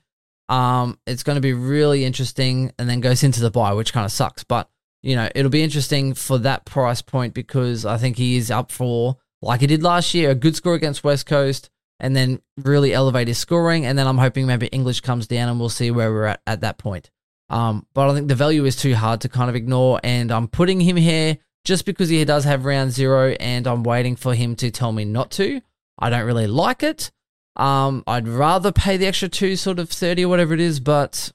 um, 0.49 0.99
it's 1.07 1.23
going 1.23 1.37
to 1.37 1.41
be 1.41 1.53
really 1.53 2.03
interesting 2.03 2.73
and 2.77 2.89
then 2.89 2.99
goes 2.99 3.23
into 3.23 3.39
the 3.39 3.49
buy, 3.49 3.71
which 3.71 3.93
kind 3.93 4.03
of 4.03 4.11
sucks. 4.11 4.43
But, 4.43 4.69
you 5.01 5.15
know, 5.15 5.29
it'll 5.33 5.49
be 5.49 5.63
interesting 5.63 6.15
for 6.15 6.37
that 6.39 6.65
price 6.65 7.01
point 7.01 7.33
because 7.33 7.85
I 7.85 7.95
think 7.95 8.17
he 8.17 8.35
is 8.35 8.51
up 8.51 8.69
for, 8.69 9.15
like 9.41 9.61
he 9.61 9.67
did 9.67 9.81
last 9.81 10.13
year, 10.13 10.31
a 10.31 10.35
good 10.35 10.57
score 10.57 10.73
against 10.73 11.05
West 11.05 11.25
Coast 11.25 11.69
and 11.99 12.15
then 12.15 12.41
really 12.57 12.93
elevate 12.93 13.27
his 13.27 13.37
scoring. 13.37 13.85
And 13.85 13.97
then 13.97 14.07
I'm 14.07 14.17
hoping 14.17 14.45
maybe 14.45 14.67
English 14.67 15.01
comes 15.01 15.27
down 15.27 15.49
and 15.49 15.59
we'll 15.59 15.69
see 15.69 15.91
where 15.91 16.11
we're 16.11 16.25
at 16.25 16.41
at 16.45 16.61
that 16.61 16.77
point. 16.77 17.09
Um, 17.49 17.85
but 17.93 18.09
I 18.09 18.13
think 18.13 18.27
the 18.27 18.35
value 18.35 18.65
is 18.65 18.75
too 18.75 18.95
hard 18.95 19.21
to 19.21 19.29
kind 19.29 19.49
of 19.49 19.55
ignore. 19.55 19.99
And 20.03 20.31
I'm 20.31 20.47
putting 20.47 20.81
him 20.81 20.95
here 20.95 21.37
just 21.65 21.85
because 21.85 22.09
he 22.09 22.23
does 22.25 22.43
have 22.43 22.65
round 22.65 22.91
zero 22.91 23.35
and 23.39 23.67
I'm 23.67 23.83
waiting 23.83 24.15
for 24.15 24.33
him 24.33 24.55
to 24.57 24.71
tell 24.71 24.91
me 24.91 25.05
not 25.05 25.31
to. 25.31 25.61
I 25.99 26.09
don't 26.09 26.25
really 26.25 26.47
like 26.47 26.83
it. 26.83 27.11
Um, 27.55 28.03
I'd 28.07 28.27
rather 28.27 28.71
pay 28.71 28.97
the 28.97 29.05
extra 29.05 29.29
two, 29.29 29.55
sort 29.55 29.79
of 29.79 29.89
30 29.89 30.25
or 30.25 30.29
whatever 30.29 30.53
it 30.53 30.59
is, 30.59 30.79
but 30.79 31.31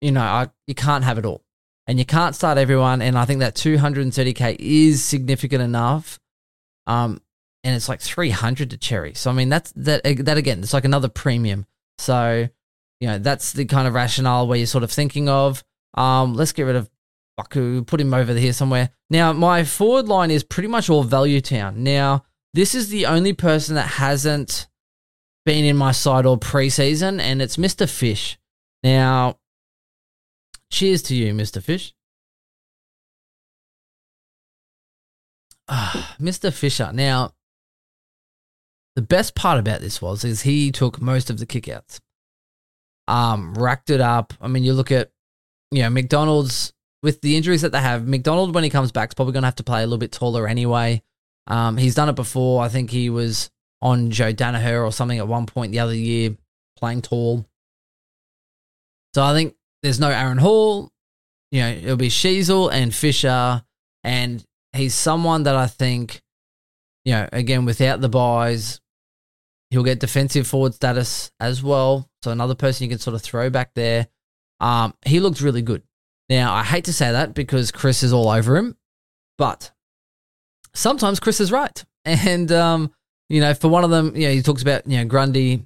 you 0.00 0.12
know, 0.12 0.20
I, 0.20 0.50
you 0.66 0.74
can't 0.74 1.04
have 1.04 1.18
it 1.18 1.26
all. 1.26 1.42
And 1.86 1.98
you 1.98 2.04
can't 2.04 2.34
start 2.34 2.58
everyone. 2.58 3.02
And 3.02 3.18
I 3.18 3.24
think 3.24 3.40
that 3.40 3.54
230K 3.54 4.56
is 4.58 5.02
significant 5.02 5.62
enough. 5.62 6.20
Um, 6.86 7.20
and 7.64 7.74
it's 7.74 7.88
like 7.88 8.00
300 8.00 8.70
to 8.70 8.78
Xerri. 8.78 9.16
So, 9.16 9.30
I 9.30 9.34
mean, 9.34 9.48
that's 9.48 9.72
that, 9.72 10.02
that 10.04 10.36
again, 10.36 10.60
it's 10.60 10.72
like 10.72 10.84
another 10.84 11.08
premium. 11.08 11.66
So, 11.98 12.48
you 13.00 13.08
know, 13.08 13.18
that's 13.18 13.52
the 13.52 13.64
kind 13.64 13.86
of 13.86 13.94
rationale 13.94 14.46
where 14.46 14.58
you're 14.58 14.66
sort 14.66 14.84
of 14.84 14.90
thinking 14.90 15.28
of. 15.28 15.62
Um, 15.94 16.34
let's 16.34 16.52
get 16.52 16.64
rid 16.64 16.76
of 16.76 16.90
Buku, 17.38 17.86
put 17.86 18.00
him 18.00 18.14
over 18.14 18.34
here 18.34 18.52
somewhere. 18.52 18.90
Now, 19.10 19.32
my 19.32 19.64
forward 19.64 20.08
line 20.08 20.30
is 20.30 20.44
pretty 20.44 20.68
much 20.68 20.90
all 20.90 21.02
value 21.02 21.40
town. 21.40 21.82
Now, 21.82 22.24
this 22.54 22.74
is 22.74 22.88
the 22.90 23.06
only 23.06 23.32
person 23.32 23.74
that 23.76 23.86
hasn't 23.86 24.68
been 25.44 25.64
in 25.64 25.76
my 25.76 25.92
side 25.92 26.26
all 26.26 26.38
preseason, 26.38 27.20
and 27.20 27.40
it's 27.40 27.56
Mr. 27.56 27.88
Fish. 27.88 28.38
Now, 28.82 29.38
cheers 30.70 31.02
to 31.02 31.14
you, 31.14 31.32
Mr. 31.32 31.62
Fish. 31.62 31.94
Ah, 35.74 36.16
Mr. 36.20 36.52
Fisher. 36.52 36.90
Now, 36.92 37.32
the 38.96 39.02
best 39.02 39.34
part 39.34 39.58
about 39.58 39.80
this 39.80 40.02
was 40.02 40.24
is 40.24 40.42
he 40.42 40.70
took 40.70 41.00
most 41.00 41.30
of 41.30 41.38
the 41.38 41.46
kickouts. 41.46 42.00
Um, 43.08 43.54
racked 43.54 43.90
it 43.90 44.00
up. 44.00 44.34
I 44.40 44.48
mean, 44.48 44.62
you 44.62 44.74
look 44.74 44.92
at, 44.92 45.10
you 45.70 45.82
know, 45.82 45.90
McDonald's 45.90 46.72
with 47.02 47.20
the 47.20 47.36
injuries 47.36 47.62
that 47.62 47.72
they 47.72 47.80
have. 47.80 48.06
McDonald 48.06 48.54
when 48.54 48.64
he 48.64 48.70
comes 48.70 48.92
back 48.92 49.10
is 49.10 49.14
probably 49.14 49.32
going 49.32 49.42
to 49.42 49.48
have 49.48 49.56
to 49.56 49.64
play 49.64 49.82
a 49.82 49.86
little 49.86 49.98
bit 49.98 50.12
taller 50.12 50.46
anyway. 50.46 51.02
Um, 51.46 51.76
he's 51.76 51.94
done 51.94 52.08
it 52.08 52.14
before. 52.14 52.62
I 52.62 52.68
think 52.68 52.90
he 52.90 53.10
was 53.10 53.50
on 53.80 54.10
Joe 54.10 54.32
Daniher 54.32 54.84
or 54.84 54.92
something 54.92 55.18
at 55.18 55.26
one 55.26 55.46
point 55.46 55.72
the 55.72 55.80
other 55.80 55.94
year, 55.94 56.36
playing 56.76 57.02
tall. 57.02 57.44
So 59.14 59.22
I 59.22 59.32
think 59.32 59.56
there's 59.82 60.00
no 60.00 60.10
Aaron 60.10 60.38
Hall. 60.38 60.90
You 61.50 61.60
know, 61.62 61.70
it'll 61.70 61.96
be 61.96 62.08
Sheezel 62.08 62.72
and 62.72 62.94
Fisher, 62.94 63.62
and 64.04 64.42
he's 64.72 64.94
someone 64.94 65.42
that 65.42 65.56
I 65.56 65.66
think, 65.66 66.22
you 67.04 67.12
know, 67.12 67.28
again 67.32 67.64
without 67.66 68.00
the 68.00 68.08
buys, 68.08 68.80
he'll 69.72 69.82
get 69.82 70.00
defensive 70.00 70.46
forward 70.46 70.74
status 70.74 71.32
as 71.40 71.62
well. 71.62 72.08
So 72.22 72.30
another 72.30 72.54
person 72.54 72.84
you 72.84 72.90
can 72.90 72.98
sort 72.98 73.14
of 73.14 73.22
throw 73.22 73.50
back 73.50 73.72
there. 73.74 74.08
Um, 74.60 74.94
he 75.04 75.18
looked 75.18 75.40
really 75.40 75.62
good. 75.62 75.82
Now 76.28 76.54
I 76.54 76.62
hate 76.62 76.84
to 76.84 76.92
say 76.92 77.10
that 77.10 77.34
because 77.34 77.72
Chris 77.72 78.02
is 78.02 78.12
all 78.12 78.28
over 78.28 78.56
him, 78.56 78.76
but 79.38 79.72
sometimes 80.74 81.18
Chris 81.18 81.40
is 81.40 81.50
right, 81.50 81.84
and 82.04 82.52
um, 82.52 82.92
you 83.32 83.40
know, 83.40 83.54
for 83.54 83.68
one 83.68 83.82
of 83.82 83.88
them, 83.88 84.14
you 84.14 84.28
know, 84.28 84.34
he 84.34 84.42
talks 84.42 84.60
about, 84.60 84.86
you 84.86 84.98
know, 84.98 85.06
Grundy. 85.06 85.64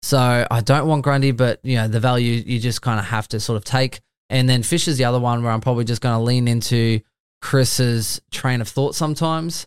So 0.00 0.46
I 0.50 0.60
don't 0.62 0.86
want 0.86 1.02
Grundy, 1.02 1.32
but, 1.32 1.60
you 1.62 1.76
know, 1.76 1.86
the 1.86 2.00
value 2.00 2.42
you 2.46 2.58
just 2.58 2.80
kind 2.80 2.98
of 2.98 3.04
have 3.04 3.28
to 3.28 3.40
sort 3.40 3.58
of 3.58 3.64
take. 3.64 4.00
And 4.30 4.48
then 4.48 4.62
Fisher's 4.62 4.96
the 4.96 5.04
other 5.04 5.20
one 5.20 5.42
where 5.42 5.52
I'm 5.52 5.60
probably 5.60 5.84
just 5.84 6.00
going 6.00 6.16
to 6.16 6.22
lean 6.22 6.48
into 6.48 7.00
Chris's 7.42 8.22
train 8.30 8.62
of 8.62 8.68
thought 8.68 8.94
sometimes 8.94 9.66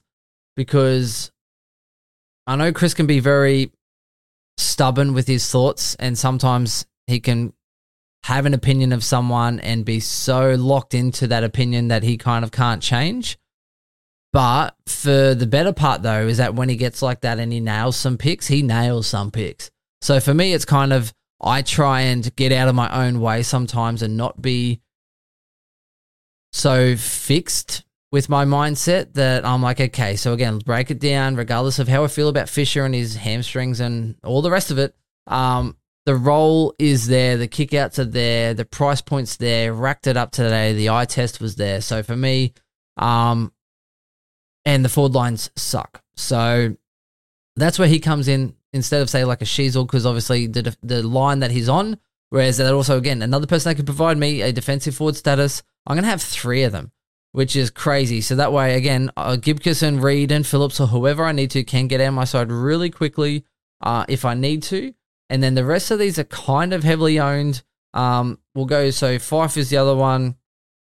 because 0.55 1.31
I 2.47 2.55
know 2.55 2.71
Chris 2.71 2.93
can 2.93 3.07
be 3.07 3.19
very 3.19 3.71
stubborn 4.57 5.13
with 5.13 5.27
his 5.27 5.49
thoughts 5.51 5.95
and 5.95 6.17
sometimes 6.17 6.85
he 7.05 7.19
can 7.19 7.53
have 8.23 8.45
an 8.45 8.53
opinion 8.53 8.93
of 8.93 9.03
someone 9.03 9.59
and 9.59 9.85
be 9.85 9.99
so 9.99 10.55
locked 10.55 10.93
into 10.93 11.27
that 11.27 11.43
opinion 11.43 11.89
that 11.89 12.03
he 12.03 12.17
kind 12.17 12.43
of 12.45 12.51
can't 12.51 12.81
change. 12.81 13.37
But 14.33 14.75
for 14.85 15.33
the 15.33 15.47
better 15.47 15.73
part, 15.73 16.03
though, 16.03 16.27
is 16.27 16.37
that 16.37 16.55
when 16.55 16.69
he 16.69 16.75
gets 16.75 17.01
like 17.01 17.21
that 17.21 17.39
and 17.39 17.51
he 17.51 17.59
nails 17.59 17.95
some 17.95 18.17
picks, 18.17 18.47
he 18.47 18.61
nails 18.61 19.07
some 19.07 19.31
picks. 19.31 19.69
So 20.01 20.19
for 20.19 20.33
me, 20.33 20.53
it's 20.53 20.65
kind 20.65 20.93
of 20.93 21.13
I 21.41 21.61
try 21.61 22.01
and 22.01 22.35
get 22.35 22.51
out 22.51 22.67
of 22.67 22.75
my 22.75 23.07
own 23.07 23.19
way 23.19 23.43
sometimes 23.43 24.01
and 24.01 24.17
not 24.17 24.41
be 24.41 24.81
so 26.51 26.95
fixed 26.95 27.83
with 28.11 28.29
my 28.29 28.45
mindset 28.45 29.13
that 29.13 29.45
I'm 29.45 29.61
like, 29.61 29.81
okay, 29.81 30.15
so 30.15 30.33
again, 30.33 30.59
break 30.59 30.91
it 30.91 30.99
down, 30.99 31.35
regardless 31.35 31.79
of 31.79 31.87
how 31.87 32.03
I 32.03 32.07
feel 32.07 32.29
about 32.29 32.49
Fisher 32.49 32.85
and 32.85 32.95
his 32.95 33.15
hamstrings 33.15 33.79
and 33.79 34.15
all 34.23 34.41
the 34.41 34.51
rest 34.51 34.71
of 34.71 34.77
it. 34.77 34.95
Um, 35.27 35.75
the 36.05 36.15
role 36.15 36.73
is 36.79 37.07
there, 37.07 37.35
the 37.35 37.49
kickouts 37.49 37.99
are 37.99 38.05
there, 38.05 38.53
the 38.53 38.63
price 38.63 39.01
point's 39.01 39.35
there, 39.35 39.73
racked 39.73 40.07
it 40.07 40.15
up 40.15 40.31
today, 40.31 40.73
the 40.73 40.89
eye 40.89 41.03
test 41.03 41.41
was 41.41 41.57
there. 41.57 41.81
So 41.81 42.01
for 42.01 42.15
me, 42.15 42.53
um, 42.95 43.51
and 44.63 44.85
the 44.85 44.89
forward 44.89 45.13
lines 45.15 45.49
suck. 45.55 46.01
So 46.15 46.75
that's 47.55 47.77
where 47.79 47.87
he 47.87 47.99
comes 47.99 48.27
in 48.27 48.55
instead 48.73 49.01
of 49.01 49.09
say 49.09 49.25
like 49.25 49.41
a 49.41 49.45
Sheezel, 49.45 49.85
because 49.85 50.05
obviously 50.05 50.47
the 50.47 50.75
the 50.83 51.03
line 51.03 51.39
that 51.39 51.51
he's 51.51 51.69
on. 51.69 51.97
Whereas 52.29 52.57
that 52.57 52.73
also 52.73 52.97
again 52.97 53.21
another 53.21 53.47
person 53.47 53.69
that 53.69 53.75
could 53.75 53.85
provide 53.85 54.17
me 54.17 54.41
a 54.41 54.51
defensive 54.51 54.95
forward 54.95 55.15
status. 55.15 55.63
I'm 55.85 55.95
gonna 55.95 56.07
have 56.07 56.21
three 56.21 56.63
of 56.63 56.73
them, 56.73 56.91
which 57.37 57.55
is 57.55 57.69
crazy. 57.69 58.19
So 58.19 58.35
that 58.37 58.51
way 58.51 58.73
again, 58.73 59.11
uh, 59.15 59.35
Gibson, 59.35 60.01
Reid, 60.01 60.31
and 60.31 60.45
Phillips 60.45 60.79
or 60.79 60.87
whoever 60.87 61.23
I 61.23 61.33
need 61.33 61.51
to 61.51 61.63
can 61.63 61.87
get 61.87 62.01
out 62.01 62.13
my 62.13 62.23
side 62.23 62.51
really 62.51 62.89
quickly 62.89 63.45
uh, 63.79 64.05
if 64.09 64.25
I 64.25 64.33
need 64.33 64.63
to. 64.63 64.91
And 65.29 65.43
then 65.43 65.53
the 65.53 65.63
rest 65.63 65.91
of 65.91 65.99
these 65.99 66.17
are 66.17 66.23
kind 66.23 66.73
of 66.73 66.83
heavily 66.83 67.19
owned. 67.19 67.61
Um, 67.93 68.39
we'll 68.55 68.65
go 68.65 68.89
so 68.89 69.19
Fyfe 69.19 69.55
is 69.55 69.69
the 69.69 69.77
other 69.77 69.95
one. 69.95 70.35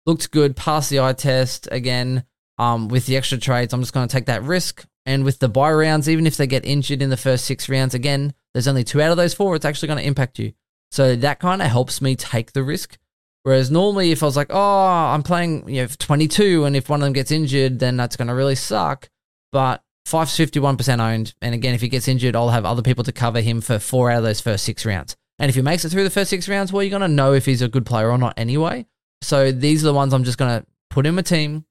Looked 0.04 0.32
good, 0.32 0.56
passed 0.56 0.90
the 0.90 0.98
eye 0.98 1.12
test 1.12 1.68
again. 1.70 2.24
Um, 2.58 2.88
with 2.88 3.06
the 3.06 3.16
extra 3.16 3.38
trades, 3.38 3.72
I'm 3.72 3.80
just 3.80 3.94
going 3.94 4.08
to 4.08 4.12
take 4.12 4.26
that 4.26 4.42
risk. 4.42 4.84
And 5.06 5.22
with 5.22 5.38
the 5.38 5.48
buy 5.48 5.70
rounds, 5.70 6.08
even 6.08 6.26
if 6.26 6.36
they 6.36 6.48
get 6.48 6.66
injured 6.66 7.02
in 7.02 7.10
the 7.10 7.16
first 7.16 7.44
six 7.44 7.68
rounds, 7.68 7.94
again, 7.94 8.34
there's 8.52 8.66
only 8.66 8.82
two 8.82 9.00
out 9.00 9.12
of 9.12 9.16
those 9.16 9.32
four. 9.32 9.54
It's 9.54 9.64
actually 9.64 9.86
going 9.86 10.00
to 10.00 10.08
impact 10.08 10.40
you. 10.40 10.54
So 10.90 11.14
that 11.14 11.38
kind 11.38 11.62
of 11.62 11.68
helps 11.68 12.02
me 12.02 12.16
take 12.16 12.50
the 12.50 12.64
risk. 12.64 12.98
Whereas 13.44 13.70
normally, 13.70 14.12
if 14.12 14.22
I 14.22 14.26
was 14.26 14.36
like, 14.36 14.50
oh, 14.50 14.56
I'm 14.56 15.22
playing 15.22 15.68
you 15.68 15.82
know 15.82 15.88
22, 15.88 16.64
and 16.64 16.76
if 16.76 16.88
one 16.88 17.00
of 17.00 17.04
them 17.04 17.12
gets 17.12 17.32
injured, 17.32 17.78
then 17.78 17.96
that's 17.96 18.16
going 18.16 18.28
to 18.28 18.34
really 18.34 18.54
suck. 18.54 19.08
But 19.50 19.82
Fyfe's 20.06 20.36
51% 20.36 21.00
owned. 21.00 21.34
And 21.42 21.54
again, 21.54 21.74
if 21.74 21.80
he 21.80 21.88
gets 21.88 22.08
injured, 22.08 22.36
I'll 22.36 22.50
have 22.50 22.64
other 22.64 22.82
people 22.82 23.04
to 23.04 23.12
cover 23.12 23.40
him 23.40 23.60
for 23.60 23.78
four 23.78 24.10
out 24.10 24.18
of 24.18 24.24
those 24.24 24.40
first 24.40 24.64
six 24.64 24.86
rounds. 24.86 25.16
And 25.38 25.48
if 25.48 25.54
he 25.54 25.62
makes 25.62 25.84
it 25.84 25.90
through 25.90 26.04
the 26.04 26.10
first 26.10 26.30
six 26.30 26.48
rounds, 26.48 26.72
well, 26.72 26.82
you're 26.82 26.90
going 26.90 27.02
to 27.02 27.08
know 27.08 27.32
if 27.32 27.46
he's 27.46 27.62
a 27.62 27.68
good 27.68 27.86
player 27.86 28.10
or 28.10 28.18
not 28.18 28.34
anyway. 28.36 28.86
So 29.22 29.52
these 29.52 29.82
are 29.82 29.86
the 29.86 29.94
ones 29.94 30.12
I'm 30.12 30.24
just 30.24 30.38
going 30.38 30.60
to 30.60 30.66
put 30.90 31.06
in 31.06 31.18
a 31.18 31.22
team, 31.22 31.64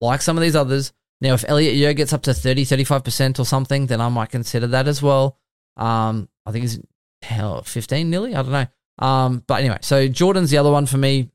like 0.00 0.22
some 0.22 0.36
of 0.36 0.42
these 0.42 0.56
others. 0.56 0.92
Now, 1.20 1.34
if 1.34 1.44
Elliot 1.48 1.74
Yeo 1.74 1.92
gets 1.94 2.12
up 2.12 2.22
to 2.22 2.34
30, 2.34 2.64
35% 2.64 3.38
or 3.38 3.44
something, 3.44 3.86
then 3.86 4.00
I 4.00 4.08
might 4.08 4.30
consider 4.30 4.66
that 4.68 4.86
as 4.86 5.02
well. 5.02 5.38
Um, 5.76 6.28
I 6.44 6.52
think 6.52 6.62
he's 6.62 6.80
hell, 7.22 7.62
15 7.62 8.10
nearly. 8.10 8.34
I 8.34 8.42
don't 8.42 8.52
know. 8.52 8.66
Um, 8.98 9.42
but 9.46 9.60
anyway, 9.60 9.78
so 9.82 10.08
Jordon's 10.08 10.50
the 10.50 10.58
other 10.58 10.70
one 10.70 10.86
for 10.86 10.98
me. 10.98 11.30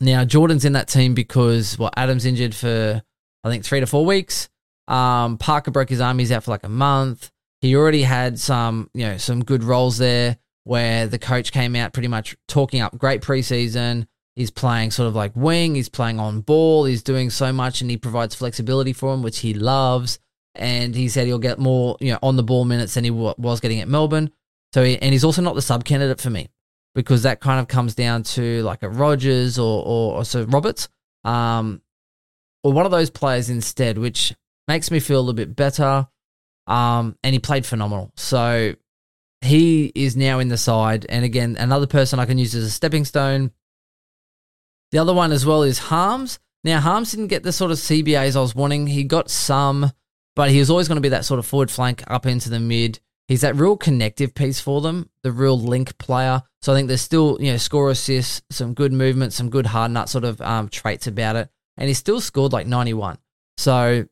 Now, 0.00 0.24
Jordon's 0.24 0.64
in 0.64 0.72
that 0.72 0.88
team 0.88 1.14
because, 1.14 1.78
well, 1.78 1.90
Adam's 1.96 2.26
injured 2.26 2.54
for, 2.54 3.02
I 3.44 3.48
think, 3.48 3.64
three 3.64 3.80
to 3.80 3.86
four 3.86 4.04
weeks. 4.04 4.48
Um, 4.88 5.38
Parker 5.38 5.70
broke 5.70 5.88
his 5.88 6.00
arm. 6.00 6.18
He's 6.18 6.32
out 6.32 6.44
for 6.44 6.50
like 6.50 6.64
a 6.64 6.68
month. 6.68 7.30
He 7.60 7.76
already 7.76 8.02
had 8.02 8.38
some, 8.38 8.90
you 8.92 9.06
know, 9.06 9.16
some 9.16 9.44
good 9.44 9.64
roles 9.64 9.98
there 9.98 10.36
where 10.64 11.06
the 11.06 11.18
coach 11.18 11.52
came 11.52 11.76
out 11.76 11.92
pretty 11.92 12.08
much 12.08 12.36
talking 12.48 12.80
up 12.80 12.98
great 12.98 13.22
preseason. 13.22 14.06
He's 14.34 14.50
playing 14.50 14.90
sort 14.90 15.06
of 15.06 15.14
like 15.14 15.32
wing. 15.36 15.76
He's 15.76 15.88
playing 15.88 16.18
on 16.18 16.40
ball. 16.40 16.84
He's 16.84 17.02
doing 17.02 17.30
so 17.30 17.52
much, 17.52 17.80
and 17.80 17.90
he 17.90 17.96
provides 17.96 18.34
flexibility 18.34 18.92
for 18.92 19.14
him, 19.14 19.22
which 19.22 19.38
he 19.38 19.54
loves. 19.54 20.18
And 20.56 20.94
he 20.94 21.08
said 21.08 21.26
he'll 21.26 21.38
get 21.38 21.58
more, 21.58 21.96
you 22.00 22.12
know, 22.12 22.18
on 22.22 22.36
the 22.36 22.42
ball 22.42 22.64
minutes 22.64 22.94
than 22.94 23.04
he 23.04 23.10
was 23.10 23.60
getting 23.60 23.80
at 23.80 23.88
Melbourne. 23.88 24.30
So, 24.72 24.82
he, 24.82 24.98
and 24.98 25.12
he's 25.12 25.24
also 25.24 25.40
not 25.40 25.54
the 25.54 25.62
sub 25.62 25.84
candidate 25.84 26.20
for 26.20 26.30
me 26.30 26.48
because 26.94 27.24
that 27.24 27.40
kind 27.40 27.60
of 27.60 27.68
comes 27.68 27.94
down 27.94 28.22
to 28.22 28.62
like 28.62 28.82
a 28.82 28.88
Rogers 28.88 29.58
or 29.58 29.84
or, 29.84 30.14
or 30.18 30.24
so 30.24 30.44
Roberts, 30.44 30.88
um, 31.24 31.82
or 32.62 32.72
one 32.72 32.86
of 32.86 32.92
those 32.92 33.10
players 33.10 33.50
instead, 33.50 33.98
which 33.98 34.34
makes 34.68 34.90
me 34.90 35.00
feel 35.00 35.18
a 35.18 35.20
little 35.20 35.34
bit 35.34 35.54
better. 35.56 36.08
um, 36.66 37.16
and 37.22 37.32
he 37.34 37.38
played 37.38 37.66
phenomenal. 37.66 38.10
So 38.16 38.74
he 39.42 39.92
is 39.94 40.16
now 40.16 40.38
in 40.38 40.48
the 40.48 40.56
side. 40.56 41.04
And 41.08 41.24
again, 41.24 41.56
another 41.58 41.86
person 41.86 42.18
I 42.18 42.24
can 42.26 42.38
use 42.38 42.54
as 42.54 42.64
a 42.64 42.70
stepping 42.70 43.04
stone. 43.04 43.50
The 44.90 44.98
other 44.98 45.12
one 45.12 45.32
as 45.32 45.44
well 45.44 45.62
is 45.62 45.78
Harmes. 45.78 46.38
Now, 46.62 46.80
Harmes 46.80 47.10
didn't 47.10 47.26
get 47.28 47.42
the 47.42 47.52
sort 47.52 47.70
of 47.70 47.76
CBAs 47.78 48.36
I 48.36 48.40
was 48.40 48.54
wanting. 48.54 48.86
He 48.86 49.04
got 49.04 49.30
some, 49.30 49.92
but 50.34 50.50
he 50.50 50.58
was 50.58 50.70
always 50.70 50.88
going 50.88 50.96
to 50.96 51.02
be 51.02 51.10
that 51.10 51.26
sort 51.26 51.38
of 51.38 51.46
forward 51.46 51.70
flank 51.70 52.02
up 52.06 52.24
into 52.24 52.48
the 52.48 52.60
mid. 52.60 53.00
He's 53.28 53.40
that 53.40 53.56
real 53.56 53.76
connective 53.76 54.34
piece 54.34 54.60
for 54.60 54.80
them, 54.80 55.08
the 55.22 55.32
real 55.32 55.58
link 55.58 55.96
player. 55.96 56.42
So 56.60 56.72
I 56.72 56.76
think 56.76 56.88
there's 56.88 57.00
still, 57.00 57.38
you 57.40 57.52
know, 57.52 57.56
score 57.56 57.90
assists, 57.90 58.42
some 58.50 58.74
good 58.74 58.92
movement, 58.92 59.32
some 59.32 59.48
good 59.48 59.66
hard 59.66 59.92
nut 59.92 60.08
sort 60.08 60.24
of 60.24 60.40
um, 60.42 60.68
traits 60.68 61.06
about 61.06 61.36
it. 61.36 61.48
And 61.76 61.88
he 61.88 61.94
still 61.94 62.20
scored 62.20 62.52
like 62.52 62.66
91. 62.66 63.18
So 63.56 64.06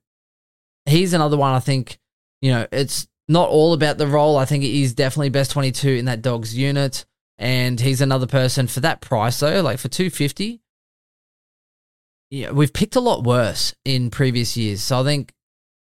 he's 0.86 1.12
another 1.12 1.36
one 1.36 1.52
I 1.52 1.60
think, 1.60 1.98
you 2.40 2.52
know, 2.52 2.66
it's 2.72 3.06
not 3.28 3.50
all 3.50 3.74
about 3.74 3.98
the 3.98 4.06
role. 4.06 4.38
I 4.38 4.46
think 4.46 4.64
he's 4.64 4.94
definitely 4.94 5.30
best 5.30 5.50
22 5.50 5.90
in 5.90 6.06
that 6.06 6.22
dog's 6.22 6.56
unit. 6.56 7.04
And 7.38 7.80
he's 7.80 8.00
another 8.00 8.26
person 8.26 8.66
for 8.66 8.80
that 8.80 9.00
price 9.00 9.40
though, 9.40 9.60
like 9.60 9.78
for 9.78 9.88
250. 9.88 10.60
Yeah, 12.30 12.50
we've 12.52 12.72
picked 12.72 12.96
a 12.96 13.00
lot 13.00 13.24
worse 13.24 13.74
in 13.84 14.10
previous 14.10 14.56
years. 14.56 14.80
So 14.82 15.00
I 15.00 15.04
think 15.04 15.34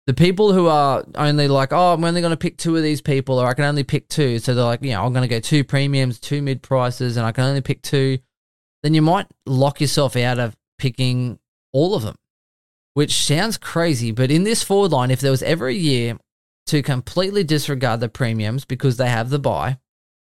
the 0.08 0.14
people 0.14 0.54
who 0.54 0.68
are 0.68 1.04
only 1.16 1.50
like, 1.50 1.74
oh, 1.74 1.94
I'm 1.94 2.04
only 2.04 2.22
going 2.22 2.32
to 2.32 2.38
pick 2.38 2.58
two 2.58 2.78
of 2.78 2.82
these 2.82 3.02
people, 3.02 3.40
or 3.40 3.48
I 3.48 3.54
can 3.54 3.66
only 3.66 3.84
pick 3.84 4.08
two. 4.08 4.40
So 4.40 4.56
they're 4.56 4.64
like, 4.64 4.82
you 4.82 4.92
know, 4.92 5.04
I'm 5.04 5.12
going 5.12 5.28
to 5.28 5.36
go 5.36 5.42
two 5.42 5.66
premiums, 5.66 6.18
two 6.18 6.42
mid 6.42 6.64
prices, 6.64 7.18
and 7.18 7.26
I 7.26 7.34
can 7.34 7.44
only 7.44 7.62
pick 7.62 7.82
two. 7.82 8.18
Then 8.84 8.94
you 8.94 9.02
might 9.02 9.28
lock 9.46 9.82
yourself 9.82 10.16
out 10.16 10.40
of 10.40 10.56
picking 10.78 11.40
all 11.74 11.94
of 11.94 12.04
them, 12.04 12.16
which 12.94 13.14
sounds 13.14 13.58
crazy. 13.58 14.12
But 14.12 14.32
in 14.32 14.46
this 14.46 14.64
forward 14.64 14.92
line, 14.92 15.12
if 15.12 15.20
there 15.20 15.32
was 15.32 15.44
ever 15.44 15.68
a 15.68 15.74
year 15.74 16.18
to 16.68 16.82
completely 16.82 17.44
disregard 17.44 18.00
the 18.00 18.10
premiums 18.10 18.64
because 18.64 18.96
they 18.96 19.10
have 19.10 19.30
the 19.30 19.40
buy 19.40 19.78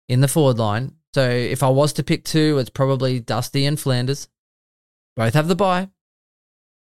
in 0.08 0.20
the 0.20 0.28
forward 0.28 0.58
line. 0.58 0.96
So 1.14 1.28
if 1.28 1.62
I 1.62 1.68
was 1.68 1.92
to 1.94 2.02
pick 2.02 2.24
two, 2.24 2.58
it's 2.58 2.70
probably 2.70 3.20
Dusty 3.20 3.64
and 3.64 3.78
Flanders. 3.78 4.28
Both 5.16 5.34
have 5.34 5.48
the 5.48 5.56
buy. 5.56 5.88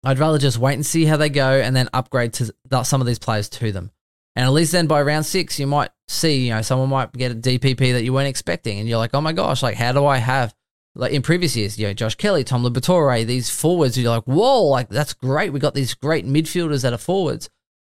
I'd 0.03 0.19
rather 0.19 0.37
just 0.37 0.57
wait 0.57 0.73
and 0.73 0.85
see 0.85 1.05
how 1.05 1.17
they 1.17 1.29
go 1.29 1.59
and 1.59 1.75
then 1.75 1.89
upgrade 1.93 2.33
to 2.33 2.53
some 2.83 3.01
of 3.01 3.07
these 3.07 3.19
players 3.19 3.49
to 3.49 3.71
them. 3.71 3.91
And 4.35 4.45
at 4.45 4.51
least 4.51 4.71
then 4.71 4.87
by 4.87 5.01
round 5.01 5.25
six, 5.25 5.59
you 5.59 5.67
might 5.67 5.91
see, 6.07 6.47
you 6.47 6.53
know, 6.53 6.61
someone 6.61 6.89
might 6.89 7.13
get 7.13 7.31
a 7.31 7.35
DPP 7.35 7.93
that 7.93 8.03
you 8.03 8.13
weren't 8.13 8.27
expecting. 8.27 8.79
And 8.79 8.89
you're 8.89 8.97
like, 8.97 9.13
oh 9.13 9.21
my 9.21 9.31
gosh, 9.31 9.63
like, 9.63 9.75
how 9.75 9.91
do 9.91 10.05
I 10.05 10.17
have, 10.17 10.53
like 10.95 11.13
in 11.13 11.21
previous 11.21 11.55
years, 11.55 11.77
you 11.77 11.87
know, 11.87 11.93
Josh 11.93 12.15
Kelly, 12.15 12.43
Tom 12.43 12.63
Liberatore, 12.63 13.25
these 13.25 13.49
forwards, 13.49 13.97
you're 13.97 14.09
like, 14.09 14.23
whoa, 14.23 14.63
like, 14.63 14.89
that's 14.89 15.13
great. 15.13 15.53
We 15.53 15.59
got 15.59 15.75
these 15.75 15.93
great 15.93 16.25
midfielders 16.25 16.81
that 16.81 16.93
are 16.93 16.97
forwards. 16.97 17.49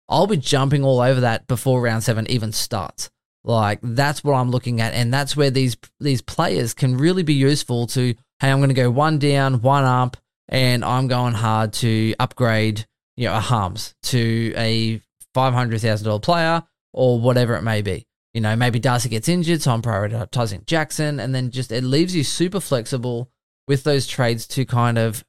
I'll 0.08 0.28
be 0.28 0.38
jumping 0.38 0.84
all 0.84 1.01
over 1.01 1.22
that 1.22 1.47
before 1.47 1.82
round 1.82 2.03
seven 2.03 2.30
even 2.30 2.51
starts. 2.51 3.10
Like, 3.43 3.80
that's 3.82 4.24
what 4.24 4.34
I'm 4.34 4.51
looking 4.51 4.80
at. 4.80 4.93
And 4.93 5.14
that's 5.14 5.36
where 5.36 5.49
these, 5.49 5.76
these 5.99 6.22
players 6.22 6.74
can 6.74 6.97
really 6.97 7.24
be 7.24 7.34
useful 7.34 7.88
to, 7.88 8.14
hey, 8.39 8.51
I'm 8.51 8.60
going 8.60 8.70
to 8.70 8.76
go 8.76 8.91
one 8.91 9.20
down, 9.20 9.62
one 9.62 9.84
up 9.84 10.18
and 10.49 10.83
I'm 10.83 11.07
going 11.07 11.33
hard 11.33 11.73
to 11.73 12.13
upgrade, 12.19 12.85
you 13.15 13.27
know, 13.27 13.35
a 13.35 13.39
Harmes 13.39 13.93
to 14.03 14.53
a 14.55 15.01
five 15.33 15.53
hundred 15.53 15.81
thousand 15.81 16.05
dollar 16.05 16.19
player 16.19 16.63
or 16.93 17.19
whatever 17.19 17.55
it 17.55 17.63
may 17.63 17.81
be. 17.81 18.05
You 18.33 18.41
know, 18.41 18.55
maybe 18.55 18.79
Darcy 18.79 19.09
gets 19.09 19.29
injured, 19.29 19.61
so 19.61 19.71
I'm 19.71 19.81
prioritizing 19.81 20.65
Jackson, 20.65 21.19
and 21.19 21.33
then 21.33 21.49
just 21.49 21.71
it 21.71 21.83
leaves 21.83 22.15
you 22.15 22.23
super 22.23 22.59
flexible 22.59 23.31
with 23.67 23.83
those 23.83 24.07
trades 24.07 24.47
to 24.47 24.65
kind 24.65 24.97
of 24.97 25.23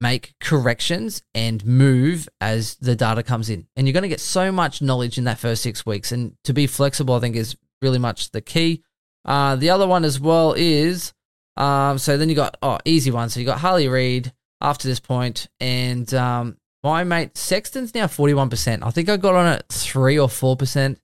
make 0.00 0.34
corrections 0.40 1.22
and 1.34 1.64
move 1.64 2.28
as 2.40 2.76
the 2.76 2.96
data 2.96 3.22
comes 3.22 3.48
in. 3.48 3.66
And 3.76 3.86
you're 3.86 3.92
going 3.92 4.02
to 4.02 4.08
get 4.08 4.20
so 4.20 4.52
much 4.52 4.82
knowledge 4.82 5.18
in 5.18 5.24
that 5.24 5.38
first 5.38 5.62
six 5.62 5.86
weeks. 5.86 6.12
And 6.12 6.36
to 6.44 6.52
be 6.52 6.66
flexible, 6.66 7.14
I 7.14 7.20
think, 7.20 7.36
is 7.36 7.56
really 7.80 7.98
much 7.98 8.30
the 8.30 8.40
key. 8.40 8.82
Uh, 9.24 9.56
the 9.56 9.70
other 9.70 9.86
one 9.86 10.04
as 10.04 10.20
well 10.20 10.54
is 10.56 11.12
um, 11.56 11.98
so 11.98 12.16
then 12.16 12.28
you 12.28 12.34
got 12.34 12.56
oh 12.62 12.78
easy 12.84 13.10
one. 13.10 13.30
So 13.30 13.40
you 13.40 13.46
got 13.46 13.60
Harley 13.60 13.88
Reid 13.88 14.32
after 14.60 14.88
this 14.88 15.00
point, 15.00 15.48
and 15.60 16.12
um, 16.14 16.56
my 16.82 17.04
mate 17.04 17.36
Sexton's 17.36 17.94
now 17.94 18.06
forty 18.06 18.34
one 18.34 18.50
percent. 18.50 18.84
I 18.84 18.90
think 18.90 19.08
I 19.08 19.16
got 19.16 19.34
on 19.34 19.46
at 19.46 19.68
three 19.68 20.18
or 20.18 20.28
four 20.28 20.56
percent. 20.56 21.00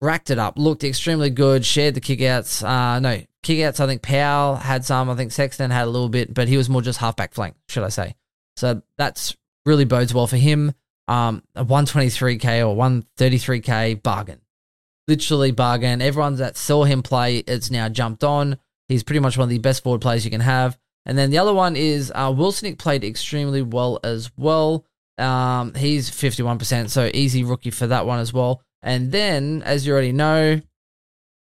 Racked 0.00 0.30
it 0.30 0.38
up, 0.38 0.56
looked 0.56 0.84
extremely 0.84 1.28
good. 1.28 1.66
Shared 1.66 1.94
the 1.94 2.00
kickouts. 2.00 2.62
Uh, 2.62 3.00
no 3.00 3.20
kickouts. 3.42 3.80
I 3.80 3.86
think 3.86 4.02
Powell 4.02 4.54
had 4.54 4.84
some. 4.84 5.10
I 5.10 5.16
think 5.16 5.32
Sexton 5.32 5.72
had 5.72 5.88
a 5.88 5.90
little 5.90 6.08
bit, 6.08 6.32
but 6.32 6.46
he 6.46 6.56
was 6.56 6.68
more 6.68 6.82
just 6.82 7.00
halfback 7.00 7.34
flank, 7.34 7.56
should 7.68 7.82
I 7.82 7.88
say? 7.88 8.14
So 8.56 8.82
that's 8.96 9.36
really 9.66 9.84
bodes 9.84 10.14
well 10.14 10.28
for 10.28 10.36
him. 10.36 10.72
Um, 11.08 11.42
a 11.56 11.64
123k 11.64 12.68
or 12.68 12.76
133k 12.76 14.02
bargain, 14.02 14.40
literally 15.08 15.50
bargain. 15.50 16.00
Everyone 16.00 16.36
that 16.36 16.56
saw 16.56 16.84
him 16.84 17.02
play, 17.02 17.38
it's 17.38 17.70
now 17.70 17.88
jumped 17.88 18.22
on. 18.22 18.58
He's 18.88 19.02
pretty 19.02 19.20
much 19.20 19.36
one 19.36 19.44
of 19.44 19.50
the 19.50 19.58
best 19.58 19.82
forward 19.82 20.00
players 20.00 20.24
you 20.24 20.30
can 20.30 20.40
have. 20.40 20.78
And 21.04 21.16
then 21.16 21.30
the 21.30 21.38
other 21.38 21.54
one 21.54 21.76
is 21.76 22.12
uh, 22.14 22.30
Wilsonic 22.30 22.78
played 22.78 23.04
extremely 23.04 23.62
well 23.62 24.00
as 24.02 24.30
well. 24.36 24.84
Um, 25.16 25.74
he's 25.74 26.10
51%, 26.10 26.90
so 26.90 27.10
easy 27.12 27.42
rookie 27.42 27.70
for 27.70 27.86
that 27.86 28.06
one 28.06 28.20
as 28.20 28.32
well. 28.32 28.62
And 28.82 29.10
then, 29.10 29.62
as 29.64 29.86
you 29.86 29.92
already 29.92 30.12
know, 30.12 30.60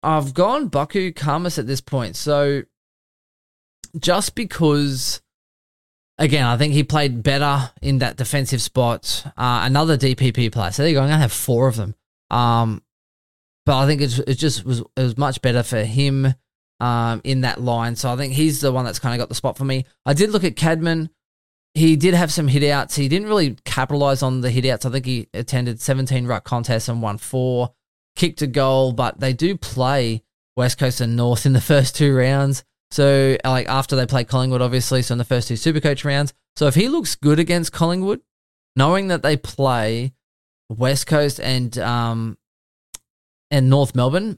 I've 0.01 0.33
gone 0.33 0.69
Buku 0.69 1.13
Khamis 1.13 1.57
at 1.57 1.67
this 1.67 1.81
point. 1.81 2.15
So 2.15 2.63
just 3.97 4.35
because, 4.35 5.21
again, 6.17 6.45
I 6.45 6.57
think 6.57 6.73
he 6.73 6.83
played 6.83 7.23
better 7.23 7.71
in 7.81 7.99
that 7.99 8.17
defensive 8.17 8.61
spot. 8.61 9.23
Uh, 9.37 9.61
another 9.63 9.97
DPP 9.97 10.51
player. 10.51 10.71
So 10.71 10.83
there 10.83 10.89
you 10.89 10.95
go. 10.95 11.01
I'm 11.01 11.07
going 11.07 11.17
to 11.17 11.21
have 11.21 11.31
four 11.31 11.67
of 11.67 11.77
them. 11.77 11.95
Um, 12.29 12.83
but 13.65 13.77
I 13.77 13.85
think 13.85 14.01
it, 14.01 14.19
it 14.27 14.35
just 14.35 14.65
was 14.65 14.79
it 14.79 15.01
was 15.01 15.17
much 15.17 15.41
better 15.41 15.63
for 15.63 15.83
him 15.83 16.33
um, 16.83 17.21
in 17.23 17.41
that 17.41 17.61
line. 17.61 17.95
So 17.95 18.11
I 18.11 18.17
think 18.17 18.33
he's 18.33 18.59
the 18.59 18.73
one 18.73 18.83
that's 18.83 18.99
kind 18.99 19.15
of 19.15 19.19
got 19.19 19.29
the 19.29 19.35
spot 19.35 19.57
for 19.57 19.63
me. 19.63 19.85
I 20.05 20.13
did 20.13 20.31
look 20.31 20.43
at 20.43 20.57
Cadman. 20.57 21.09
He 21.75 21.95
did 21.95 22.13
have 22.13 22.29
some 22.29 22.49
hitouts. 22.49 22.95
He 22.95 23.07
didn't 23.07 23.29
really 23.29 23.55
capitalize 23.63 24.21
on 24.21 24.41
the 24.41 24.49
hitouts. 24.49 24.85
I 24.85 24.91
think 24.91 25.05
he 25.05 25.29
attended 25.33 25.79
17 25.79 26.27
ruck 26.27 26.43
contests 26.43 26.89
and 26.89 27.01
won 27.01 27.17
four, 27.17 27.73
kicked 28.17 28.41
a 28.41 28.47
goal, 28.47 28.91
but 28.91 29.21
they 29.21 29.31
do 29.31 29.57
play 29.57 30.23
West 30.57 30.77
Coast 30.77 30.99
and 30.99 31.15
North 31.15 31.45
in 31.45 31.53
the 31.53 31.61
first 31.73 31.95
two 31.95 32.13
rounds. 32.13 32.65
So, 32.91 33.37
like, 33.45 33.69
after 33.69 33.95
they 33.95 34.05
play 34.05 34.25
Collingwood, 34.25 34.61
obviously, 34.61 35.01
so 35.03 35.13
in 35.13 35.17
the 35.19 35.23
first 35.23 35.47
two 35.47 35.53
Supercoach 35.53 36.03
rounds. 36.03 36.33
So, 36.57 36.67
if 36.67 36.75
he 36.75 36.89
looks 36.89 37.15
good 37.15 37.39
against 37.39 37.71
Collingwood, 37.71 38.21
knowing 38.75 39.07
that 39.07 39.23
they 39.23 39.37
play 39.37 40.13
West 40.69 41.07
Coast 41.07 41.39
and 41.39 41.75
um, 41.79 42.37
and 43.49 43.69
North 43.69 43.95
Melbourne, 43.95 44.37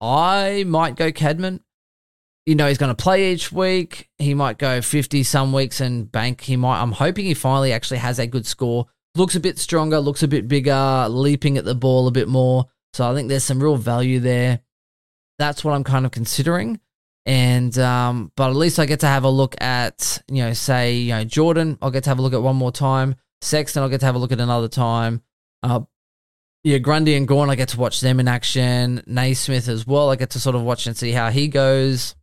I 0.00 0.64
might 0.66 0.96
go 0.96 1.12
Cadman 1.12 1.60
you 2.46 2.54
know, 2.54 2.66
he's 2.66 2.78
going 2.78 2.94
to 2.94 3.02
play 3.02 3.32
each 3.32 3.52
week. 3.52 4.08
He 4.18 4.34
might 4.34 4.58
go 4.58 4.80
50 4.80 5.22
some 5.22 5.52
weeks 5.52 5.80
and 5.80 6.10
bank. 6.10 6.40
He 6.40 6.56
might, 6.56 6.80
I'm 6.80 6.92
hoping 6.92 7.26
he 7.26 7.34
finally 7.34 7.72
actually 7.72 7.98
has 7.98 8.18
a 8.18 8.26
good 8.26 8.46
score. 8.46 8.86
Looks 9.14 9.34
a 9.34 9.40
bit 9.40 9.58
stronger, 9.58 9.98
looks 10.00 10.22
a 10.22 10.28
bit 10.28 10.48
bigger, 10.48 11.06
leaping 11.08 11.58
at 11.58 11.64
the 11.64 11.74
ball 11.74 12.06
a 12.06 12.12
bit 12.12 12.28
more. 12.28 12.66
So 12.92 13.10
I 13.10 13.14
think 13.14 13.28
there's 13.28 13.44
some 13.44 13.62
real 13.62 13.76
value 13.76 14.20
there. 14.20 14.60
That's 15.38 15.64
what 15.64 15.74
I'm 15.74 15.84
kind 15.84 16.06
of 16.06 16.12
considering. 16.12 16.80
And, 17.26 17.76
um, 17.78 18.32
but 18.36 18.50
at 18.50 18.56
least 18.56 18.78
I 18.78 18.86
get 18.86 19.00
to 19.00 19.06
have 19.06 19.24
a 19.24 19.30
look 19.30 19.60
at, 19.60 20.22
you 20.28 20.42
know, 20.42 20.52
say, 20.52 20.94
you 20.94 21.10
know, 21.10 21.24
Jordon, 21.24 21.78
I'll 21.82 21.90
get 21.90 22.04
to 22.04 22.10
have 22.10 22.18
a 22.18 22.22
look 22.22 22.32
at 22.32 22.42
one 22.42 22.56
more 22.56 22.72
time. 22.72 23.16
Sexton, 23.42 23.82
I'll 23.82 23.88
get 23.88 24.00
to 24.00 24.06
have 24.06 24.14
a 24.14 24.18
look 24.18 24.32
at 24.32 24.40
another 24.40 24.68
time. 24.68 25.22
Uh, 25.62 25.80
yeah, 26.62 26.78
Grundy 26.78 27.14
and 27.14 27.28
Gawn, 27.28 27.48
I 27.48 27.54
get 27.54 27.68
to 27.70 27.78
watch 27.78 28.00
them 28.00 28.20
in 28.20 28.28
action. 28.28 29.02
Naismith 29.06 29.68
as 29.68 29.86
well. 29.86 30.10
I 30.10 30.16
get 30.16 30.30
to 30.30 30.40
sort 30.40 30.56
of 30.56 30.62
watch 30.62 30.86
and 30.86 30.96
see 30.96 31.12
how 31.12 31.30
he 31.30 31.48
goes. 31.48 32.14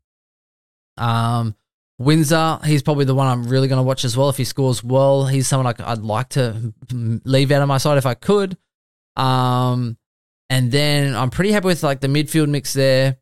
Um, 0.98 1.56
Windsor, 2.00 2.60
he's 2.64 2.84
probably 2.84 3.06
the 3.06 3.16
one 3.16 3.28
I'm 3.28 3.48
really 3.48 3.68
going 3.68 3.80
to 3.80 3.84
watch 3.84 4.06
as 4.06 4.16
well. 4.16 4.30
If 4.30 4.38
he 4.38 4.44
scores 4.44 4.84
well, 4.84 5.26
he's 5.26 5.48
someone 5.48 5.66
like 5.66 5.82
I'd 5.82 6.00
like 6.00 6.30
to 6.30 6.74
leave 6.92 7.52
out 7.52 7.62
of 7.62 7.68
my 7.68 7.78
side 7.78 7.98
if 7.98 8.06
I 8.06 8.14
could. 8.14 8.58
Um, 9.16 9.98
and 10.50 10.72
then 10.72 11.16
I'm 11.16 11.30
pretty 11.30 11.52
happy 11.52 11.66
with 11.66 11.84
like 11.84 12.00
the 12.00 12.08
midfield 12.08 12.50
mix 12.50 12.74
there. 12.74 13.18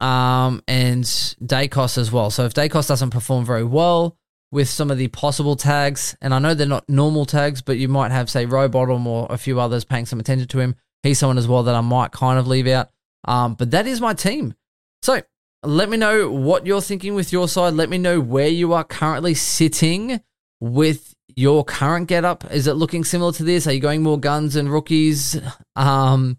Um, 0.00 0.62
and 0.66 1.04
Daicos 1.04 1.96
as 1.98 2.10
well. 2.10 2.30
So 2.30 2.44
if 2.44 2.54
Daicos 2.54 2.88
doesn't 2.88 3.10
perform 3.10 3.44
very 3.44 3.64
well 3.64 4.18
with 4.50 4.68
some 4.68 4.90
of 4.90 4.98
the 4.98 5.08
possible 5.08 5.56
tags, 5.56 6.16
and 6.20 6.34
I 6.34 6.38
know 6.38 6.54
they're 6.54 6.66
not 6.66 6.88
normal 6.88 7.24
tags, 7.24 7.62
but 7.62 7.78
you 7.78 7.88
might 7.88 8.10
have 8.10 8.28
say 8.28 8.46
Rowbottom 8.46 9.06
or 9.06 9.26
a 9.30 9.38
few 9.38 9.60
others 9.60 9.84
paying 9.84 10.06
some 10.06 10.20
attention 10.20 10.48
to 10.48 10.58
him. 10.58 10.76
He's 11.02 11.18
someone 11.18 11.38
as 11.38 11.48
well 11.48 11.64
that 11.64 11.74
I 11.74 11.80
might 11.80 12.12
kind 12.12 12.38
of 12.38 12.46
leave 12.46 12.66
out. 12.66 12.90
Um, 13.24 13.54
but 13.54 13.70
that 13.72 13.86
is 13.86 14.00
my 14.00 14.14
team. 14.14 14.54
So 15.02 15.22
let 15.64 15.88
me 15.88 15.96
know 15.96 16.30
what 16.30 16.66
you're 16.66 16.80
thinking 16.80 17.14
with 17.14 17.32
your 17.32 17.48
side. 17.48 17.74
Let 17.74 17.88
me 17.88 17.98
know 17.98 18.20
where 18.20 18.48
you 18.48 18.72
are 18.72 18.84
currently 18.84 19.34
sitting 19.34 20.20
with 20.60 21.14
your 21.34 21.64
current 21.64 22.08
getup. 22.08 22.50
Is 22.50 22.66
it 22.66 22.74
looking 22.74 23.04
similar 23.04 23.32
to 23.32 23.44
this? 23.44 23.66
Are 23.66 23.72
you 23.72 23.80
going 23.80 24.02
more 24.02 24.18
guns 24.18 24.56
and 24.56 24.70
rookies? 24.70 25.40
Um, 25.76 26.36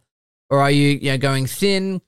or 0.50 0.60
are 0.60 0.70
you, 0.70 0.90
you 0.90 1.12
know, 1.12 1.18
going 1.18 1.48
thin? 1.48 2.02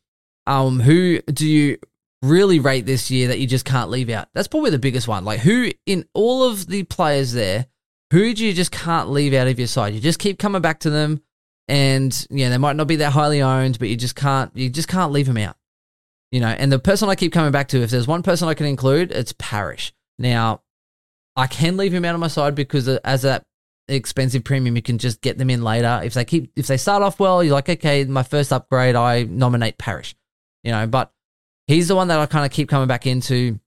Um, 0.46 0.80
who 0.80 1.22
do 1.22 1.48
you 1.48 1.78
really 2.22 2.60
rate 2.60 2.86
this 2.86 3.10
year 3.10 3.30
that 3.30 3.40
you 3.40 3.48
just 3.48 3.66
can't 3.66 3.90
leave 3.90 4.10
out? 4.10 4.28
That's 4.34 4.48
probably 4.48 4.70
the 4.70 4.78
biggest 4.80 5.08
one. 5.08 5.26
Like 5.26 5.40
who 5.40 5.72
in 5.88 6.06
all 6.14 6.44
of 6.44 6.68
the 6.68 6.84
players 6.84 7.34
there, 7.34 7.66
who 8.12 8.34
do 8.34 8.46
you 8.46 8.54
just 8.54 8.72
can't 8.72 9.10
leave 9.10 9.34
out 9.34 9.48
of 9.48 9.58
your 9.58 9.68
side? 9.68 9.94
You 9.96 10.00
just 10.00 10.20
keep 10.20 10.38
coming 10.38 10.62
back 10.62 10.82
to 10.82 10.90
them. 10.92 11.22
and 11.68 12.28
yeah, 12.30 12.50
they 12.50 12.58
might 12.58 12.76
not 12.76 12.88
be 12.88 12.98
that 12.98 13.12
highly 13.14 13.42
owned, 13.42 13.80
but 13.80 13.90
you 13.90 13.96
just 13.96 14.16
can't 14.16 14.52
you 14.56 14.70
just 14.70 14.88
can't 14.88 15.12
leave 15.12 15.26
them 15.26 15.38
out. 15.38 15.58
You 16.32 16.40
know, 16.42 16.48
and 16.48 16.72
the 16.72 16.80
person 16.80 17.10
I 17.10 17.16
keep 17.16 17.32
coming 17.32 17.52
back 17.52 17.70
to, 17.70 17.82
if 17.82 17.92
there's 17.92 18.08
one 18.08 18.24
person 18.24 18.48
I 18.48 18.54
can 18.54 18.66
include, 18.66 19.12
it's 19.12 19.34
Parish. 19.38 19.94
Now, 20.18 20.62
I 21.36 21.48
can 21.48 21.78
leave 21.78 21.94
him 21.94 22.06
out 22.06 22.14
on 22.14 22.20
my 22.20 22.28
side 22.28 22.56
because 22.56 22.88
as 22.88 23.22
that 23.24 23.46
expensive 23.88 24.44
premium, 24.44 24.76
you 24.76 24.82
can 24.82 24.98
just 24.98 25.22
get 25.22 25.38
them 25.38 25.50
in 25.50 25.64
later. 25.64 26.02
If 26.04 26.14
they 26.14 26.26
keep 26.26 26.52
if 26.56 26.68
they 26.68 26.78
start 26.78 27.04
off 27.04 27.20
well, 27.20 27.44
you're 27.44 27.54
like, 27.54 27.70
okay, 27.70 28.04
my 28.06 28.24
first 28.24 28.54
upgrade, 28.54 28.96
I 28.96 29.24
nominate 29.24 29.78
Parish. 29.78 30.16
You 30.64 30.72
know, 30.72 30.88
but 30.88 31.12
he's 31.68 31.88
the 31.88 31.96
one 31.96 32.08
that 32.08 32.20
I 32.20 32.26
kind 32.26 32.46
of 32.46 32.52
keep 32.52 32.70
coming 32.70 32.88
back 32.88 33.06
into, 33.06 33.60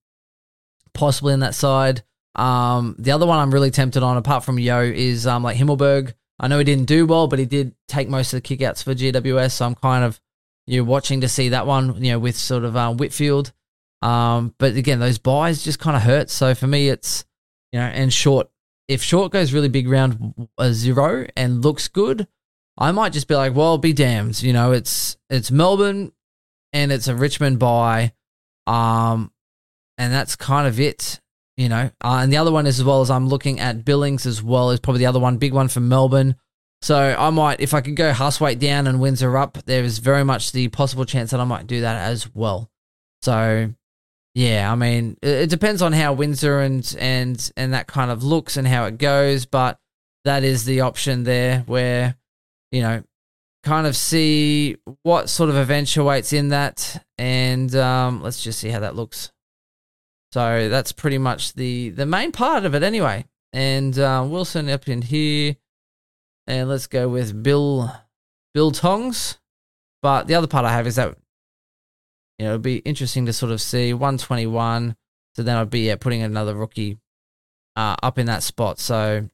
possibly 0.95 1.35
in 1.35 1.41
that 1.41 1.55
side. 1.55 2.03
Um, 2.35 2.97
the 2.99 3.13
other 3.13 3.27
one 3.27 3.39
I'm 3.39 3.53
really 3.53 3.71
tempted 3.71 4.03
on, 4.03 4.17
apart 4.17 4.45
from 4.45 4.59
Yeo, 4.59 4.83
is 4.83 5.27
um 5.27 5.43
like 5.43 5.57
Himmelberg. 5.57 6.15
I 6.41 6.49
know 6.49 6.59
he 6.59 6.65
didn't 6.65 6.87
do 6.87 7.07
well, 7.07 7.27
but 7.27 7.39
he 7.39 7.47
did 7.47 7.75
take 7.89 8.09
most 8.09 8.33
of 8.33 8.43
the 8.43 8.57
kickouts 8.57 8.83
for 8.83 8.95
GWS. 8.95 9.53
So 9.53 9.67
I'm 9.67 9.75
kind 9.75 10.05
of 10.05 10.21
you 10.69 10.79
know 10.79 10.85
watching 10.85 11.23
to 11.23 11.29
see 11.29 11.51
that 11.51 11.67
one, 11.67 12.03
you 12.03 12.13
know, 12.13 12.19
with 12.19 12.37
sort 12.37 12.65
of 12.65 12.77
um, 12.77 12.97
Whitfield. 12.97 13.53
Um, 14.03 14.55
but 14.59 14.77
again, 14.77 15.01
those 15.01 15.19
buys 15.19 15.65
just 15.65 15.79
kind 15.79 15.97
of 15.97 16.03
hurt. 16.03 16.31
So 16.31 16.55
for 16.55 16.67
me, 16.67 16.89
it's 16.89 17.25
you 17.73 17.81
know, 17.81 17.87
and 17.87 18.13
short. 18.13 18.49
If 18.87 19.03
short 19.03 19.33
goes 19.33 19.53
really 19.53 19.69
big 19.69 19.89
round 19.89 20.49
a 20.57 20.73
zero 20.73 21.27
and 21.37 21.63
looks 21.63 21.89
good, 21.89 22.27
I 22.79 22.91
might 22.93 23.13
just 23.13 23.29
be 23.29 23.35
like, 23.35 23.55
well, 23.55 23.77
be 23.77 23.93
damned. 23.93 24.43
You 24.43 24.53
know, 24.53 24.73
it's 24.73 25.17
it's 25.29 25.51
Melbourne 25.51 26.13
and 26.73 26.93
it's 26.93 27.09
a 27.09 27.15
Richmond 27.15 27.59
buy, 27.59 28.13
um, 28.67 29.33
and 29.97 30.13
that's 30.13 30.37
kind 30.37 30.67
of 30.67 30.79
it 30.79 31.21
you 31.59 31.69
know. 31.69 31.91
Uh, 32.03 32.21
and 32.23 32.33
the 32.33 32.39
other 32.39 32.53
one 32.53 32.67
is 32.67 32.79
as 32.79 32.85
well 32.85 33.03
as 33.03 33.11
I'm 33.11 33.29
looking 33.29 33.61
at 33.61 33.85
Billings 33.85 34.25
as 34.25 34.43
well 34.43 34.71
is 34.71 34.81
probably 34.81 35.01
the 35.01 35.07
other 35.07 35.21
one, 35.21 35.37
big 35.37 35.53
one 35.53 35.69
for 35.69 35.81
Melbourne. 35.81 36.37
So 36.81 37.17
I 37.19 37.31
might, 37.31 37.61
if 37.61 37.75
I 37.75 37.81
could 37.81 37.97
go 37.97 38.13
Hustwaite 38.13 38.59
down 38.59 38.87
and 38.87 39.01
Windsor 39.01 39.37
up, 39.37 39.59
there 39.67 39.83
is 39.83 39.99
very 39.99 40.25
much 40.25 40.53
the 40.53 40.69
possible 40.69 41.05
chance 41.05 41.33
that 41.33 41.41
I 41.41 41.45
might 41.45 41.67
do 41.67 41.81
that 41.81 42.09
as 42.09 42.33
well. 42.35 42.71
So 43.23 43.73
yeah, 44.35 44.71
I 44.71 44.77
mean, 44.77 45.17
it, 45.21 45.29
it 45.29 45.51
depends 45.51 45.83
on 45.83 45.93
how 45.93 46.13
Windsor 46.13 46.61
and 46.61 46.97
and 46.99 47.53
and 47.57 47.75
that 47.75 47.89
kind 47.89 48.11
of 48.11 48.23
looks 48.23 48.57
and 48.57 48.67
how 48.67 48.85
it 48.85 48.99
goes, 48.99 49.45
but 49.45 49.79
that 50.25 50.45
is 50.45 50.65
the 50.65 50.83
option 50.83 51.25
there 51.25 51.61
where 51.67 52.17
you 52.71 52.83
know 52.83 53.03
kind 53.65 53.87
of 53.87 53.97
see 53.97 54.77
what 55.03 55.29
sort 55.29 55.51
of 55.51 55.57
eventuates 55.57 56.33
in 56.33 56.51
that 56.51 57.05
and 57.19 57.75
um, 57.75 58.23
let's 58.23 58.43
just 58.43 58.61
see 58.61 58.69
how 58.69 58.79
that 58.79 58.95
looks 58.95 59.33
so 60.33 60.69
that's 60.69 60.93
pretty 60.93 61.19
much 61.19 61.55
the 61.55 61.91
the 61.91 62.07
main 62.07 62.33
part 62.33 62.65
of 62.65 62.75
it 62.75 62.83
anyway. 62.83 63.25
And 63.53 63.99
uh, 63.99 64.27
Wilson 64.29 64.69
up 64.69 64.89
in 64.89 65.03
here, 65.03 65.57
and 66.49 66.69
let's 66.69 66.89
go 66.89 67.09
with 67.09 67.41
Bill 67.43 67.95
Bill 68.55 68.73
Tongs. 68.73 69.39
But 70.03 70.27
the 70.27 70.35
other 70.35 70.49
part 70.49 70.65
I 70.65 70.73
have 70.73 70.89
is 70.89 70.97
that 70.97 71.17
you 72.39 72.47
know 72.47 72.51
it'd 72.51 72.63
be 72.63 72.79
interesting 72.79 73.27
to 73.27 73.33
sort 73.33 73.53
of 73.53 73.61
see 73.61 73.93
121. 73.93 74.97
So 75.37 75.45
then 75.45 75.57
I'd 75.57 75.71
be 75.71 75.87
yeah, 75.87 75.95
putting 75.95 76.23
another 76.23 76.57
rookie 76.57 76.99
uh, 77.77 77.95
up 78.03 78.19
in 78.19 78.27
that 78.27 78.43
spot. 78.43 78.81
So 78.81 79.29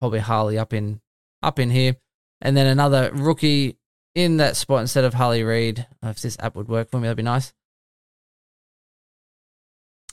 probably 0.00 0.18
Harley 0.18 0.58
up 0.58 0.72
in 0.72 1.00
up 1.42 1.60
in 1.60 1.70
here, 1.70 1.94
and 2.40 2.56
then 2.56 2.66
another 2.66 3.12
rookie 3.12 3.78
in 4.16 4.38
that 4.38 4.56
spot 4.56 4.80
instead 4.80 5.04
of 5.04 5.14
Harley 5.14 5.44
Reid. 5.44 5.86
If 6.02 6.20
this 6.20 6.36
app 6.40 6.56
would 6.56 6.68
work 6.68 6.90
for 6.90 6.98
me, 6.98 7.04
that'd 7.04 7.16
be 7.16 7.22
nice 7.22 7.52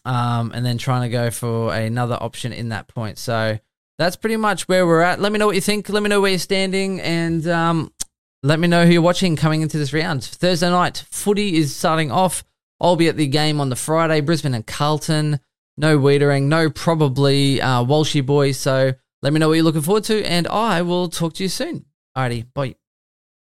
um, 0.06 0.52
and 0.54 0.66
then 0.66 0.78
trying 0.78 1.04
to 1.04 1.10
go 1.10 1.30
for 1.30 1.74
another 1.74 2.18
option 2.20 2.54
in 2.54 2.70
that 2.70 2.88
point. 2.88 3.18
So 3.18 3.60
that's 4.02 4.16
pretty 4.16 4.38
much 4.38 4.68
where 4.68 4.88
we're 4.88 5.02
at. 5.02 5.20
Let 5.20 5.32
me 5.32 5.38
know 5.38 5.45
what 5.45 5.54
you 5.54 5.62
think. 5.62 5.88
Let 5.88 6.02
me 6.02 6.10
know 6.10 6.22
where 6.22 6.32
you're 6.32 6.39
standing, 6.39 6.99
and 7.02 7.47
um, 7.47 7.93
let 8.41 8.60
me 8.60 8.68
know 8.68 8.84
who 8.84 8.93
you're 8.93 9.02
watching 9.02 9.36
coming 9.36 9.62
into 9.62 9.78
this 9.78 9.93
round. 9.93 10.24
Thursday 10.24 10.70
night 10.70 11.06
footy 11.12 11.58
is 11.58 11.76
starting 11.76 12.12
off. 12.12 12.43
I'll 12.80 12.95
be 12.95 13.10
at 13.10 13.16
the 13.16 13.28
game 13.28 13.62
on 13.62 13.70
the 13.70 13.76
Friday, 13.76 14.22
Brisbane 14.22 14.56
and 14.56 14.66
Carlton. 14.66 15.39
No 15.78 15.99
Weitering, 15.99 16.43
no 16.43 16.72
probably 16.72 17.62
uh, 17.62 17.84
Walshy 17.84 18.26
boys. 18.26 18.58
So 18.58 18.93
let 19.22 19.34
me 19.34 19.39
know 19.39 19.49
what 19.49 19.54
you're 19.54 19.64
looking 19.64 19.82
forward 19.82 20.06
to, 20.06 20.26
and 20.26 20.47
I 20.47 20.82
will 20.82 21.08
talk 21.08 21.34
to 21.36 21.43
you 21.43 21.49
soon. 21.49 21.86
Alrighty, 22.18 22.52
bye. 22.56 22.81